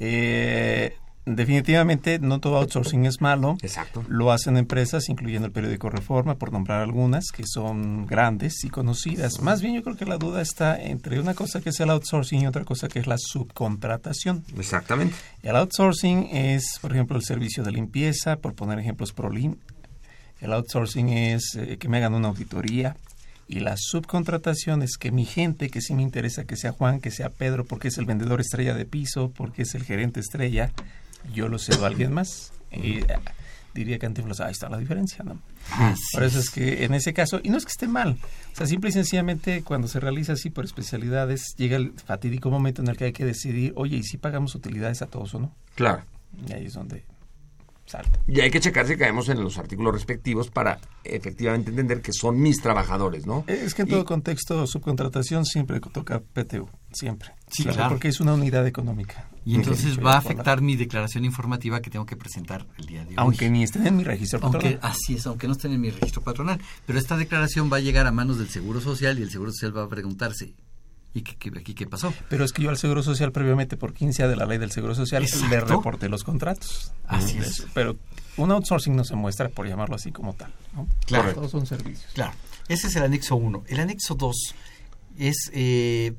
Eh, 0.00 0.96
definitivamente 1.26 2.20
no 2.20 2.38
todo 2.38 2.56
outsourcing 2.56 3.04
es 3.04 3.20
malo. 3.20 3.58
Exacto. 3.60 4.04
Lo 4.08 4.30
hacen 4.30 4.56
empresas, 4.56 5.08
incluyendo 5.08 5.46
el 5.46 5.52
periódico 5.52 5.90
Reforma, 5.90 6.36
por 6.36 6.52
nombrar 6.52 6.80
algunas, 6.80 7.26
que 7.32 7.42
son 7.46 8.06
grandes 8.06 8.64
y 8.64 8.70
conocidas. 8.70 9.40
Más 9.40 9.60
bien 9.60 9.74
yo 9.74 9.82
creo 9.82 9.96
que 9.96 10.06
la 10.06 10.18
duda 10.18 10.40
está 10.40 10.80
entre 10.80 11.20
una 11.20 11.34
cosa 11.34 11.60
que 11.60 11.70
es 11.70 11.80
el 11.80 11.90
outsourcing 11.90 12.42
y 12.42 12.46
otra 12.46 12.64
cosa 12.64 12.88
que 12.88 13.00
es 13.00 13.08
la 13.08 13.18
subcontratación. 13.18 14.44
Exactamente. 14.56 15.14
El 15.42 15.56
outsourcing 15.56 16.28
es, 16.32 16.78
por 16.80 16.92
ejemplo, 16.92 17.16
el 17.16 17.24
servicio 17.24 17.64
de 17.64 17.72
limpieza, 17.72 18.36
por 18.36 18.54
poner 18.54 18.78
ejemplos 18.78 19.12
ProLim. 19.12 19.56
El 20.40 20.52
outsourcing 20.52 21.08
es 21.08 21.56
eh, 21.56 21.76
que 21.78 21.88
me 21.88 21.96
hagan 21.96 22.14
una 22.14 22.28
auditoría. 22.28 22.96
Y 23.48 23.60
la 23.60 23.76
subcontratación 23.76 24.82
es 24.82 24.96
que 24.96 25.12
mi 25.12 25.24
gente, 25.24 25.70
que 25.70 25.80
sí 25.80 25.94
me 25.94 26.02
interesa 26.02 26.44
que 26.44 26.56
sea 26.56 26.72
Juan, 26.72 27.00
que 27.00 27.12
sea 27.12 27.30
Pedro, 27.30 27.64
porque 27.64 27.88
es 27.88 27.98
el 27.98 28.04
vendedor 28.04 28.40
estrella 28.40 28.74
de 28.74 28.84
piso, 28.86 29.30
porque 29.36 29.62
es 29.62 29.74
el 29.76 29.84
gerente 29.84 30.18
estrella, 30.18 30.72
yo 31.32 31.48
lo 31.48 31.58
cedo 31.58 31.84
a 31.84 31.88
alguien 31.88 32.12
más. 32.12 32.52
Y 32.72 32.98
eh, 32.98 33.06
diría 33.74 33.98
Cantinflas, 33.98 34.40
ahí 34.40 34.52
está 34.52 34.68
la 34.68 34.78
diferencia, 34.78 35.24
¿no? 35.24 35.40
Así 35.72 36.02
Por 36.12 36.22
eso 36.24 36.38
es 36.38 36.50
que 36.50 36.84
en 36.84 36.94
ese 36.94 37.12
caso, 37.12 37.40
y 37.42 37.48
no 37.50 37.56
es 37.58 37.64
que 37.64 37.70
esté 37.70 37.88
mal, 37.88 38.18
o 38.52 38.56
sea, 38.56 38.66
simple 38.66 38.90
y 38.90 38.92
sencillamente 38.92 39.62
cuando 39.62 39.88
se 39.88 40.00
realiza 40.00 40.32
así 40.34 40.50
por 40.50 40.64
especialidades, 40.64 41.54
llega 41.56 41.76
el 41.76 41.92
fatídico 41.92 42.50
momento 42.50 42.82
en 42.82 42.88
el 42.88 42.96
que 42.96 43.04
hay 43.06 43.12
que 43.12 43.24
decidir, 43.24 43.72
oye, 43.76 43.96
¿y 43.98 44.02
si 44.02 44.16
pagamos 44.18 44.54
utilidades 44.54 45.02
a 45.02 45.06
todos 45.06 45.34
o 45.34 45.40
no? 45.40 45.54
Claro. 45.74 46.02
Y 46.48 46.52
ahí 46.52 46.66
es 46.66 46.74
donde 46.74 47.04
salta. 47.86 48.18
Y 48.26 48.40
hay 48.40 48.50
que 48.50 48.60
checar 48.60 48.86
si 48.86 48.96
caemos 48.96 49.28
en 49.28 49.42
los 49.42 49.58
artículos 49.58 49.94
respectivos 49.94 50.50
para 50.50 50.78
efectivamente 51.04 51.70
entender 51.70 52.00
que 52.02 52.12
son 52.12 52.40
mis 52.40 52.60
trabajadores, 52.60 53.26
¿no? 53.26 53.44
Es 53.46 53.74
que 53.74 53.82
en 53.82 53.88
Y- 53.88 53.90
todo 53.92 54.04
contexto, 54.04 54.66
subcontratación 54.66 55.44
siempre 55.44 55.80
toca 55.80 56.20
PTU, 56.20 56.68
siempre. 56.92 57.30
Sí, 57.50 57.64
claro. 57.64 57.90
Porque 57.90 58.08
es 58.08 58.20
una 58.20 58.34
unidad 58.34 58.66
económica. 58.66 59.28
Y 59.46 59.54
entonces 59.54 59.98
va 60.04 60.14
a 60.14 60.18
afectar 60.18 60.60
mi 60.60 60.74
declaración 60.74 61.24
informativa 61.24 61.80
que 61.80 61.88
tengo 61.88 62.04
que 62.04 62.16
presentar 62.16 62.66
el 62.78 62.86
día 62.86 63.02
de 63.04 63.10
hoy. 63.10 63.14
Aunque 63.16 63.48
ni 63.48 63.62
estén 63.62 63.86
en 63.86 63.96
mi 63.96 64.02
registro 64.02 64.40
Aunque, 64.42 64.72
patronal. 64.72 64.80
así 64.82 65.14
es, 65.14 65.26
aunque 65.26 65.46
no 65.46 65.52
estén 65.52 65.72
en 65.72 65.80
mi 65.80 65.90
registro 65.90 66.20
patronal. 66.20 66.60
Pero 66.84 66.98
esta 66.98 67.16
declaración 67.16 67.72
va 67.72 67.76
a 67.76 67.80
llegar 67.80 68.06
a 68.08 68.10
manos 68.12 68.38
del 68.38 68.48
Seguro 68.48 68.80
Social 68.80 69.18
y 69.18 69.22
el 69.22 69.30
Seguro 69.30 69.52
Social 69.52 69.76
va 69.76 69.84
a 69.84 69.88
preguntarse, 69.88 70.52
¿y 71.14 71.22
qué, 71.22 71.36
qué- 71.36 71.56
aquí 71.56 71.74
qué 71.74 71.86
pasó? 71.86 72.12
Pero 72.28 72.44
es 72.44 72.52
que 72.52 72.62
yo 72.64 72.70
al 72.70 72.76
Seguro 72.76 73.04
Social 73.04 73.30
previamente 73.30 73.76
por 73.76 73.94
15 73.94 74.26
de 74.26 74.34
la 74.34 74.46
ley 74.46 74.58
del 74.58 74.72
Seguro 74.72 74.96
Social 74.96 75.22
le 75.22 75.28
Exacto. 75.28 75.76
reporté 75.76 76.08
los 76.08 76.24
contratos. 76.24 76.90
Así 77.06 77.38
es. 77.38 77.46
eso. 77.46 77.68
Pero 77.72 77.96
un 78.38 78.50
outsourcing 78.50 78.96
no 78.96 79.04
se 79.04 79.14
muestra, 79.14 79.48
por 79.48 79.68
llamarlo 79.68 79.94
así 79.94 80.10
como 80.10 80.34
tal. 80.34 80.52
¿no? 80.74 80.88
Claro. 81.06 81.32
Todos 81.34 81.52
son 81.52 81.66
servicios. 81.66 82.10
Claro. 82.14 82.32
Ese 82.66 82.88
es 82.88 82.96
el 82.96 83.04
anexo 83.04 83.36
1. 83.36 83.62
El 83.68 83.78
anexo 83.78 84.16
2 84.16 84.54
es... 85.18 85.50
Eh, 85.54 86.14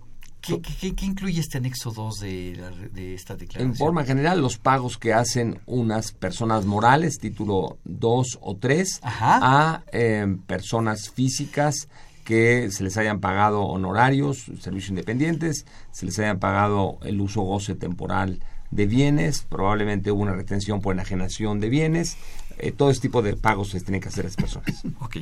¿qué, 0.48 0.62
qué- 0.62 0.96
qué- 0.96 1.06
incluye 1.06 1.40
este 1.40 1.58
anexo 1.58 1.92
2 1.92 2.20
de, 2.20 2.56
la- 2.60 2.70
de 2.90 3.14
esta 3.14 3.36
declaración? 3.36 3.72
En 3.72 3.76
forma 3.76 4.04
general, 4.06 4.42
los 4.42 4.58
pagos 4.58 4.98
que 4.98 5.14
hacen 5.14 5.60
unas 5.66 6.12
personas 6.12 6.66
morales, 6.66 7.18
título 7.20 7.78
2 7.84 8.40
o 8.42 8.56
3, 8.58 9.00
a 9.04 9.84
eh, 9.92 10.38
personas 10.48 11.10
físicas 11.10 11.88
que 12.24 12.70
se 12.72 12.84
les 12.84 12.98
hayan 12.98 13.20
pagado 13.22 13.62
honorarios, 13.64 14.46
servicios 14.60 14.90
independientes, 14.90 15.66
se 15.92 16.06
les 16.06 16.20
hayan 16.20 16.40
pagado 16.40 16.98
el 17.04 17.22
uso 17.22 17.42
goce 17.42 17.74
temporal 17.76 18.40
de 18.70 18.86
bienes, 18.86 19.44
probablemente 19.48 20.12
hubo 20.12 20.24
una 20.24 20.34
retención 20.34 20.82
por 20.82 20.94
enajenación 20.94 21.62
de 21.62 21.70
bienes, 21.70 22.18
eh, 22.58 22.74
todo 22.74 22.90
este 22.90 23.04
tipo 23.08 23.22
de 23.22 23.38
pagos 23.38 23.70
se 23.70 23.80
tienen 23.80 24.02
que 24.02 24.10
hacer 24.10 24.26
a 24.26 24.28
las 24.28 24.36
personas. 24.36 24.84
ok. 25.00 25.18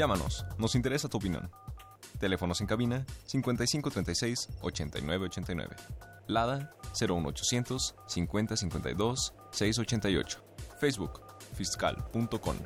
Llámanos, 0.00 0.46
nos 0.56 0.76
interesa 0.76 1.10
tu 1.10 1.18
opinión. 1.18 1.50
Teléfonos 2.18 2.62
en 2.62 2.66
cabina 2.66 3.04
5536 3.26 4.48
8989. 4.62 5.76
Lada 6.26 6.72
01800 6.98 7.94
5052 8.06 9.34
688. 9.50 10.42
Facebook 10.80 11.20
fiscal.com. 11.54 12.56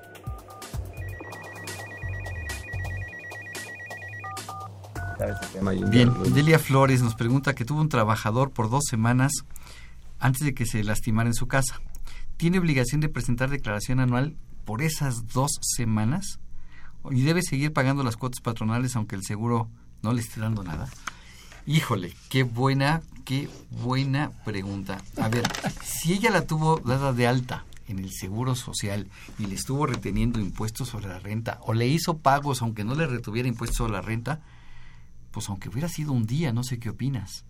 Bien, 5.91 6.13
Delia 6.33 6.61
Flores 6.61 7.03
nos 7.03 7.17
pregunta 7.17 7.57
que 7.57 7.65
tuvo 7.65 7.81
un 7.81 7.89
trabajador 7.89 8.53
por 8.53 8.71
dos 8.71 8.85
semanas 8.89 9.33
antes 10.21 10.45
de 10.45 10.55
que 10.55 10.67
se 10.67 10.85
lastimara 10.85 11.29
en 11.29 11.35
su 11.35 11.49
casa. 11.49 11.81
¿Tiene 12.37 12.61
obligación 12.61 13.01
de 13.01 13.09
presentar 13.09 13.51
declaración 13.51 13.99
anual 13.99 14.37
por 14.65 14.83
esas 14.83 15.27
dos 15.27 15.51
semanas? 15.61 16.39
¿Y 17.11 17.23
debe 17.23 17.43
seguir 17.43 17.73
pagando 17.73 18.03
las 18.03 18.17
cuotas 18.17 18.41
patronales 18.41 18.97
aunque 18.97 19.17
el 19.17 19.23
seguro 19.23 19.69
no 20.03 20.13
le 20.13 20.21
esté 20.21 20.41
dando 20.41 20.63
nada? 20.63 20.89
Híjole, 21.67 22.15
qué 22.29 22.43
buena, 22.43 23.03
qué 23.25 23.49
buena 23.71 24.31
pregunta. 24.45 25.03
A 25.17 25.29
ver, 25.29 25.45
si 25.83 26.13
ella 26.13 26.31
la 26.31 26.47
tuvo 26.47 26.79
dada 26.79 27.13
de 27.13 27.27
alta 27.27 27.65
en 27.89 27.99
el 27.99 28.11
seguro 28.13 28.55
social 28.55 29.09
y 29.39 29.47
le 29.47 29.55
estuvo 29.55 29.87
reteniendo 29.87 30.41
impuestos 30.41 30.89
sobre 30.89 31.09
la 31.09 31.19
renta 31.19 31.59
o 31.63 31.75
le 31.75 31.87
hizo 31.87 32.19
pagos 32.19 32.63
aunque 32.63 32.85
no 32.85 32.95
le 32.95 33.07
retuviera 33.07 33.49
impuestos 33.49 33.79
sobre 33.79 33.93
la 33.93 34.03
renta, 34.03 34.41
pues 35.31 35.49
aunque 35.49 35.69
hubiera 35.69 35.89
sido 35.89 36.13
un 36.13 36.27
día, 36.27 36.53
no 36.53 36.65
sé 36.65 36.79
qué 36.79 36.91
opinas. 36.91 37.45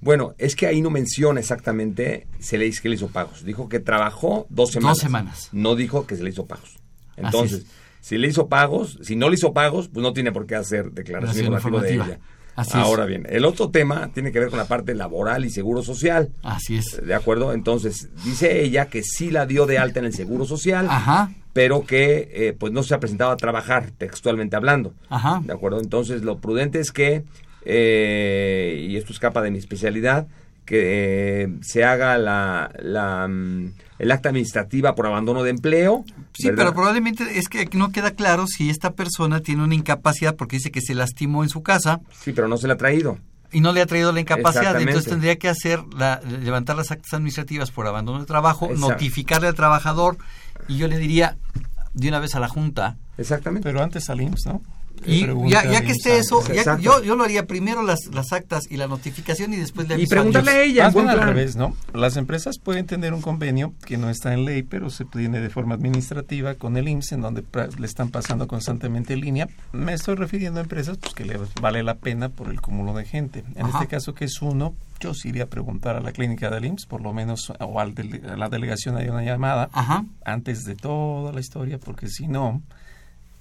Bueno, 0.00 0.34
es 0.36 0.54
que 0.54 0.66
ahí 0.66 0.82
no 0.82 0.90
menciona 0.90 1.40
exactamente 1.40 2.26
se 2.38 2.58
le 2.58 2.66
dice 2.66 2.82
que 2.82 2.90
le 2.90 2.96
hizo 2.96 3.08
pagos. 3.08 3.42
Dijo 3.42 3.70
que 3.70 3.80
trabajó 3.80 4.46
dos 4.50 4.70
semanas. 4.70 4.96
Dos 4.96 5.02
semanas. 5.02 5.48
No 5.52 5.76
dijo 5.76 6.06
que 6.06 6.16
se 6.16 6.22
le 6.22 6.30
hizo 6.30 6.46
pagos. 6.46 6.76
Entonces, 7.16 7.64
si 8.04 8.18
le 8.18 8.28
hizo 8.28 8.48
pagos, 8.48 8.98
si 9.00 9.16
no 9.16 9.30
le 9.30 9.36
hizo 9.36 9.54
pagos, 9.54 9.88
pues 9.88 10.02
no 10.02 10.12
tiene 10.12 10.30
por 10.30 10.46
qué 10.46 10.56
hacer 10.56 10.90
declaración 10.92 11.46
informativa 11.46 11.82
de 11.82 11.94
ella. 11.94 12.18
Así 12.54 12.76
Ahora 12.76 13.04
es. 13.04 13.08
bien, 13.08 13.26
el 13.30 13.46
otro 13.46 13.70
tema 13.70 14.10
tiene 14.12 14.30
que 14.30 14.40
ver 14.40 14.50
con 14.50 14.58
la 14.58 14.66
parte 14.66 14.94
laboral 14.94 15.46
y 15.46 15.50
seguro 15.50 15.82
social. 15.82 16.28
Así 16.42 16.76
es. 16.76 17.00
¿De 17.02 17.14
acuerdo? 17.14 17.54
Entonces, 17.54 18.10
dice 18.22 18.60
ella 18.60 18.88
que 18.88 19.02
sí 19.02 19.30
la 19.30 19.46
dio 19.46 19.64
de 19.64 19.78
alta 19.78 20.00
en 20.00 20.04
el 20.04 20.12
seguro 20.12 20.44
social, 20.44 20.86
Ajá. 20.90 21.32
pero 21.54 21.86
que 21.86 22.28
eh, 22.34 22.52
pues 22.52 22.74
no 22.74 22.82
se 22.82 22.92
ha 22.94 23.00
presentado 23.00 23.30
a 23.30 23.38
trabajar, 23.38 23.90
textualmente 23.96 24.54
hablando. 24.54 24.92
Ajá. 25.08 25.40
¿De 25.42 25.54
acuerdo? 25.54 25.80
Entonces, 25.80 26.24
lo 26.24 26.40
prudente 26.40 26.80
es 26.80 26.92
que, 26.92 27.24
eh, 27.64 28.86
y 28.86 28.98
esto 28.98 29.14
escapa 29.14 29.40
de 29.40 29.50
mi 29.50 29.56
especialidad, 29.56 30.26
que 30.66 31.42
eh, 31.44 31.48
se 31.62 31.84
haga 31.84 32.18
la, 32.18 32.70
la, 32.82 33.28
mm, 33.28 33.72
el 33.98 34.10
acta 34.10 34.28
administrativa 34.30 34.94
por 34.94 35.06
abandono 35.06 35.42
de 35.42 35.50
empleo. 35.50 36.04
Sí, 36.32 36.46
¿verdad? 36.48 36.58
pero 36.64 36.74
probablemente 36.74 37.38
es 37.38 37.48
que 37.48 37.68
no 37.74 37.90
queda 37.92 38.10
claro 38.12 38.46
si 38.46 38.70
esta 38.70 38.92
persona 38.92 39.40
tiene 39.40 39.62
una 39.62 39.74
incapacidad 39.74 40.34
porque 40.36 40.56
dice 40.56 40.70
que 40.72 40.80
se 40.80 40.94
lastimó 40.94 41.42
en 41.44 41.48
su 41.48 41.62
casa 41.62 42.00
Sí, 42.20 42.32
pero 42.32 42.48
no 42.48 42.56
se 42.56 42.66
la 42.66 42.74
ha 42.74 42.76
traído. 42.76 43.18
y 43.52 43.60
no 43.60 43.72
le 43.72 43.80
ha 43.80 43.86
traído 43.86 44.10
la 44.12 44.20
incapacidad. 44.20 44.80
Entonces 44.80 45.04
tendría 45.10 45.36
que 45.36 45.48
hacer 45.48 45.80
la, 45.96 46.20
levantar 46.22 46.76
las 46.76 46.90
actas 46.90 47.14
administrativas 47.14 47.70
por 47.70 47.86
abandono 47.86 48.18
de 48.20 48.26
trabajo, 48.26 48.66
Exacto. 48.66 48.88
notificarle 48.90 49.46
al 49.48 49.54
trabajador 49.54 50.16
y 50.66 50.76
yo 50.76 50.88
le 50.88 50.98
diría 50.98 51.36
de 51.92 52.08
una 52.08 52.18
vez 52.18 52.34
a 52.34 52.40
la 52.40 52.48
Junta 52.48 52.96
Exactamente. 53.16 53.68
Pero 53.68 53.80
antes 53.80 54.10
al 54.10 54.20
IMSS, 54.20 54.46
¿no? 54.46 54.60
Y 55.06 55.20
ya, 55.50 55.82
que 55.82 55.92
esté 55.92 56.16
eso, 56.18 56.40
ya- 56.52 56.78
yo, 56.78 57.02
yo 57.02 57.14
lo 57.16 57.24
haría 57.24 57.46
primero 57.46 57.82
las, 57.82 58.06
las 58.12 58.32
actas 58.32 58.62
y 58.70 58.76
la 58.78 58.86
notificación 58.86 59.52
y 59.52 59.56
después 59.56 59.86
le 59.88 59.94
aviso 59.94 60.08
al 60.18 60.26
IMSS. 60.28 60.34
Más 60.84 60.94
bien 60.94 61.08
al 61.10 61.16
revés, 61.28 61.56
¿no? 61.56 61.76
Las 61.92 62.16
empresas 62.16 62.58
pueden 62.58 62.86
tener 62.86 63.12
un 63.12 63.20
convenio 63.20 63.74
que 63.84 63.98
no 63.98 64.08
está 64.08 64.32
en 64.32 64.44
ley, 64.46 64.62
pero 64.62 64.88
se 64.90 65.04
tiene 65.04 65.40
de 65.40 65.50
forma 65.50 65.74
administrativa 65.74 66.54
con 66.54 66.76
el 66.76 66.88
IMSS, 66.88 67.12
en 67.12 67.20
donde 67.20 67.44
le 67.78 67.86
están 67.86 68.10
pasando 68.10 68.46
constantemente 68.46 69.12
en 69.12 69.20
línea. 69.20 69.48
Me 69.72 69.92
estoy 69.92 70.14
refiriendo 70.14 70.60
a 70.60 70.62
empresas 70.62 70.96
pues, 70.96 71.12
que 71.12 71.24
le 71.24 71.38
vale 71.60 71.82
la 71.82 71.96
pena 71.96 72.30
por 72.30 72.48
el 72.48 72.60
cúmulo 72.62 72.94
de 72.94 73.04
gente. 73.04 73.44
En 73.56 73.66
Ajá. 73.66 73.78
este 73.80 73.88
caso, 73.88 74.14
que 74.14 74.24
es 74.24 74.40
uno, 74.40 74.74
yo 75.00 75.12
sí 75.12 75.28
iría 75.28 75.44
a 75.44 75.46
preguntar 75.48 75.96
a 75.96 76.00
la 76.00 76.12
clínica 76.12 76.48
del 76.50 76.64
IMSS, 76.64 76.86
por 76.86 77.02
lo 77.02 77.12
menos, 77.12 77.52
o 77.60 77.78
al 77.80 77.94
dele- 77.94 78.22
a 78.26 78.36
la 78.36 78.48
delegación 78.48 78.96
hay 78.96 79.08
una 79.08 79.22
llamada, 79.22 79.68
antes 80.24 80.64
de 80.64 80.76
toda 80.76 81.32
la 81.32 81.40
historia, 81.40 81.78
porque 81.78 82.08
si 82.08 82.26
no, 82.26 82.62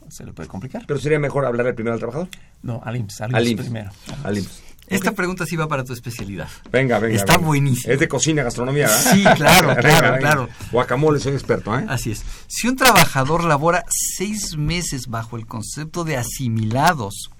se 0.10 0.26
le 0.26 0.34
puede 0.34 0.48
complicar. 0.50 0.84
Pero 0.88 1.00
sería 1.00 1.20
mejor 1.20 1.46
hablarle 1.46 1.74
primero 1.74 1.94
al 1.94 2.00
trabajador. 2.00 2.28
No, 2.62 2.82
al 2.84 2.96
IMSS, 2.98 3.22
al 3.22 3.36
Al 3.36 3.48
IMSS 3.48 3.62
primero. 3.64 3.92
Al 4.24 4.38
IMSS. 4.38 4.62
Esta 4.88 5.14
pregunta 5.14 5.46
sí 5.46 5.56
va 5.56 5.68
para 5.68 5.84
tu 5.86 5.94
especialidad. 5.94 6.50
Venga, 6.72 7.00
venga. 7.00 7.16
Está 7.16 7.34
venga. 7.38 7.48
buenísimo. 7.48 7.94
Es 7.94 8.00
de 8.00 8.08
cocina, 8.08 8.44
gastronomía, 8.44 8.88
¿verdad? 8.88 9.14
Sí, 9.14 9.24
claro, 9.36 9.68
Venga, 9.76 9.82
claro, 9.82 10.02
venga. 10.08 10.18
claro. 10.20 10.50
Guacamole, 10.72 11.20
soy 11.20 11.34
experto, 11.34 11.78
¿eh? 11.78 11.86
Así 11.88 12.12
es. 12.12 12.24
Si 12.48 12.68
un 12.68 12.76
trabajador 12.76 13.46
labora 13.46 13.86
seis 13.90 14.58
meses 14.58 15.08
bajo 15.08 15.38
el 15.38 15.48
concepto 15.48 16.04
de 16.04 16.18
asimilados 16.18 17.32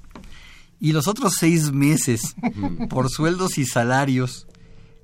y 0.80 0.94
los 0.94 1.08
otros 1.08 1.36
seis 1.38 1.72
meses 1.74 2.36
por 2.90 3.10
sueldos 3.10 3.58
y 3.58 3.66
salarios, 3.66 4.48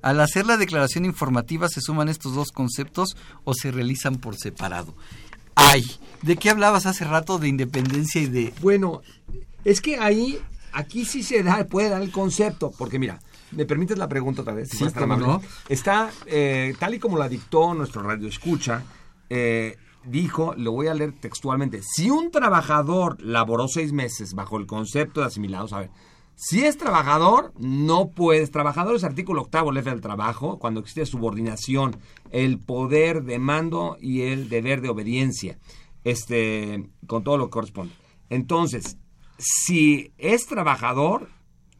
al 0.02 0.18
hacer 0.20 0.46
la 0.46 0.56
declaración 0.56 1.04
informativa 1.04 1.68
se 1.68 1.82
suman 1.82 2.08
estos 2.08 2.34
dos 2.34 2.52
conceptos 2.52 3.16
o 3.44 3.52
se 3.54 3.70
realizan 3.70 4.16
por 4.16 4.36
separado. 4.36 4.96
Ay, 5.62 5.84
¿de 6.22 6.36
qué 6.36 6.50
hablabas 6.50 6.86
hace 6.86 7.04
rato 7.04 7.38
de 7.38 7.48
independencia 7.48 8.20
y 8.20 8.26
de... 8.26 8.54
Bueno, 8.60 9.02
es 9.64 9.80
que 9.80 9.96
ahí, 9.98 10.38
aquí 10.72 11.04
sí 11.04 11.22
se 11.22 11.42
da, 11.42 11.64
puede 11.64 11.90
dar 11.90 12.02
el 12.02 12.10
concepto, 12.10 12.72
porque 12.76 12.98
mira, 12.98 13.20
¿me 13.52 13.66
permites 13.66 13.98
la 13.98 14.08
pregunta 14.08 14.42
otra 14.42 14.54
vez? 14.54 14.70
Si 14.70 14.78
Sí, 14.78 14.86
amable? 14.96 15.26
no. 15.26 15.42
Está, 15.68 16.10
eh, 16.26 16.74
tal 16.78 16.94
y 16.94 16.98
como 16.98 17.18
la 17.18 17.28
dictó 17.28 17.74
nuestro 17.74 18.02
radio 18.02 18.26
escucha, 18.28 18.82
eh, 19.28 19.76
dijo, 20.04 20.54
lo 20.56 20.72
voy 20.72 20.86
a 20.86 20.94
leer 20.94 21.12
textualmente, 21.20 21.82
si 21.82 22.08
un 22.10 22.30
trabajador 22.30 23.20
laboró 23.22 23.68
seis 23.68 23.92
meses 23.92 24.34
bajo 24.34 24.56
el 24.56 24.66
concepto 24.66 25.20
de 25.20 25.26
asimilados, 25.26 25.72
a 25.74 25.80
ver, 25.80 25.90
si 26.42 26.64
es 26.64 26.78
trabajador, 26.78 27.52
no 27.58 28.12
puedes. 28.12 28.50
Trabajador 28.50 28.96
es 28.96 29.04
artículo 29.04 29.42
octavo, 29.42 29.72
ley 29.72 29.82
del 29.82 30.00
trabajo, 30.00 30.58
cuando 30.58 30.80
existe 30.80 31.04
subordinación, 31.04 31.98
el 32.30 32.58
poder 32.58 33.24
de 33.24 33.38
mando 33.38 33.98
y 34.00 34.22
el 34.22 34.48
deber 34.48 34.80
de 34.80 34.88
obediencia, 34.88 35.58
este, 36.02 36.88
con 37.06 37.24
todo 37.24 37.36
lo 37.36 37.44
que 37.44 37.50
corresponde. 37.50 37.92
Entonces, 38.30 38.96
si 39.36 40.14
es 40.16 40.46
trabajador, 40.46 41.28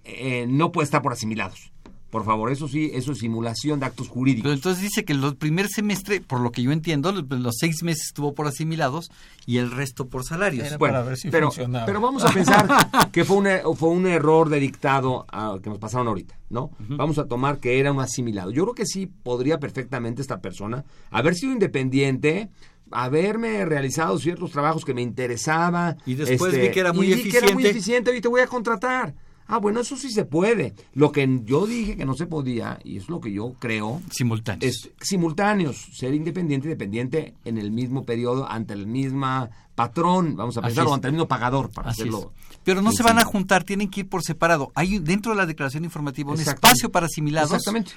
eh, 0.05 0.45
no 0.47 0.73
puede 0.73 0.85
estar 0.85 1.01
por 1.01 1.15
asimilados. 1.15 1.73
Por 2.11 2.25
favor, 2.25 2.51
eso 2.51 2.67
sí, 2.67 2.91
eso 2.93 3.13
es 3.13 3.19
simulación 3.19 3.79
de 3.79 3.87
actos 3.87 4.09
jurídicos. 4.09 4.43
Pero 4.43 4.55
entonces 4.55 4.83
dice 4.83 5.05
que 5.05 5.13
el 5.13 5.37
primer 5.37 5.69
semestre, 5.69 6.21
por 6.21 6.41
lo 6.41 6.51
que 6.51 6.63
yo 6.63 6.73
entiendo, 6.73 7.13
los, 7.13 7.25
los 7.29 7.55
seis 7.59 7.85
meses 7.85 8.07
estuvo 8.09 8.35
por 8.35 8.49
asimilados 8.49 9.11
y 9.47 9.59
el 9.59 9.71
resto 9.71 10.09
por 10.09 10.25
salarios. 10.25 10.77
Bueno, 10.79 11.05
pero, 11.31 11.51
pero 11.87 12.01
vamos 12.01 12.25
a 12.25 12.31
pensar 12.31 12.69
que 13.13 13.25
fue 13.25 13.37
un, 13.37 13.77
fue 13.77 13.91
un 13.91 14.07
error 14.07 14.49
de 14.49 14.59
dictado 14.59 15.25
ah, 15.31 15.59
que 15.63 15.71
nos 15.71 15.79
pasaron 15.79 16.09
ahorita, 16.09 16.37
¿no? 16.51 16.71
Vamos 16.89 17.19
a 17.19 17.27
tomar 17.27 17.59
que 17.59 17.79
era 17.79 17.93
un 17.93 18.01
asimilado. 18.01 18.51
Yo 18.51 18.65
creo 18.65 18.75
que 18.75 18.87
sí 18.87 19.07
podría 19.07 19.61
perfectamente 19.61 20.21
esta 20.21 20.41
persona 20.41 20.85
haber 21.11 21.37
sido 21.37 21.53
independiente, 21.53 22.51
haberme 22.91 23.65
realizado 23.65 24.19
ciertos 24.19 24.51
trabajos 24.51 24.85
que 24.85 24.95
me 24.95 25.03
interesaba. 25.03 25.97
Y 26.07 26.15
después 26.15 26.59
vi 26.59 26.71
que 26.71 26.81
era 26.81 26.93
muy 26.93 27.13
y 27.13 27.15
vi 27.15 27.31
que 27.31 27.39
era 27.39 27.53
muy 27.53 27.65
eficiente. 27.65 27.71
eficiente 27.71 28.17
y 28.17 28.21
te 28.21 28.29
voy 28.29 28.41
a 28.41 28.47
contratar. 28.49 29.15
Ah, 29.53 29.59
bueno, 29.59 29.81
eso 29.81 29.97
sí 29.97 30.11
se 30.13 30.25
puede. 30.25 30.75
Lo 30.95 31.11
que 31.11 31.41
yo 31.45 31.67
dije 31.67 31.97
que 31.97 32.05
no 32.05 32.15
se 32.15 32.27
podía, 32.27 32.79
y 32.85 32.97
es 32.99 33.09
lo 33.09 33.21
que 33.21 33.33
yo 33.33 33.53
creo. 33.59 34.01
Simultáneos. 34.11 34.65
Es 34.65 34.91
simultáneos. 35.01 35.89
Ser 35.93 36.15
independiente 36.15 36.69
y 36.69 36.71
dependiente 36.71 37.35
en 37.45 37.59
el 37.59 37.73
mismo 37.73 38.05
periodo, 38.05 38.49
ante 38.51 38.75
el 38.75 38.87
mismo 38.87 39.49
patrón, 39.75 40.37
vamos 40.37 40.57
a 40.57 40.61
Así 40.61 40.69
pensar, 40.69 40.87
o 40.87 40.89
es. 40.91 40.95
ante 40.95 41.09
el 41.09 41.15
mismo 41.15 41.27
pagador, 41.27 41.71
para 41.71 41.91
Así 41.91 42.03
hacerlo. 42.03 42.33
es. 42.39 42.59
Pero 42.63 42.81
no 42.83 42.93
se 42.93 43.03
van 43.03 43.19
a 43.19 43.25
juntar, 43.25 43.65
tienen 43.65 43.91
que 43.91 44.01
ir 44.01 44.09
por 44.09 44.23
separado. 44.23 44.71
Hay 44.75 44.99
dentro 44.99 45.33
de 45.33 45.39
la 45.39 45.47
declaración 45.47 45.85
informativa 45.85 46.31
un 46.33 46.39
espacio 46.41 46.91
para 46.93 47.07
asimilados. 47.07 47.51
Exactamente. 47.53 47.93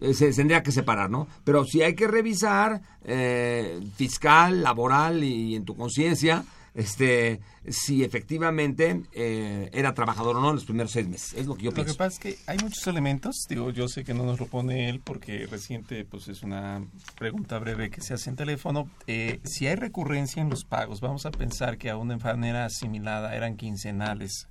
Eh, 0.00 0.12
Se 0.12 0.32
tendría 0.32 0.62
que 0.62 0.72
separar, 0.72 1.08
¿no? 1.08 1.28
Pero 1.44 1.64
sí 1.64 1.80
hay 1.80 1.94
que 1.94 2.08
revisar 2.08 2.82
eh, 3.04 3.80
fiscal, 3.96 4.62
laboral 4.62 5.22
y 5.22 5.54
en 5.54 5.64
tu 5.64 5.76
conciencia, 5.76 6.44
este, 6.74 7.40
si 7.68 8.02
efectivamente 8.02 9.02
eh, 9.12 9.70
era 9.72 9.94
trabajador 9.94 10.36
o 10.36 10.40
no 10.40 10.50
en 10.50 10.56
los 10.56 10.64
primeros 10.64 10.90
seis 10.92 11.06
meses. 11.08 11.34
Es 11.34 11.46
lo 11.46 11.54
que 11.54 11.62
yo 11.62 11.70
Lo 11.70 11.74
pienso. 11.76 11.94
que 11.94 11.98
pasa 11.98 12.14
es 12.14 12.18
que 12.18 12.36
hay 12.50 12.58
muchos 12.58 12.86
elementos, 12.86 13.46
digo, 13.48 13.70
yo 13.70 13.88
sé 13.88 14.04
que 14.04 14.12
no 14.12 14.24
nos 14.24 14.40
lo 14.40 14.46
pone 14.46 14.88
él 14.88 15.00
porque 15.00 15.46
reciente 15.46 16.04
pues 16.04 16.28
es 16.28 16.42
una 16.42 16.84
pregunta 17.16 17.58
breve 17.58 17.90
que 17.90 18.00
se 18.00 18.14
hace 18.14 18.30
en 18.30 18.36
teléfono. 18.36 18.90
Eh, 19.06 19.40
si 19.44 19.66
hay 19.66 19.76
recurrencia 19.76 20.42
en 20.42 20.50
los 20.50 20.64
pagos, 20.64 21.00
vamos 21.00 21.26
a 21.26 21.30
pensar 21.30 21.78
que 21.78 21.90
aún 21.90 22.08
de 22.08 22.16
manera 22.16 22.64
asimilada 22.64 23.34
eran 23.36 23.56
quincenales 23.56 24.48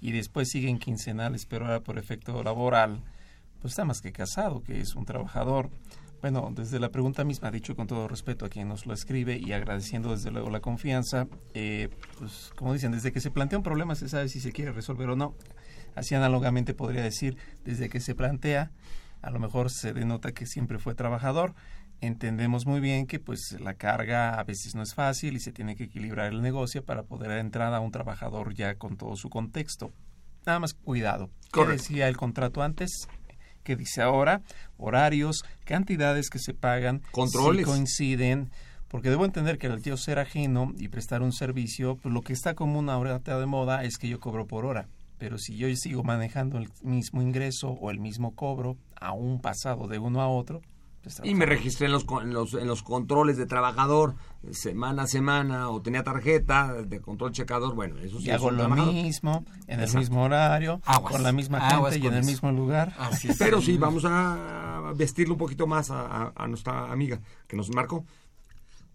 y 0.00 0.12
después 0.12 0.48
siguen 0.50 0.78
quincenales, 0.78 1.46
pero 1.46 1.66
ahora 1.66 1.80
por 1.80 1.98
efecto 1.98 2.42
laboral, 2.42 3.00
pues 3.60 3.72
está 3.72 3.84
más 3.84 4.00
que 4.00 4.12
casado, 4.12 4.62
que 4.62 4.80
es 4.80 4.94
un 4.96 5.04
trabajador. 5.06 5.70
Bueno, 6.24 6.50
desde 6.56 6.80
la 6.80 6.90
pregunta 6.90 7.22
misma, 7.22 7.50
dicho 7.50 7.76
con 7.76 7.86
todo 7.86 8.08
respeto 8.08 8.46
a 8.46 8.48
quien 8.48 8.66
nos 8.66 8.86
lo 8.86 8.94
escribe 8.94 9.36
y 9.38 9.52
agradeciendo 9.52 10.12
desde 10.12 10.30
luego 10.30 10.48
la 10.48 10.60
confianza, 10.60 11.28
eh, 11.52 11.90
pues 12.18 12.50
como 12.56 12.72
dicen, 12.72 12.92
desde 12.92 13.12
que 13.12 13.20
se 13.20 13.30
plantea 13.30 13.58
un 13.58 13.62
problema 13.62 13.94
se 13.94 14.08
sabe 14.08 14.30
si 14.30 14.40
se 14.40 14.50
quiere 14.50 14.72
resolver 14.72 15.10
o 15.10 15.16
no. 15.16 15.34
Así 15.94 16.14
análogamente 16.14 16.72
podría 16.72 17.02
decir, 17.02 17.36
desde 17.62 17.90
que 17.90 18.00
se 18.00 18.14
plantea, 18.14 18.72
a 19.20 19.30
lo 19.30 19.38
mejor 19.38 19.70
se 19.70 19.92
denota 19.92 20.32
que 20.32 20.46
siempre 20.46 20.78
fue 20.78 20.94
trabajador. 20.94 21.54
Entendemos 22.00 22.64
muy 22.64 22.80
bien 22.80 23.06
que 23.06 23.20
pues 23.20 23.58
la 23.60 23.74
carga 23.74 24.40
a 24.40 24.44
veces 24.44 24.74
no 24.74 24.80
es 24.82 24.94
fácil 24.94 25.36
y 25.36 25.40
se 25.40 25.52
tiene 25.52 25.76
que 25.76 25.84
equilibrar 25.84 26.32
el 26.32 26.40
negocio 26.40 26.86
para 26.86 27.02
poder 27.02 27.32
entrar 27.32 27.74
a 27.74 27.80
un 27.80 27.90
trabajador 27.90 28.54
ya 28.54 28.76
con 28.76 28.96
todo 28.96 29.14
su 29.16 29.28
contexto. 29.28 29.92
Nada 30.46 30.58
más 30.58 30.72
cuidado. 30.72 31.28
¿Qué 31.42 31.50
Correcto. 31.50 31.82
decía 31.82 32.08
el 32.08 32.16
contrato 32.16 32.62
antes? 32.62 33.08
¿Qué 33.64 33.76
dice 33.76 34.02
ahora? 34.02 34.42
Horarios, 34.76 35.42
cantidades 35.64 36.28
que 36.28 36.38
se 36.38 36.52
pagan, 36.52 37.00
Controles. 37.10 37.64
si 37.64 37.70
coinciden, 37.72 38.50
porque 38.88 39.08
debo 39.10 39.24
entender 39.24 39.58
que 39.58 39.66
al 39.66 39.82
yo 39.82 39.96
ser 39.96 40.18
ajeno 40.18 40.72
y 40.78 40.88
prestar 40.88 41.22
un 41.22 41.32
servicio, 41.32 41.96
pues 41.96 42.12
lo 42.12 42.20
que 42.20 42.34
está 42.34 42.54
común 42.54 42.90
ahora 42.90 43.18
de 43.18 43.46
moda 43.46 43.82
es 43.82 43.96
que 43.96 44.08
yo 44.08 44.20
cobro 44.20 44.46
por 44.46 44.66
hora. 44.66 44.86
Pero 45.16 45.38
si 45.38 45.56
yo 45.56 45.74
sigo 45.76 46.04
manejando 46.04 46.58
el 46.58 46.68
mismo 46.82 47.22
ingreso 47.22 47.70
o 47.70 47.90
el 47.90 47.98
mismo 47.98 48.34
cobro, 48.34 48.76
aún 49.00 49.40
pasado 49.40 49.88
de 49.88 49.98
uno 49.98 50.20
a 50.20 50.28
otro, 50.28 50.60
Y 51.24 51.34
me 51.34 51.46
registré 51.46 51.86
en 51.86 51.92
los, 51.92 52.04
en 52.22 52.32
los, 52.32 52.54
en 52.54 52.66
los 52.66 52.82
controles 52.82 53.36
de 53.36 53.46
trabajador 53.46 54.14
semana 54.52 55.02
a 55.02 55.06
semana 55.06 55.68
o 55.70 55.80
tenía 55.82 56.02
tarjeta 56.02 56.72
de 56.82 57.00
control 57.00 57.32
checador. 57.32 57.74
Bueno, 57.74 57.98
eso 57.98 58.18
sí 58.20 58.26
y 58.26 58.30
es 58.30 58.34
hago 58.36 58.50
lo 58.50 58.58
trabajador. 58.58 58.92
mismo, 58.94 59.44
en 59.66 59.80
el 59.80 59.94
mismo 59.94 60.22
horario, 60.24 60.80
Aguas. 60.84 61.12
con 61.12 61.22
la 61.22 61.32
misma 61.32 61.58
Aguas 61.58 61.92
gente 61.94 62.06
y 62.06 62.08
en 62.08 62.14
el 62.14 62.24
mismo 62.24 62.50
lugar. 62.52 62.94
Pero 63.38 63.60
sí, 63.60 63.76
vamos 63.78 64.04
a 64.06 64.92
vestirlo 64.96 65.34
un 65.34 65.38
poquito 65.38 65.66
más 65.66 65.90
a, 65.90 66.00
a- 66.06 66.32
a 66.36 66.46
nuestra 66.48 66.90
amiga 66.92 67.20
que 67.46 67.56
nos 67.56 67.68
marcó. 67.74 68.04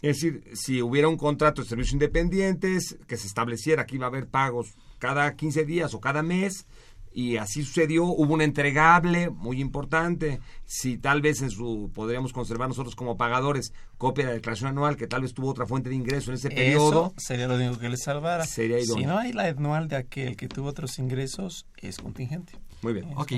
Es 0.01 0.15
decir, 0.21 0.43
si 0.53 0.81
hubiera 0.81 1.09
un 1.09 1.17
contrato 1.17 1.61
de 1.61 1.67
servicios 1.67 1.91
independientes 1.93 2.97
que 3.05 3.17
se 3.17 3.27
estableciera 3.27 3.85
que 3.85 3.95
iba 3.95 4.05
a 4.05 4.09
haber 4.09 4.27
pagos 4.27 4.73
cada 4.97 5.35
15 5.35 5.65
días 5.65 5.93
o 5.93 5.99
cada 5.99 6.23
mes, 6.23 6.65
y 7.11 7.37
así 7.37 7.63
sucedió, 7.63 8.05
hubo 8.05 8.33
un 8.33 8.41
entregable 8.41 9.29
muy 9.29 9.59
importante. 9.59 10.39
Si 10.65 10.97
tal 10.97 11.21
vez 11.21 11.41
en 11.41 11.49
su 11.49 11.91
podríamos 11.93 12.33
conservar 12.33 12.67
nosotros 12.67 12.95
como 12.95 13.17
pagadores 13.17 13.73
copia 13.97 14.25
de 14.25 14.29
la 14.29 14.35
declaración 14.35 14.69
anual, 14.69 14.95
que 14.95 15.07
tal 15.07 15.21
vez 15.21 15.33
tuvo 15.33 15.49
otra 15.49 15.65
fuente 15.65 15.89
de 15.89 15.95
ingreso 15.95 16.31
en 16.31 16.35
ese 16.35 16.49
periodo. 16.49 17.13
Eso 17.17 17.27
sería 17.27 17.47
lo 17.47 17.55
único 17.55 17.79
que 17.79 17.89
les 17.89 18.03
salvara. 18.03 18.45
Sería 18.45 18.79
si 18.81 19.05
no 19.05 19.17
hay 19.17 19.33
la 19.33 19.45
anual 19.45 19.87
de 19.87 19.97
aquel 19.97 20.35
que 20.35 20.47
tuvo 20.47 20.69
otros 20.69 20.99
ingresos, 20.99 21.65
es 21.77 21.97
contingente. 21.97 22.53
Muy 22.81 22.93
bien. 22.93 23.11
Ok. 23.15 23.33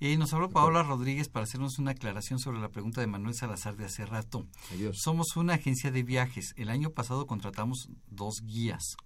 Eh, 0.00 0.16
nos 0.16 0.32
habló 0.34 0.50
Paola 0.50 0.82
Rodríguez 0.82 1.28
para 1.28 1.44
hacernos 1.44 1.78
una 1.78 1.92
aclaración 1.92 2.38
sobre 2.38 2.60
la 2.60 2.68
pregunta 2.68 3.00
de 3.00 3.06
Manuel 3.06 3.34
Salazar 3.34 3.76
de 3.76 3.86
hace 3.86 4.06
rato. 4.06 4.46
Somos 4.92 5.36
una 5.36 5.54
agencia 5.54 5.90
de 5.90 6.02
viajes. 6.02 6.54
El 6.56 6.68
año 6.68 6.90
pasado 6.90 7.26
contratamos 7.26 7.88
dos 8.08 8.42
guías. 8.44 8.96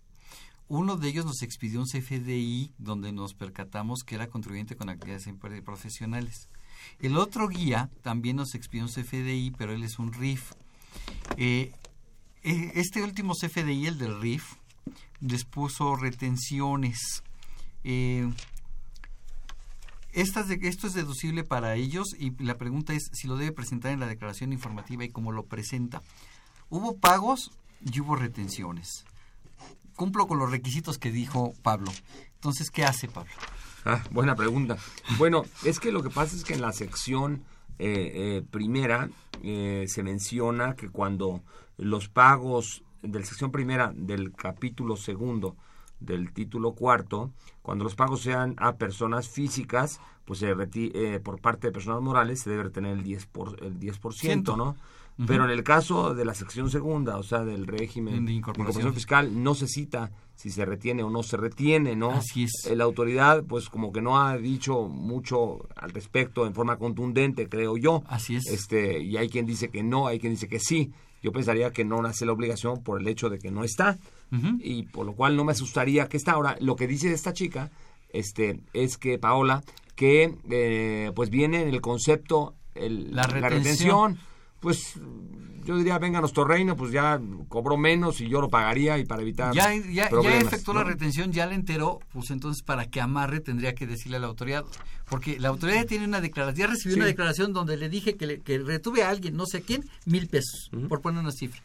Uno 0.68 0.96
de 0.98 1.08
ellos 1.08 1.24
nos 1.24 1.42
expidió 1.42 1.80
un 1.80 1.86
CFDI 1.86 2.74
donde 2.76 3.10
nos 3.10 3.32
percatamos 3.32 4.02
que 4.04 4.14
era 4.14 4.28
contribuyente 4.28 4.76
con 4.76 4.90
actividades 4.90 5.26
profesionales. 5.64 6.48
El 7.00 7.16
otro 7.16 7.48
guía 7.48 7.90
también 8.02 8.36
nos 8.36 8.54
expidió 8.54 8.84
un 8.84 8.92
CFDI, 8.92 9.52
pero 9.56 9.72
él 9.72 9.82
es 9.82 9.98
un 9.98 10.12
RIF. 10.12 10.52
Eh, 11.36 11.72
eh, 12.42 12.72
este 12.74 13.02
último 13.02 13.32
CFDI, 13.34 13.86
el 13.86 13.98
del 13.98 14.20
RIF, 14.20 14.56
les 15.20 15.44
puso 15.44 15.96
retenciones. 15.96 17.22
Eh, 17.82 18.30
estas 20.12 20.50
esto 20.50 20.86
es 20.86 20.94
deducible 20.94 21.44
para 21.44 21.76
ellos 21.76 22.08
y 22.18 22.30
la 22.42 22.58
pregunta 22.58 22.92
es 22.92 23.08
si 23.12 23.26
lo 23.28 23.36
debe 23.36 23.52
presentar 23.52 23.92
en 23.92 24.00
la 24.00 24.06
declaración 24.06 24.52
informativa 24.52 25.04
y 25.04 25.10
cómo 25.10 25.32
lo 25.32 25.44
presenta. 25.44 26.02
Hubo 26.68 26.98
pagos 26.98 27.52
y 27.80 28.00
hubo 28.00 28.16
retenciones. 28.16 29.04
Cumplo 29.98 30.28
con 30.28 30.38
los 30.38 30.50
requisitos 30.50 30.96
que 30.96 31.10
dijo 31.10 31.52
Pablo. 31.62 31.90
Entonces, 32.36 32.70
¿qué 32.70 32.84
hace 32.84 33.08
Pablo? 33.08 33.32
Ah, 33.84 34.02
buena 34.10 34.36
pregunta. 34.36 34.78
Bueno, 35.18 35.44
es 35.64 35.80
que 35.80 35.92
lo 35.92 36.02
que 36.02 36.08
pasa 36.08 36.36
es 36.36 36.44
que 36.44 36.54
en 36.54 36.62
la 36.62 36.72
sección 36.72 37.42
eh, 37.78 38.12
eh, 38.14 38.42
primera 38.48 39.10
eh, 39.42 39.84
se 39.88 40.02
menciona 40.02 40.76
que 40.76 40.88
cuando 40.88 41.42
los 41.76 42.08
pagos 42.08 42.84
de 43.02 43.18
la 43.18 43.26
sección 43.26 43.50
primera 43.50 43.92
del 43.94 44.32
capítulo 44.32 44.96
segundo 44.96 45.56
del 46.00 46.32
título 46.32 46.72
cuarto, 46.72 47.32
cuando 47.62 47.82
los 47.84 47.96
pagos 47.96 48.22
sean 48.22 48.54
a 48.58 48.76
personas 48.76 49.28
físicas, 49.28 50.00
pues 50.24 50.38
se 50.38 50.54
eh, 50.74 51.20
por 51.20 51.40
parte 51.40 51.66
de 51.66 51.72
personas 51.72 52.02
morales 52.02 52.40
se 52.40 52.50
debe 52.50 52.70
tener 52.70 52.98
el 52.98 53.04
10%, 53.04 53.26
por, 53.26 53.62
el 53.64 53.80
10% 53.80 54.56
¿no? 54.56 54.76
Pero 55.26 55.44
en 55.44 55.50
el 55.50 55.64
caso 55.64 56.14
de 56.14 56.24
la 56.24 56.32
sección 56.32 56.70
segunda, 56.70 57.16
o 57.16 57.24
sea, 57.24 57.44
del 57.44 57.66
régimen 57.66 58.24
de 58.24 58.32
incorporación. 58.32 58.94
fiscal, 58.94 59.42
no 59.42 59.54
se 59.54 59.66
cita 59.66 60.12
si 60.36 60.50
se 60.50 60.64
retiene 60.64 61.02
o 61.02 61.10
no 61.10 61.24
se 61.24 61.36
retiene, 61.36 61.96
¿no? 61.96 62.12
Así 62.12 62.44
es. 62.44 62.66
Eh, 62.70 62.76
la 62.76 62.84
autoridad, 62.84 63.42
pues 63.42 63.68
como 63.68 63.92
que 63.92 64.00
no 64.00 64.20
ha 64.20 64.38
dicho 64.38 64.86
mucho 64.86 65.68
al 65.74 65.90
respecto 65.90 66.46
en 66.46 66.54
forma 66.54 66.76
contundente, 66.76 67.48
creo 67.48 67.76
yo. 67.76 68.04
Así 68.06 68.36
es. 68.36 68.46
Este, 68.46 69.00
y 69.02 69.16
hay 69.16 69.28
quien 69.28 69.46
dice 69.46 69.70
que 69.70 69.82
no, 69.82 70.06
hay 70.06 70.20
quien 70.20 70.34
dice 70.34 70.46
que 70.46 70.60
sí. 70.60 70.92
Yo 71.20 71.32
pensaría 71.32 71.72
que 71.72 71.84
no 71.84 72.00
nace 72.00 72.24
la 72.24 72.32
obligación 72.32 72.84
por 72.84 73.00
el 73.00 73.08
hecho 73.08 73.28
de 73.28 73.40
que 73.40 73.50
no 73.50 73.64
está. 73.64 73.98
Y 74.60 74.84
por 74.84 75.06
lo 75.06 75.14
cual 75.14 75.36
no 75.36 75.44
me 75.44 75.52
asustaría 75.52 76.08
que 76.08 76.18
está. 76.18 76.32
Ahora, 76.32 76.56
lo 76.60 76.76
que 76.76 76.86
dice 76.86 77.12
esta 77.12 77.32
chica 77.32 77.72
este, 78.10 78.60
es 78.72 78.98
que 78.98 79.18
Paola, 79.18 79.64
que 79.96 80.36
eh, 80.50 81.10
pues 81.16 81.30
viene 81.30 81.62
en 81.62 81.68
el 81.70 81.80
concepto 81.80 82.54
el, 82.74 83.16
la 83.16 83.24
retención 83.24 84.18
pues 84.60 84.94
yo 85.64 85.76
diría, 85.76 85.98
venga 85.98 86.18
a 86.18 86.20
nuestro 86.22 86.44
reino, 86.46 86.76
pues 86.76 86.92
ya 86.92 87.20
cobró 87.48 87.76
menos 87.76 88.22
y 88.22 88.28
yo 88.28 88.40
lo 88.40 88.48
pagaría 88.48 88.98
y 88.98 89.04
para 89.04 89.20
evitar 89.20 89.54
Ya, 89.54 89.74
ya, 89.76 90.08
ya 90.10 90.38
efectuó 90.38 90.72
la 90.72 90.82
retención, 90.82 91.30
ya 91.30 91.46
le 91.46 91.54
enteró, 91.54 92.00
pues 92.12 92.30
entonces 92.30 92.62
para 92.62 92.86
que 92.86 93.02
amarre 93.02 93.40
tendría 93.40 93.74
que 93.74 93.86
decirle 93.86 94.16
a 94.16 94.20
la 94.20 94.28
autoridad, 94.28 94.64
porque 95.10 95.38
la 95.38 95.48
autoridad 95.48 95.84
tiene 95.84 96.06
una 96.06 96.22
declaración, 96.22 96.66
ya 96.68 96.72
recibió 96.72 96.96
una 96.96 97.04
declaración 97.04 97.52
donde 97.52 97.76
le 97.76 97.90
dije 97.90 98.16
que, 98.16 98.40
que 98.40 98.58
retuve 98.58 99.02
a 99.02 99.10
alguien, 99.10 99.36
no 99.36 99.44
sé 99.44 99.60
quién, 99.60 99.84
mil 100.06 100.28
pesos, 100.28 100.70
por 100.88 101.02
poner 101.02 101.20
una 101.20 101.32
cifra. 101.32 101.60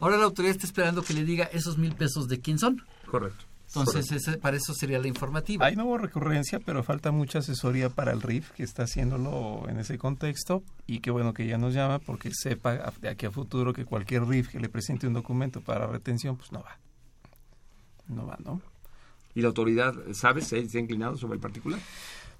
Ahora 0.00 0.16
la 0.16 0.24
autoridad 0.24 0.56
está 0.56 0.66
esperando 0.66 1.02
que 1.02 1.14
le 1.14 1.24
diga 1.24 1.44
esos 1.44 1.78
mil 1.78 1.94
pesos 1.94 2.26
de 2.26 2.40
quién 2.40 2.58
son. 2.58 2.82
Correcto. 3.08 3.44
Entonces, 3.66 4.38
para 4.40 4.56
eso 4.56 4.72
sería 4.74 4.98
la 4.98 5.08
informativa. 5.08 5.66
Hay 5.66 5.74
nueva 5.74 5.98
recurrencia, 5.98 6.60
pero 6.60 6.82
falta 6.84 7.10
mucha 7.10 7.40
asesoría 7.40 7.90
para 7.90 8.12
el 8.12 8.22
RIF 8.22 8.50
que 8.52 8.62
está 8.62 8.84
haciéndolo 8.84 9.68
en 9.68 9.78
ese 9.78 9.98
contexto 9.98 10.62
y 10.86 11.00
qué 11.00 11.10
bueno 11.10 11.34
que 11.34 11.46
ya 11.46 11.58
nos 11.58 11.74
llama 11.74 11.98
porque 11.98 12.30
sepa 12.32 12.92
de 13.00 13.08
aquí 13.08 13.26
a 13.26 13.30
futuro 13.30 13.72
que 13.72 13.84
cualquier 13.84 14.24
RIF 14.26 14.50
que 14.50 14.60
le 14.60 14.68
presente 14.68 15.06
un 15.06 15.14
documento 15.14 15.60
para 15.60 15.86
retención, 15.86 16.36
pues 16.36 16.52
no 16.52 16.60
va. 16.60 16.78
No 18.06 18.26
va, 18.26 18.38
¿no? 18.44 18.60
¿Y 19.34 19.40
la 19.40 19.48
autoridad, 19.48 19.94
sabes, 20.12 20.46
se 20.46 20.56
ha 20.56 20.80
inclinado 20.80 21.16
sobre 21.16 21.34
el 21.34 21.40
particular? 21.40 21.80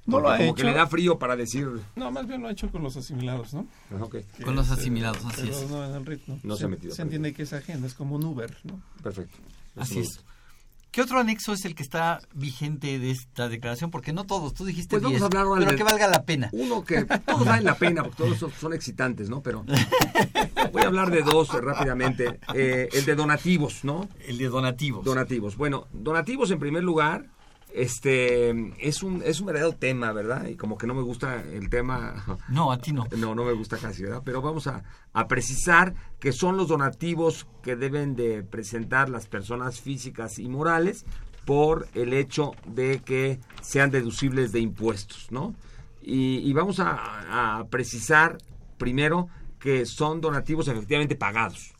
No 0.06 0.20
lo 0.20 0.28
ha 0.28 0.36
como 0.36 0.50
hecho. 0.50 0.54
que 0.56 0.64
le 0.64 0.74
da 0.74 0.86
frío 0.86 1.18
para 1.18 1.34
decir... 1.34 1.66
No, 1.96 2.10
más 2.10 2.26
bien 2.28 2.42
lo 2.42 2.48
ha 2.48 2.52
hecho 2.52 2.70
con 2.70 2.82
los 2.82 2.96
asimilados, 2.96 3.54
¿no? 3.54 3.66
Ah, 3.90 4.04
okay. 4.04 4.22
Con 4.44 4.54
los 4.54 4.70
asimilados, 4.70 5.24
así 5.24 5.42
pero 5.42 5.58
es. 5.58 5.70
No, 5.70 5.84
en 5.84 5.94
el 5.94 6.06
RIF, 6.06 6.28
¿no? 6.28 6.38
No 6.42 6.54
se, 6.54 6.60
se 6.60 6.64
ha 6.66 6.68
metido. 6.68 6.94
Se 6.94 7.02
entiende 7.02 7.32
que 7.32 7.42
es 7.42 7.52
ajeno, 7.52 7.86
es 7.86 7.94
como 7.94 8.16
un 8.16 8.24
Uber, 8.24 8.54
¿no? 8.64 8.80
Perfecto. 9.02 9.36
Así 9.76 10.00
es. 10.00 10.22
¿Qué 10.94 11.02
otro 11.02 11.18
anexo 11.18 11.52
es 11.52 11.64
el 11.64 11.74
que 11.74 11.82
está 11.82 12.20
vigente 12.34 13.00
de 13.00 13.10
esta 13.10 13.48
declaración? 13.48 13.90
Porque 13.90 14.12
no 14.12 14.26
todos, 14.26 14.54
tú 14.54 14.64
dijiste 14.64 14.90
pues 14.90 15.02
vamos 15.02 15.18
10, 15.18 15.22
a 15.22 15.26
hablar 15.26 15.58
pero 15.58 15.70
de, 15.72 15.76
que 15.76 15.82
valga 15.82 16.06
la 16.06 16.22
pena. 16.22 16.50
Uno 16.52 16.84
que 16.84 17.04
todos 17.04 17.44
valen 17.44 17.64
la 17.64 17.74
pena, 17.74 18.04
porque 18.04 18.22
todos 18.22 18.38
son, 18.38 18.52
son 18.52 18.72
excitantes, 18.72 19.28
¿no? 19.28 19.42
Pero 19.42 19.64
voy 20.72 20.82
a 20.82 20.86
hablar 20.86 21.10
de 21.10 21.22
dos 21.22 21.48
rápidamente. 21.52 22.38
Eh, 22.54 22.88
el 22.92 23.04
de 23.04 23.16
donativos, 23.16 23.82
¿no? 23.82 24.08
El 24.24 24.38
de 24.38 24.46
donativos. 24.46 25.04
Donativos. 25.04 25.56
Bueno, 25.56 25.88
donativos 25.92 26.52
en 26.52 26.60
primer 26.60 26.84
lugar, 26.84 27.26
este 27.74 28.50
es 28.78 29.02
un 29.02 29.20
es 29.24 29.40
un 29.40 29.46
verdadero 29.46 29.72
tema, 29.72 30.12
¿verdad? 30.12 30.46
Y 30.46 30.54
como 30.54 30.78
que 30.78 30.86
no 30.86 30.94
me 30.94 31.02
gusta 31.02 31.42
el 31.42 31.68
tema. 31.68 32.24
No, 32.48 32.70
a 32.70 32.78
ti 32.78 32.92
no. 32.92 33.06
No, 33.16 33.34
no 33.34 33.44
me 33.44 33.52
gusta 33.52 33.78
casi, 33.78 34.02
¿verdad? 34.02 34.22
Pero 34.24 34.40
vamos 34.40 34.66
a, 34.66 34.84
a 35.12 35.26
precisar 35.26 35.94
que 36.20 36.32
son 36.32 36.56
los 36.56 36.68
donativos 36.68 37.46
que 37.62 37.74
deben 37.74 38.14
de 38.14 38.42
presentar 38.42 39.08
las 39.08 39.26
personas 39.26 39.80
físicas 39.80 40.38
y 40.38 40.48
morales 40.48 41.04
por 41.44 41.88
el 41.94 42.12
hecho 42.12 42.52
de 42.66 43.00
que 43.00 43.40
sean 43.60 43.90
deducibles 43.90 44.52
de 44.52 44.60
impuestos, 44.60 45.30
¿no? 45.30 45.54
Y, 46.00 46.38
y 46.38 46.52
vamos 46.52 46.80
a, 46.80 47.58
a, 47.58 47.64
precisar 47.66 48.38
primero 48.78 49.28
que 49.58 49.86
son 49.86 50.20
donativos 50.20 50.68
efectivamente 50.68 51.16
pagados, 51.16 51.72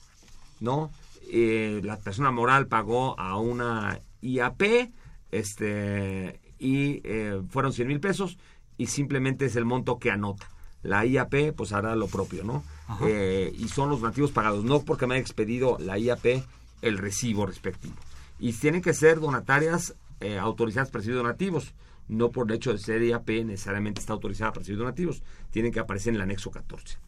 ¿no? 0.61 0.91
Eh, 1.31 1.81
la 1.85 1.99
persona 1.99 2.31
moral 2.31 2.67
pagó 2.67 3.19
a 3.19 3.39
una 3.39 4.01
IAP, 4.23 4.91
este 5.39 6.41
y 6.59 7.01
eh, 7.05 7.43
fueron 7.49 7.73
100 7.73 7.89
mil 7.89 8.01
pesos 8.01 8.39
y 8.79 8.87
simplemente 8.87 9.47
es 9.47 9.57
el 9.57 9.65
monto 9.65 9.99
que 9.99 10.11
anota. 10.11 10.49
La 10.83 11.05
IAP 11.05 11.55
pues 11.57 11.73
hará 11.73 11.97
lo 11.97 12.09
propio, 12.09 12.45
¿no? 12.45 12.63
Eh, 13.07 13.53
y 13.57 13.69
son 13.69 13.89
los 13.89 14.01
donativos 14.01 14.33
pagados, 14.33 14.65
no 14.65 14.83
porque 14.83 15.07
me 15.07 15.15
haya 15.15 15.23
expedido 15.23 15.79
la 15.81 15.99
IAP 15.99 16.45
el 16.83 16.99
recibo 16.99 17.47
respectivo. 17.47 17.95
Y 18.39 18.53
tienen 18.53 18.83
que 18.83 18.93
ser 18.93 19.21
donatarias 19.21 19.95
eh, 20.21 20.39
autorizadas 20.39 20.91
para 20.91 21.01
recibir 21.01 21.17
donativos, 21.17 21.75
no 22.09 22.31
por 22.31 22.51
el 22.51 22.57
hecho 22.57 22.73
de 22.73 22.79
ser 22.79 23.03
IAP 23.03 23.29
necesariamente 23.45 24.01
está 24.01 24.13
autorizada 24.13 24.53
para 24.53 24.61
recibir 24.61 24.79
donativos, 24.79 25.23
tienen 25.51 25.73
que 25.73 25.81
aparecer 25.81 26.11
en 26.11 26.17
el 26.17 26.23
anexo 26.23 26.51
14. 26.51 26.99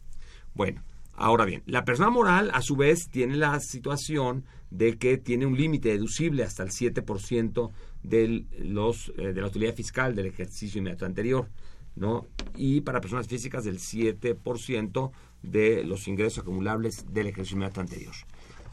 Bueno, 0.55 0.81
ahora 1.15 1.45
bien, 1.45 1.61
la 1.67 1.85
persona 1.85 2.09
moral 2.09 2.49
a 2.53 2.63
su 2.63 2.75
vez 2.75 3.09
tiene 3.09 3.35
la 3.35 3.59
situación 3.59 4.45
de 4.71 4.97
que 4.97 5.17
tiene 5.17 5.45
un 5.45 5.55
límite 5.55 5.89
deducible 5.89 6.43
hasta 6.43 6.63
el 6.63 6.69
7% 6.69 7.71
de, 8.07 8.45
los, 8.59 9.11
eh, 9.17 9.33
de 9.33 9.41
la 9.41 9.47
utilidad 9.47 9.73
fiscal 9.73 10.15
del 10.15 10.27
ejercicio 10.27 10.79
inmediato 10.79 11.05
anterior, 11.05 11.49
¿no? 11.95 12.25
Y 12.55 12.81
para 12.81 13.01
personas 13.01 13.27
físicas 13.27 13.63
del 13.63 13.79
7% 13.79 15.11
de 15.43 15.83
los 15.83 16.07
ingresos 16.07 16.39
acumulables 16.39 17.05
del 17.13 17.27
ejercicio 17.27 17.55
inmediato 17.55 17.81
anterior. 17.81 18.13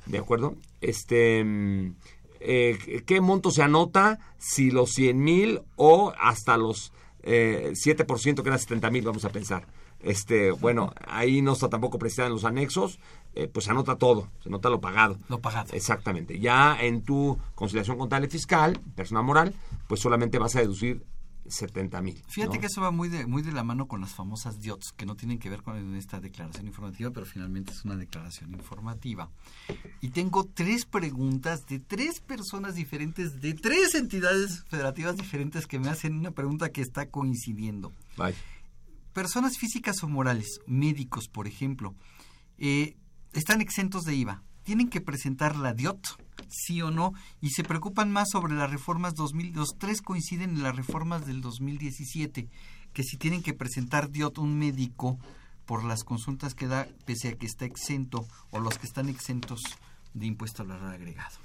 ¿De 0.07 0.19
acuerdo? 0.19 0.57
Este, 0.81 1.41
eh, 2.41 3.03
¿Qué 3.07 3.21
monto 3.21 3.51
se 3.51 3.63
anota? 3.63 4.19
Si 4.39 4.71
los 4.71 4.91
100 4.91 5.19
mil 5.19 5.61
o 5.77 6.13
hasta 6.19 6.57
los 6.57 6.93
eh, 7.23 7.73
7% 7.73 8.43
que 8.43 8.49
eran 8.49 8.59
70 8.59 8.91
mil, 8.91 9.05
vamos 9.05 9.25
a 9.25 9.31
pensar. 9.31 9.67
Este, 10.05 10.51
bueno, 10.51 10.93
ahí 11.07 11.41
no 11.41 11.53
está 11.53 11.69
tampoco 11.69 11.99
precisado 11.99 12.29
en 12.29 12.35
los 12.35 12.45
anexos, 12.45 12.99
eh, 13.35 13.49
pues 13.49 13.65
se 13.65 13.71
anota 13.71 13.97
todo, 13.97 14.29
se 14.43 14.49
anota 14.49 14.69
lo 14.69 14.81
pagado. 14.81 15.19
Lo 15.29 15.41
pagado. 15.41 15.73
Exactamente. 15.73 16.39
Ya 16.39 16.77
en 16.81 17.03
tu 17.03 17.39
conciliación 17.55 17.99
contable 17.99 18.29
fiscal, 18.29 18.79
persona 18.95 19.23
moral, 19.23 19.55
pues 19.89 20.01
solamente 20.01 20.39
vas 20.39 20.57
a 20.57 20.61
deducir 20.61 21.05
70 21.47 22.01
mil. 22.01 22.23
Fíjate 22.29 22.57
¿no? 22.57 22.61
que 22.61 22.67
eso 22.67 22.81
va 22.81 22.91
muy 22.91 23.09
de, 23.09 23.27
muy 23.27 23.43
de 23.43 23.53
la 23.53 23.65
mano 23.65 23.87
con 23.87 24.01
las 24.01 24.15
famosas 24.15 24.61
DIOTS, 24.61 24.93
que 24.93 25.07
no 25.07 25.17
tienen 25.17 25.39
que 25.39 25.51
ver 25.51 25.63
con 25.63 25.95
esta 25.97 26.21
declaración 26.21 26.67
informativa, 26.67 27.11
pero 27.11 27.27
finalmente 27.27 27.73
es 27.73 27.85
una 27.85 27.97
declaración 27.97 28.53
informativa. 28.53 29.31
Y 30.01 30.11
tengo 30.11 30.45
tres 30.45 30.87
preguntas 30.87 31.67
de 31.67 31.81
tres 31.81 32.21
personas 32.21 32.75
diferentes, 32.75 33.41
de 33.41 33.55
tres 33.55 33.95
entidades 33.95 34.65
federativas 34.69 35.17
diferentes 35.17 35.67
que 35.67 35.79
me 35.79 35.89
hacen 35.89 36.19
una 36.19 36.31
pregunta 36.31 36.71
que 36.71 36.83
está 36.83 37.07
coincidiendo. 37.07 37.93
Bye. 38.17 38.35
Personas 39.15 39.59
físicas 39.59 40.03
o 40.03 40.09
morales, 40.09 40.61
médicos, 40.67 41.29
por 41.29 41.47
ejemplo, 41.47 41.95
eh, 42.59 42.97
están 43.33 43.61
exentos 43.61 44.03
de 44.03 44.17
IVA. 44.17 44.43
Tienen 44.65 44.91
que 44.91 45.01
presentar 45.01 45.55
la 45.55 45.73
DIOT, 45.73 46.05
sí 46.49 46.83
o 46.83 46.91
no, 46.91 47.13
y 47.41 47.51
se 47.51 47.63
preocupan 47.63 48.11
más 48.11 48.31
sobre 48.31 48.55
las 48.55 48.69
reformas 48.69 49.15
2000. 49.15 49.53
Los 49.53 49.79
tres 49.79 50.03
coinciden 50.03 50.51
en 50.51 50.65
las 50.65 50.75
reformas 50.75 51.27
del 51.27 51.43
2017, 51.43 52.49
que 52.93 53.03
si 53.05 53.17
tienen 53.17 53.45
que 53.45 53.55
presentar 53.55 54.11
DIOT 54.11 54.39
un 54.39 54.59
médico 54.59 55.21
por 55.65 55.85
las 55.85 56.03
consultas 56.03 56.55
que 56.55 56.67
da, 56.67 56.89
pese 57.07 57.29
a 57.29 57.37
que 57.37 57.47
está 57.47 57.67
exento, 57.67 58.27
o 58.51 58.59
los 58.59 58.79
que 58.79 58.87
están 58.89 59.09
exentos 59.09 59.63
de 60.13 60.27
impuesto 60.27 60.63
al 60.63 60.69
valor 60.69 60.93
agregado. 60.93 61.39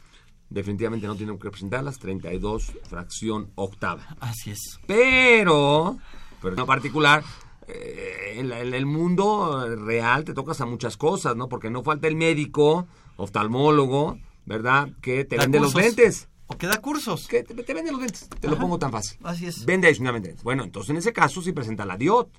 Definitivamente 0.50 1.06
no 1.06 1.16
tienen 1.16 1.38
que 1.38 1.52
presentarlas, 1.52 2.00
32 2.00 2.74
fracción 2.90 3.52
octava. 3.54 4.18
Así 4.20 4.50
es. 4.50 4.80
Pero, 4.88 6.00
pero 6.42 6.58
en 6.58 6.66
particular, 6.66 7.24
eh, 7.70 8.40
en, 8.40 8.50
la, 8.50 8.62
en, 8.62 8.74
el 8.74 8.86
mundo 8.86 9.76
real 9.76 10.24
te 10.24 10.34
tocas 10.34 10.62
a 10.62 10.66
muchas 10.66 10.98
cosas, 10.98 11.36
¿no? 11.36 11.50
Porque 11.50 11.70
no 11.70 11.84
falta 11.84 12.08
el 12.08 12.16
médico, 12.16 12.88
oftalmólogo, 13.18 14.18
¿verdad? 14.46 14.90
Que 15.02 15.26
te 15.26 15.38
vende 15.38 15.60
cursos. 15.60 15.76
los 15.76 15.84
lentes. 15.84 16.30
O 16.48 16.58
que 16.58 16.68
da 16.68 16.78
cursos. 16.82 17.28
Que 17.28 17.44
te, 17.44 17.54
te 17.54 17.74
vende 17.74 17.92
los 17.92 18.02
lentes. 18.02 18.28
Te 18.40 18.48
lo 18.48 18.58
pongo 18.58 18.80
tan 18.80 18.92
fácil. 18.92 19.20
Así 19.24 19.46
es. 19.46 19.66
Vende 19.66 19.88
adicionalmente. 19.88 20.36
Bueno, 20.44 20.64
entonces 20.64 20.90
en 20.90 20.98
ese 20.98 21.14
caso 21.14 21.42
sí 21.42 21.52
presenta 21.52 21.86
la 21.86 21.98
DIOT, 21.98 22.30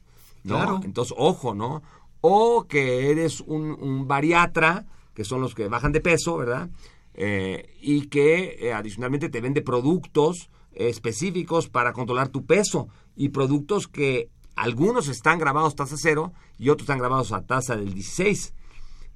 ¿no? 0.44 0.56
Claro. 0.56 0.80
Entonces, 0.84 1.14
ojo, 1.16 1.54
¿no? 1.54 1.82
O 2.20 2.66
que 2.66 3.10
eres 3.10 3.40
un, 3.40 3.70
un 3.80 4.08
bariatra, 4.08 4.86
que 5.14 5.24
son 5.24 5.40
los 5.40 5.54
que 5.54 5.68
bajan 5.68 5.92
de 5.92 6.00
peso, 6.00 6.36
¿verdad? 6.36 6.68
Eh, 7.14 7.76
y 7.80 8.06
que 8.06 8.56
eh, 8.60 8.72
adicionalmente 8.72 9.28
te 9.28 9.40
vende 9.40 9.62
productos 9.62 10.48
eh, 10.72 10.88
específicos 10.88 11.68
para 11.68 11.92
controlar 11.92 12.28
tu 12.28 12.46
peso 12.46 12.88
y 13.16 13.30
productos 13.30 13.88
que 13.88 14.30
algunos 14.60 15.08
están 15.08 15.38
grabados 15.38 15.72
a 15.72 15.76
tasa 15.76 15.96
cero 15.98 16.32
y 16.58 16.68
otros 16.68 16.84
están 16.84 16.98
grabados 16.98 17.32
a 17.32 17.42
tasa 17.42 17.76
del 17.76 17.94
16. 17.94 18.52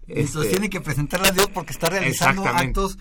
Entonces 0.06 0.34
Este, 0.36 0.48
tienen 0.50 0.70
que 0.70 0.80
presentar 0.80 1.20
la 1.20 1.30
DIOT 1.30 1.52
porque 1.52 1.72
está 1.72 1.90
realizando 1.90 2.44
actos 2.46 2.98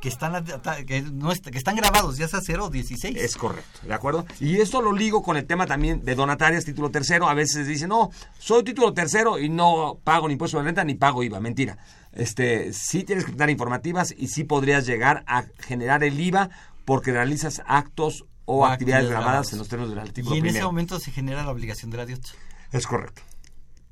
que 0.00 0.08
están, 0.08 0.44
que, 0.86 1.02
no 1.02 1.30
que 1.30 1.58
están 1.58 1.76
grabados, 1.76 2.16
ya 2.18 2.28
sea 2.28 2.40
0 2.40 2.66
o 2.66 2.70
16. 2.70 3.16
Es 3.16 3.36
correcto, 3.36 3.80
¿de 3.82 3.92
acuerdo? 3.92 4.26
Y 4.38 4.58
esto 4.60 4.80
lo 4.80 4.92
ligo 4.92 5.22
con 5.22 5.36
el 5.36 5.46
tema 5.46 5.66
también 5.66 6.04
de 6.04 6.14
donatarias, 6.14 6.64
título 6.64 6.90
tercero. 6.90 7.28
A 7.28 7.34
veces 7.34 7.66
dicen, 7.66 7.88
no, 7.88 8.10
soy 8.38 8.62
título 8.62 8.92
tercero 8.92 9.38
y 9.38 9.48
no 9.48 9.98
pago 10.04 10.28
ni 10.28 10.34
impuesto 10.34 10.58
de 10.58 10.64
renta 10.64 10.84
ni 10.84 10.94
pago 10.94 11.22
IVA. 11.22 11.40
Mentira. 11.40 11.78
Este, 12.12 12.72
sí 12.72 13.02
tienes 13.02 13.24
que 13.24 13.32
dar 13.32 13.50
informativas 13.50 14.14
y 14.16 14.28
sí 14.28 14.44
podrías 14.44 14.86
llegar 14.86 15.24
a 15.26 15.46
generar 15.58 16.04
el 16.04 16.20
IVA 16.20 16.50
porque 16.84 17.12
realizas 17.12 17.62
actos 17.66 18.24
o, 18.50 18.66
actividades, 18.66 19.08
grabadas 19.10 19.52
en 19.52 19.58
los 19.58 19.68
términos 19.68 19.90
del 19.90 19.98
artículo 20.00 20.34
Y 20.34 20.38
en 20.38 20.42
primero. 20.42 20.58
ese 20.58 20.66
momento 20.66 20.98
se 20.98 21.10
genera 21.12 21.44
la 21.44 21.50
obligación 21.50 21.90
de 21.90 21.96
la 21.98 22.06
DIOT. 22.06 22.24
Es 22.72 22.86
correcto. 22.86 23.22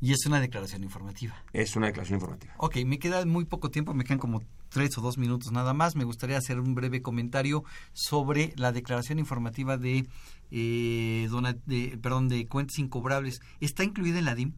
Y 0.00 0.12
es 0.12 0.26
una 0.26 0.40
declaración 0.40 0.82
informativa. 0.82 1.34
Es 1.52 1.74
una 1.76 1.86
declaración 1.86 2.18
informativa. 2.18 2.54
Ok, 2.58 2.76
me 2.84 2.98
queda 2.98 3.24
muy 3.24 3.44
poco 3.46 3.70
tiempo, 3.70 3.94
me 3.94 4.04
quedan 4.04 4.18
como 4.18 4.42
tres 4.68 4.96
o 4.98 5.00
dos 5.00 5.16
minutos 5.16 5.52
nada 5.52 5.72
más. 5.72 5.96
Me 5.96 6.04
gustaría 6.04 6.36
hacer 6.36 6.60
un 6.60 6.74
breve 6.74 7.00
comentario 7.00 7.64
sobre 7.94 8.52
la 8.56 8.72
declaración 8.72 9.18
informativa 9.18 9.78
de, 9.78 10.06
eh, 10.50 11.26
dona- 11.30 11.56
de 11.66 11.98
perdón, 12.02 12.28
de 12.28 12.46
cuentas 12.46 12.78
incobrables. 12.78 13.40
¿Está 13.60 13.84
incluida 13.84 14.18
en 14.18 14.24
la 14.26 14.34
DIM? 14.34 14.52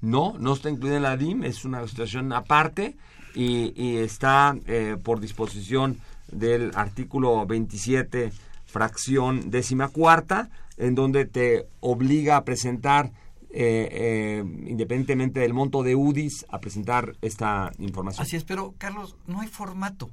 No, 0.00 0.34
no 0.38 0.52
está 0.54 0.70
incluida 0.70 0.96
en 0.96 1.02
la 1.04 1.16
DIM, 1.16 1.44
es 1.44 1.64
una 1.64 1.86
situación 1.86 2.32
aparte 2.32 2.96
y, 3.34 3.72
y 3.80 3.96
está 3.98 4.56
eh, 4.66 4.96
por 5.02 5.20
disposición 5.20 5.98
del 6.30 6.72
artículo 6.74 7.46
27, 7.46 8.32
fracción 8.74 9.52
décima 9.52 9.86
cuarta, 9.88 10.50
en 10.76 10.96
donde 10.96 11.26
te 11.26 11.68
obliga 11.78 12.36
a 12.36 12.44
presentar, 12.44 13.12
eh, 13.50 13.88
eh, 13.92 14.44
independientemente 14.66 15.38
del 15.38 15.54
monto 15.54 15.84
de 15.84 15.94
UDIs, 15.94 16.44
a 16.48 16.58
presentar 16.58 17.12
esta 17.22 17.70
información. 17.78 18.26
Así 18.26 18.34
es, 18.34 18.42
pero 18.42 18.74
Carlos, 18.76 19.16
no 19.28 19.40
hay 19.40 19.46
formato. 19.48 20.10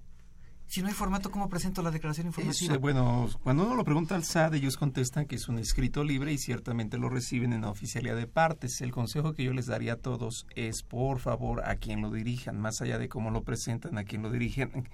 Si 0.67 0.81
no 0.83 0.89
hay 0.89 0.93
formato, 0.93 1.31
¿cómo 1.31 1.49
presento 1.49 1.81
la 1.81 1.89
declaración 1.89 2.27
Es, 2.27 2.37
informativa? 2.37 2.75
eh, 2.75 2.77
bueno, 2.77 3.27
cuando 3.43 3.65
uno 3.65 3.75
lo 3.75 3.83
pregunta 3.83 4.13
al 4.13 4.23
SAD, 4.23 4.53
ellos 4.53 4.77
contestan 4.77 5.25
que 5.25 5.35
es 5.37 5.49
un 5.49 5.57
escrito 5.57 6.03
libre 6.03 6.31
y 6.31 6.37
ciertamente 6.37 6.99
lo 6.99 7.09
reciben 7.09 7.53
en 7.53 7.61
la 7.61 7.71
oficialía 7.71 8.13
de 8.13 8.27
partes. 8.27 8.79
El 8.81 8.91
consejo 8.91 9.33
que 9.33 9.43
yo 9.43 9.53
les 9.53 9.65
daría 9.65 9.93
a 9.93 9.97
todos 9.97 10.45
es, 10.55 10.83
por 10.83 11.19
favor, 11.19 11.67
a 11.67 11.75
quien 11.77 12.01
lo 12.01 12.11
dirijan, 12.11 12.61
más 12.61 12.79
allá 12.79 12.99
de 12.99 13.09
cómo 13.09 13.31
lo 13.31 13.41
presentan, 13.41 13.97
a 13.97 14.03
quien 14.03 14.21
lo 14.21 14.29
dirigen, 14.29 14.87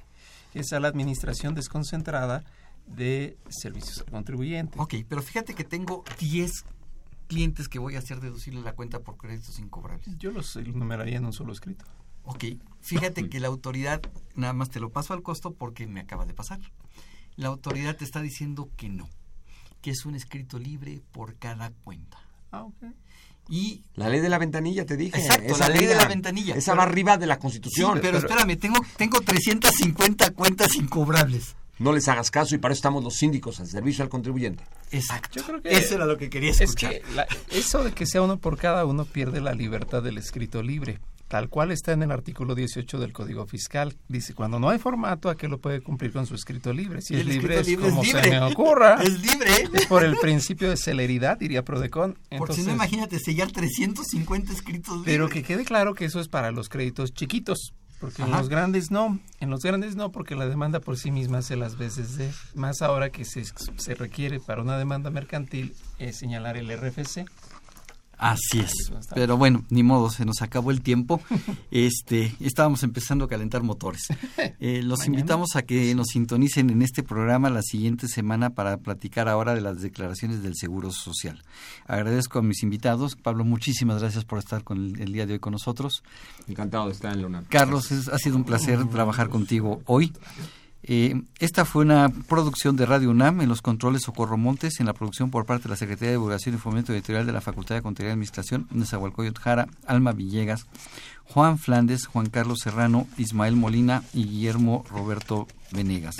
es 0.53 0.71
a 0.71 0.79
la 0.79 0.87
administración 0.87 1.53
desconcentrada 1.53 2.43
de 2.87 3.37
servicios 3.49 3.99
al 3.99 4.05
contribuyente. 4.11 4.79
Ok, 4.79 4.95
pero 5.07 5.21
fíjate 5.21 5.53
que 5.53 5.63
tengo 5.63 6.03
10 6.19 6.51
clientes 7.27 7.67
que 7.67 7.79
voy 7.79 7.95
a 7.95 7.99
hacer 7.99 8.21
deducible 8.21 8.61
la 8.61 8.73
cuenta 8.73 8.99
por 8.99 9.17
créditos 9.17 9.59
incobrables. 9.59 10.07
Yo 10.17 10.31
los 10.31 10.55
numeraría 10.55 11.17
en 11.17 11.25
un 11.25 11.33
solo 11.33 11.51
escrito. 11.53 11.85
Ok, 12.23 12.43
fíjate 12.81 13.29
que 13.29 13.39
la 13.39 13.47
autoridad, 13.47 14.01
nada 14.35 14.53
más 14.53 14.69
te 14.69 14.79
lo 14.79 14.89
paso 14.89 15.13
al 15.13 15.21
costo 15.21 15.53
porque 15.53 15.87
me 15.87 15.99
acaba 16.01 16.25
de 16.25 16.33
pasar. 16.33 16.59
La 17.35 17.47
autoridad 17.49 17.95
te 17.95 18.03
está 18.03 18.21
diciendo 18.21 18.69
que 18.75 18.89
no, 18.89 19.07
que 19.81 19.91
es 19.91 20.05
un 20.05 20.15
escrito 20.15 20.57
libre 20.59 21.01
por 21.11 21.35
cada 21.35 21.71
cuenta. 21.83 22.17
Ah, 22.51 22.63
ok. 22.63 22.83
Y 23.49 23.83
La 23.93 24.09
ley 24.09 24.19
de 24.19 24.27
la 24.27 24.39
ventanilla, 24.39 24.85
te 24.85 24.97
dije. 24.97 25.17
Exacto, 25.17 25.53
esa 25.53 25.69
la 25.69 25.75
ley 25.75 25.85
de 25.85 25.95
la 25.95 26.05
ventanilla. 26.05 26.55
Esa 26.55 26.73
Pero- 26.73 26.77
va 26.83 26.89
arriba 26.89 27.17
de 27.17 27.27
la 27.27 27.39
Constitución. 27.39 27.93
Sí, 27.95 27.99
pero, 28.01 28.17
espérame, 28.17 28.57
tengo, 28.57 28.79
tengo 28.97 29.21
350 29.21 30.31
cuentas 30.31 30.75
incobrables. 30.75 31.55
No 31.79 31.93
les 31.93 32.07
hagas 32.07 32.31
caso 32.31 32.55
y 32.55 32.57
para 32.57 32.73
eso 32.73 32.79
estamos 32.79 33.03
los 33.03 33.15
síndicos 33.15 33.59
al 33.59 33.67
servicio 33.67 34.03
al 34.03 34.09
contribuyente. 34.09 34.63
Exacto. 34.91 35.39
Yo 35.39 35.45
creo 35.45 35.61
que 35.61 35.69
Eso 35.69 35.95
era 35.95 36.05
lo 36.05 36.17
que 36.17 36.29
quería 36.29 36.51
Es 36.51 36.61
escuchar. 36.61 36.91
que 36.91 37.03
la- 37.13 37.27
eso 37.51 37.83
de 37.83 37.91
que 37.91 38.05
sea 38.05 38.21
uno 38.21 38.37
por 38.39 38.57
cada 38.57 38.85
uno 38.85 39.05
pierde 39.05 39.41
la 39.41 39.53
libertad 39.53 40.01
del 40.01 40.17
escrito 40.17 40.63
libre. 40.63 40.99
Tal 41.27 41.49
cual 41.49 41.71
está 41.73 41.91
en 41.91 42.01
el 42.03 42.11
artículo 42.11 42.55
18 42.55 42.99
del 42.99 43.11
Código 43.11 43.45
Fiscal. 43.45 43.97
Dice, 44.07 44.33
cuando 44.33 44.61
no 44.61 44.69
hay 44.69 44.79
formato, 44.79 45.29
¿a 45.29 45.35
qué 45.35 45.49
lo 45.49 45.59
puede 45.59 45.81
cumplir 45.81 46.13
con 46.13 46.25
su 46.25 46.35
escrito 46.35 46.71
libre? 46.71 47.01
Si 47.01 47.15
es 47.17 47.25
libre, 47.25 47.59
es 47.59 47.67
libre 47.67 47.87
es 47.87 47.91
como 47.91 48.03
se 48.05 48.29
me 48.29 48.39
ocurra. 48.39 48.95
Es 49.03 49.19
libre. 49.21 49.49
Es 49.73 49.85
por 49.87 50.05
el 50.05 50.15
principio 50.15 50.69
de 50.69 50.77
celeridad, 50.77 51.37
diría 51.37 51.65
Prodecon. 51.65 52.13
Por 52.13 52.21
si 52.29 52.35
Entonces, 52.37 52.65
no, 52.67 52.71
imagínate 52.75 53.19
sellar 53.19 53.51
350 53.51 54.53
escritos 54.53 54.95
libres. 54.99 55.03
pero 55.13 55.27
que 55.27 55.43
quede 55.43 55.65
claro 55.65 55.93
que 55.95 56.05
eso 56.05 56.21
es 56.21 56.29
para 56.29 56.51
los 56.51 56.69
créditos 56.69 57.13
chiquitos. 57.13 57.73
Porque 57.99 58.21
en 58.21 58.31
los 58.31 58.47
grandes 58.47 58.91
no, 58.91 59.19
en 59.39 59.49
los 59.49 59.63
grandes 59.63 59.95
no, 59.95 60.11
porque 60.11 60.35
la 60.35 60.47
demanda 60.47 60.79
por 60.79 60.97
sí 60.97 61.09
misma 61.09 61.39
hace 61.39 61.55
las 61.55 61.77
veces 61.77 62.15
de, 62.15 62.31
más 62.53 62.81
ahora 62.81 63.09
que 63.09 63.25
se, 63.25 63.43
se 63.43 63.95
requiere 63.95 64.39
para 64.39 64.61
una 64.61 64.77
demanda 64.77 65.09
mercantil 65.09 65.75
eh, 65.97 66.13
señalar 66.13 66.57
el 66.57 66.71
RFC. 66.71 67.25
Así 68.17 68.59
es. 68.59 68.73
Pero 69.13 69.37
bueno, 69.37 69.63
ni 69.69 69.83
modo, 69.83 70.09
se 70.09 70.25
nos 70.25 70.41
acabó 70.41 70.71
el 70.71 70.81
tiempo. 70.81 71.21
Este, 71.69 72.35
estábamos 72.39 72.81
empezando 72.83 73.25
a 73.25 73.27
calentar 73.27 73.61
motores. 73.61 74.07
Eh, 74.59 74.81
los 74.83 74.99
Mañana. 74.99 75.15
invitamos 75.19 75.55
a 75.55 75.61
que 75.63 75.93
nos 75.95 76.07
sintonicen 76.07 76.69
en 76.69 76.81
este 76.81 77.03
programa 77.03 77.49
la 77.49 77.61
siguiente 77.61 78.07
semana 78.07 78.51
para 78.51 78.77
platicar 78.77 79.27
ahora 79.29 79.53
de 79.53 79.61
las 79.61 79.81
declaraciones 79.81 80.41
del 80.41 80.55
Seguro 80.55 80.91
Social. 80.91 81.43
Agradezco 81.85 82.39
a 82.39 82.41
mis 82.41 82.63
invitados. 82.63 83.15
Pablo, 83.15 83.43
muchísimas 83.43 83.99
gracias 84.01 84.23
por 84.25 84.39
estar 84.39 84.63
con 84.63 84.77
el, 84.77 85.01
el 85.01 85.11
día 85.13 85.25
de 85.27 85.33
hoy 85.33 85.39
con 85.39 85.51
nosotros. 85.51 86.03
Encantado 86.47 86.87
de 86.87 86.93
estar 86.93 87.13
en 87.13 87.21
Luna. 87.21 87.43
Carlos, 87.49 87.91
es- 87.91 88.07
ha 88.07 88.17
sido 88.17 88.37
un 88.37 88.43
placer 88.45 88.83
trabajar 88.87 89.29
contigo 89.29 89.81
hoy. 89.85 90.13
Eh, 90.89 91.21
esta 91.39 91.65
fue 91.65 91.83
una 91.83 92.07
producción 92.29 92.77
de 92.77 92.85
Radio 92.85 93.09
UNAM 93.09 93.41
en 93.41 93.49
los 93.49 93.61
controles 93.61 94.03
Socorro 94.03 94.37
Montes, 94.37 94.79
en 94.79 94.85
la 94.85 94.93
producción 94.93 95.29
por 95.29 95.45
parte 95.45 95.63
de 95.63 95.71
la 95.71 95.75
Secretaría 95.75 96.11
de 96.11 96.15
Divulgación 96.15 96.55
y 96.55 96.59
Fomento 96.59 96.93
Editorial 96.93 97.25
de 97.25 97.33
la 97.33 97.41
Facultad 97.41 97.75
de 97.75 97.81
Contaduría 97.81 98.11
y 98.11 98.13
Administración, 98.13 98.67
Nezahualcóyotl 98.71 99.41
Jara, 99.41 99.67
Alma 99.85 100.13
Villegas, 100.13 100.65
Juan 101.25 101.59
Flandes, 101.59 102.05
Juan 102.05 102.29
Carlos 102.29 102.59
Serrano, 102.63 103.05
Ismael 103.17 103.57
Molina 103.57 104.03
y 104.13 104.23
Guillermo 104.23 104.85
Roberto 104.89 105.47
Venegas. 105.71 106.17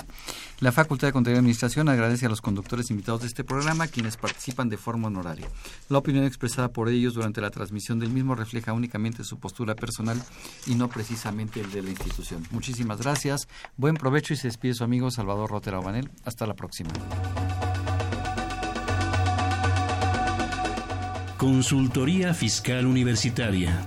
La 0.60 0.72
Facultad 0.72 1.08
de 1.08 1.12
Contaduría 1.12 1.38
y 1.38 1.40
Administración 1.40 1.88
agradece 1.88 2.26
a 2.26 2.28
los 2.28 2.40
conductores 2.40 2.90
invitados 2.90 3.22
de 3.22 3.28
este 3.28 3.44
programa, 3.44 3.86
quienes 3.86 4.16
participan 4.16 4.68
de 4.68 4.76
forma 4.76 5.08
honoraria. 5.08 5.48
La 5.88 5.98
opinión 5.98 6.24
expresada 6.24 6.68
por 6.68 6.88
ellos 6.88 7.14
durante 7.14 7.40
la 7.40 7.50
transmisión 7.50 7.98
del 7.98 8.10
mismo 8.10 8.34
refleja 8.34 8.72
únicamente 8.72 9.24
su 9.24 9.38
postura 9.38 9.74
personal 9.74 10.20
y 10.66 10.74
no 10.74 10.88
precisamente 10.88 11.60
el 11.60 11.70
de 11.70 11.82
la 11.82 11.90
institución. 11.90 12.46
Muchísimas 12.50 12.98
gracias, 12.98 13.48
buen 13.76 13.94
provecho 13.94 14.34
y 14.34 14.36
se 14.36 14.48
despide 14.48 14.74
su 14.74 14.84
amigo 14.84 15.10
Salvador 15.10 15.50
Rotera 15.50 15.78
Obanel. 15.78 16.10
Hasta 16.24 16.46
la 16.46 16.54
próxima. 16.54 16.90
Consultoría 21.38 22.34
Fiscal 22.34 22.84
Universitaria. 22.84 23.86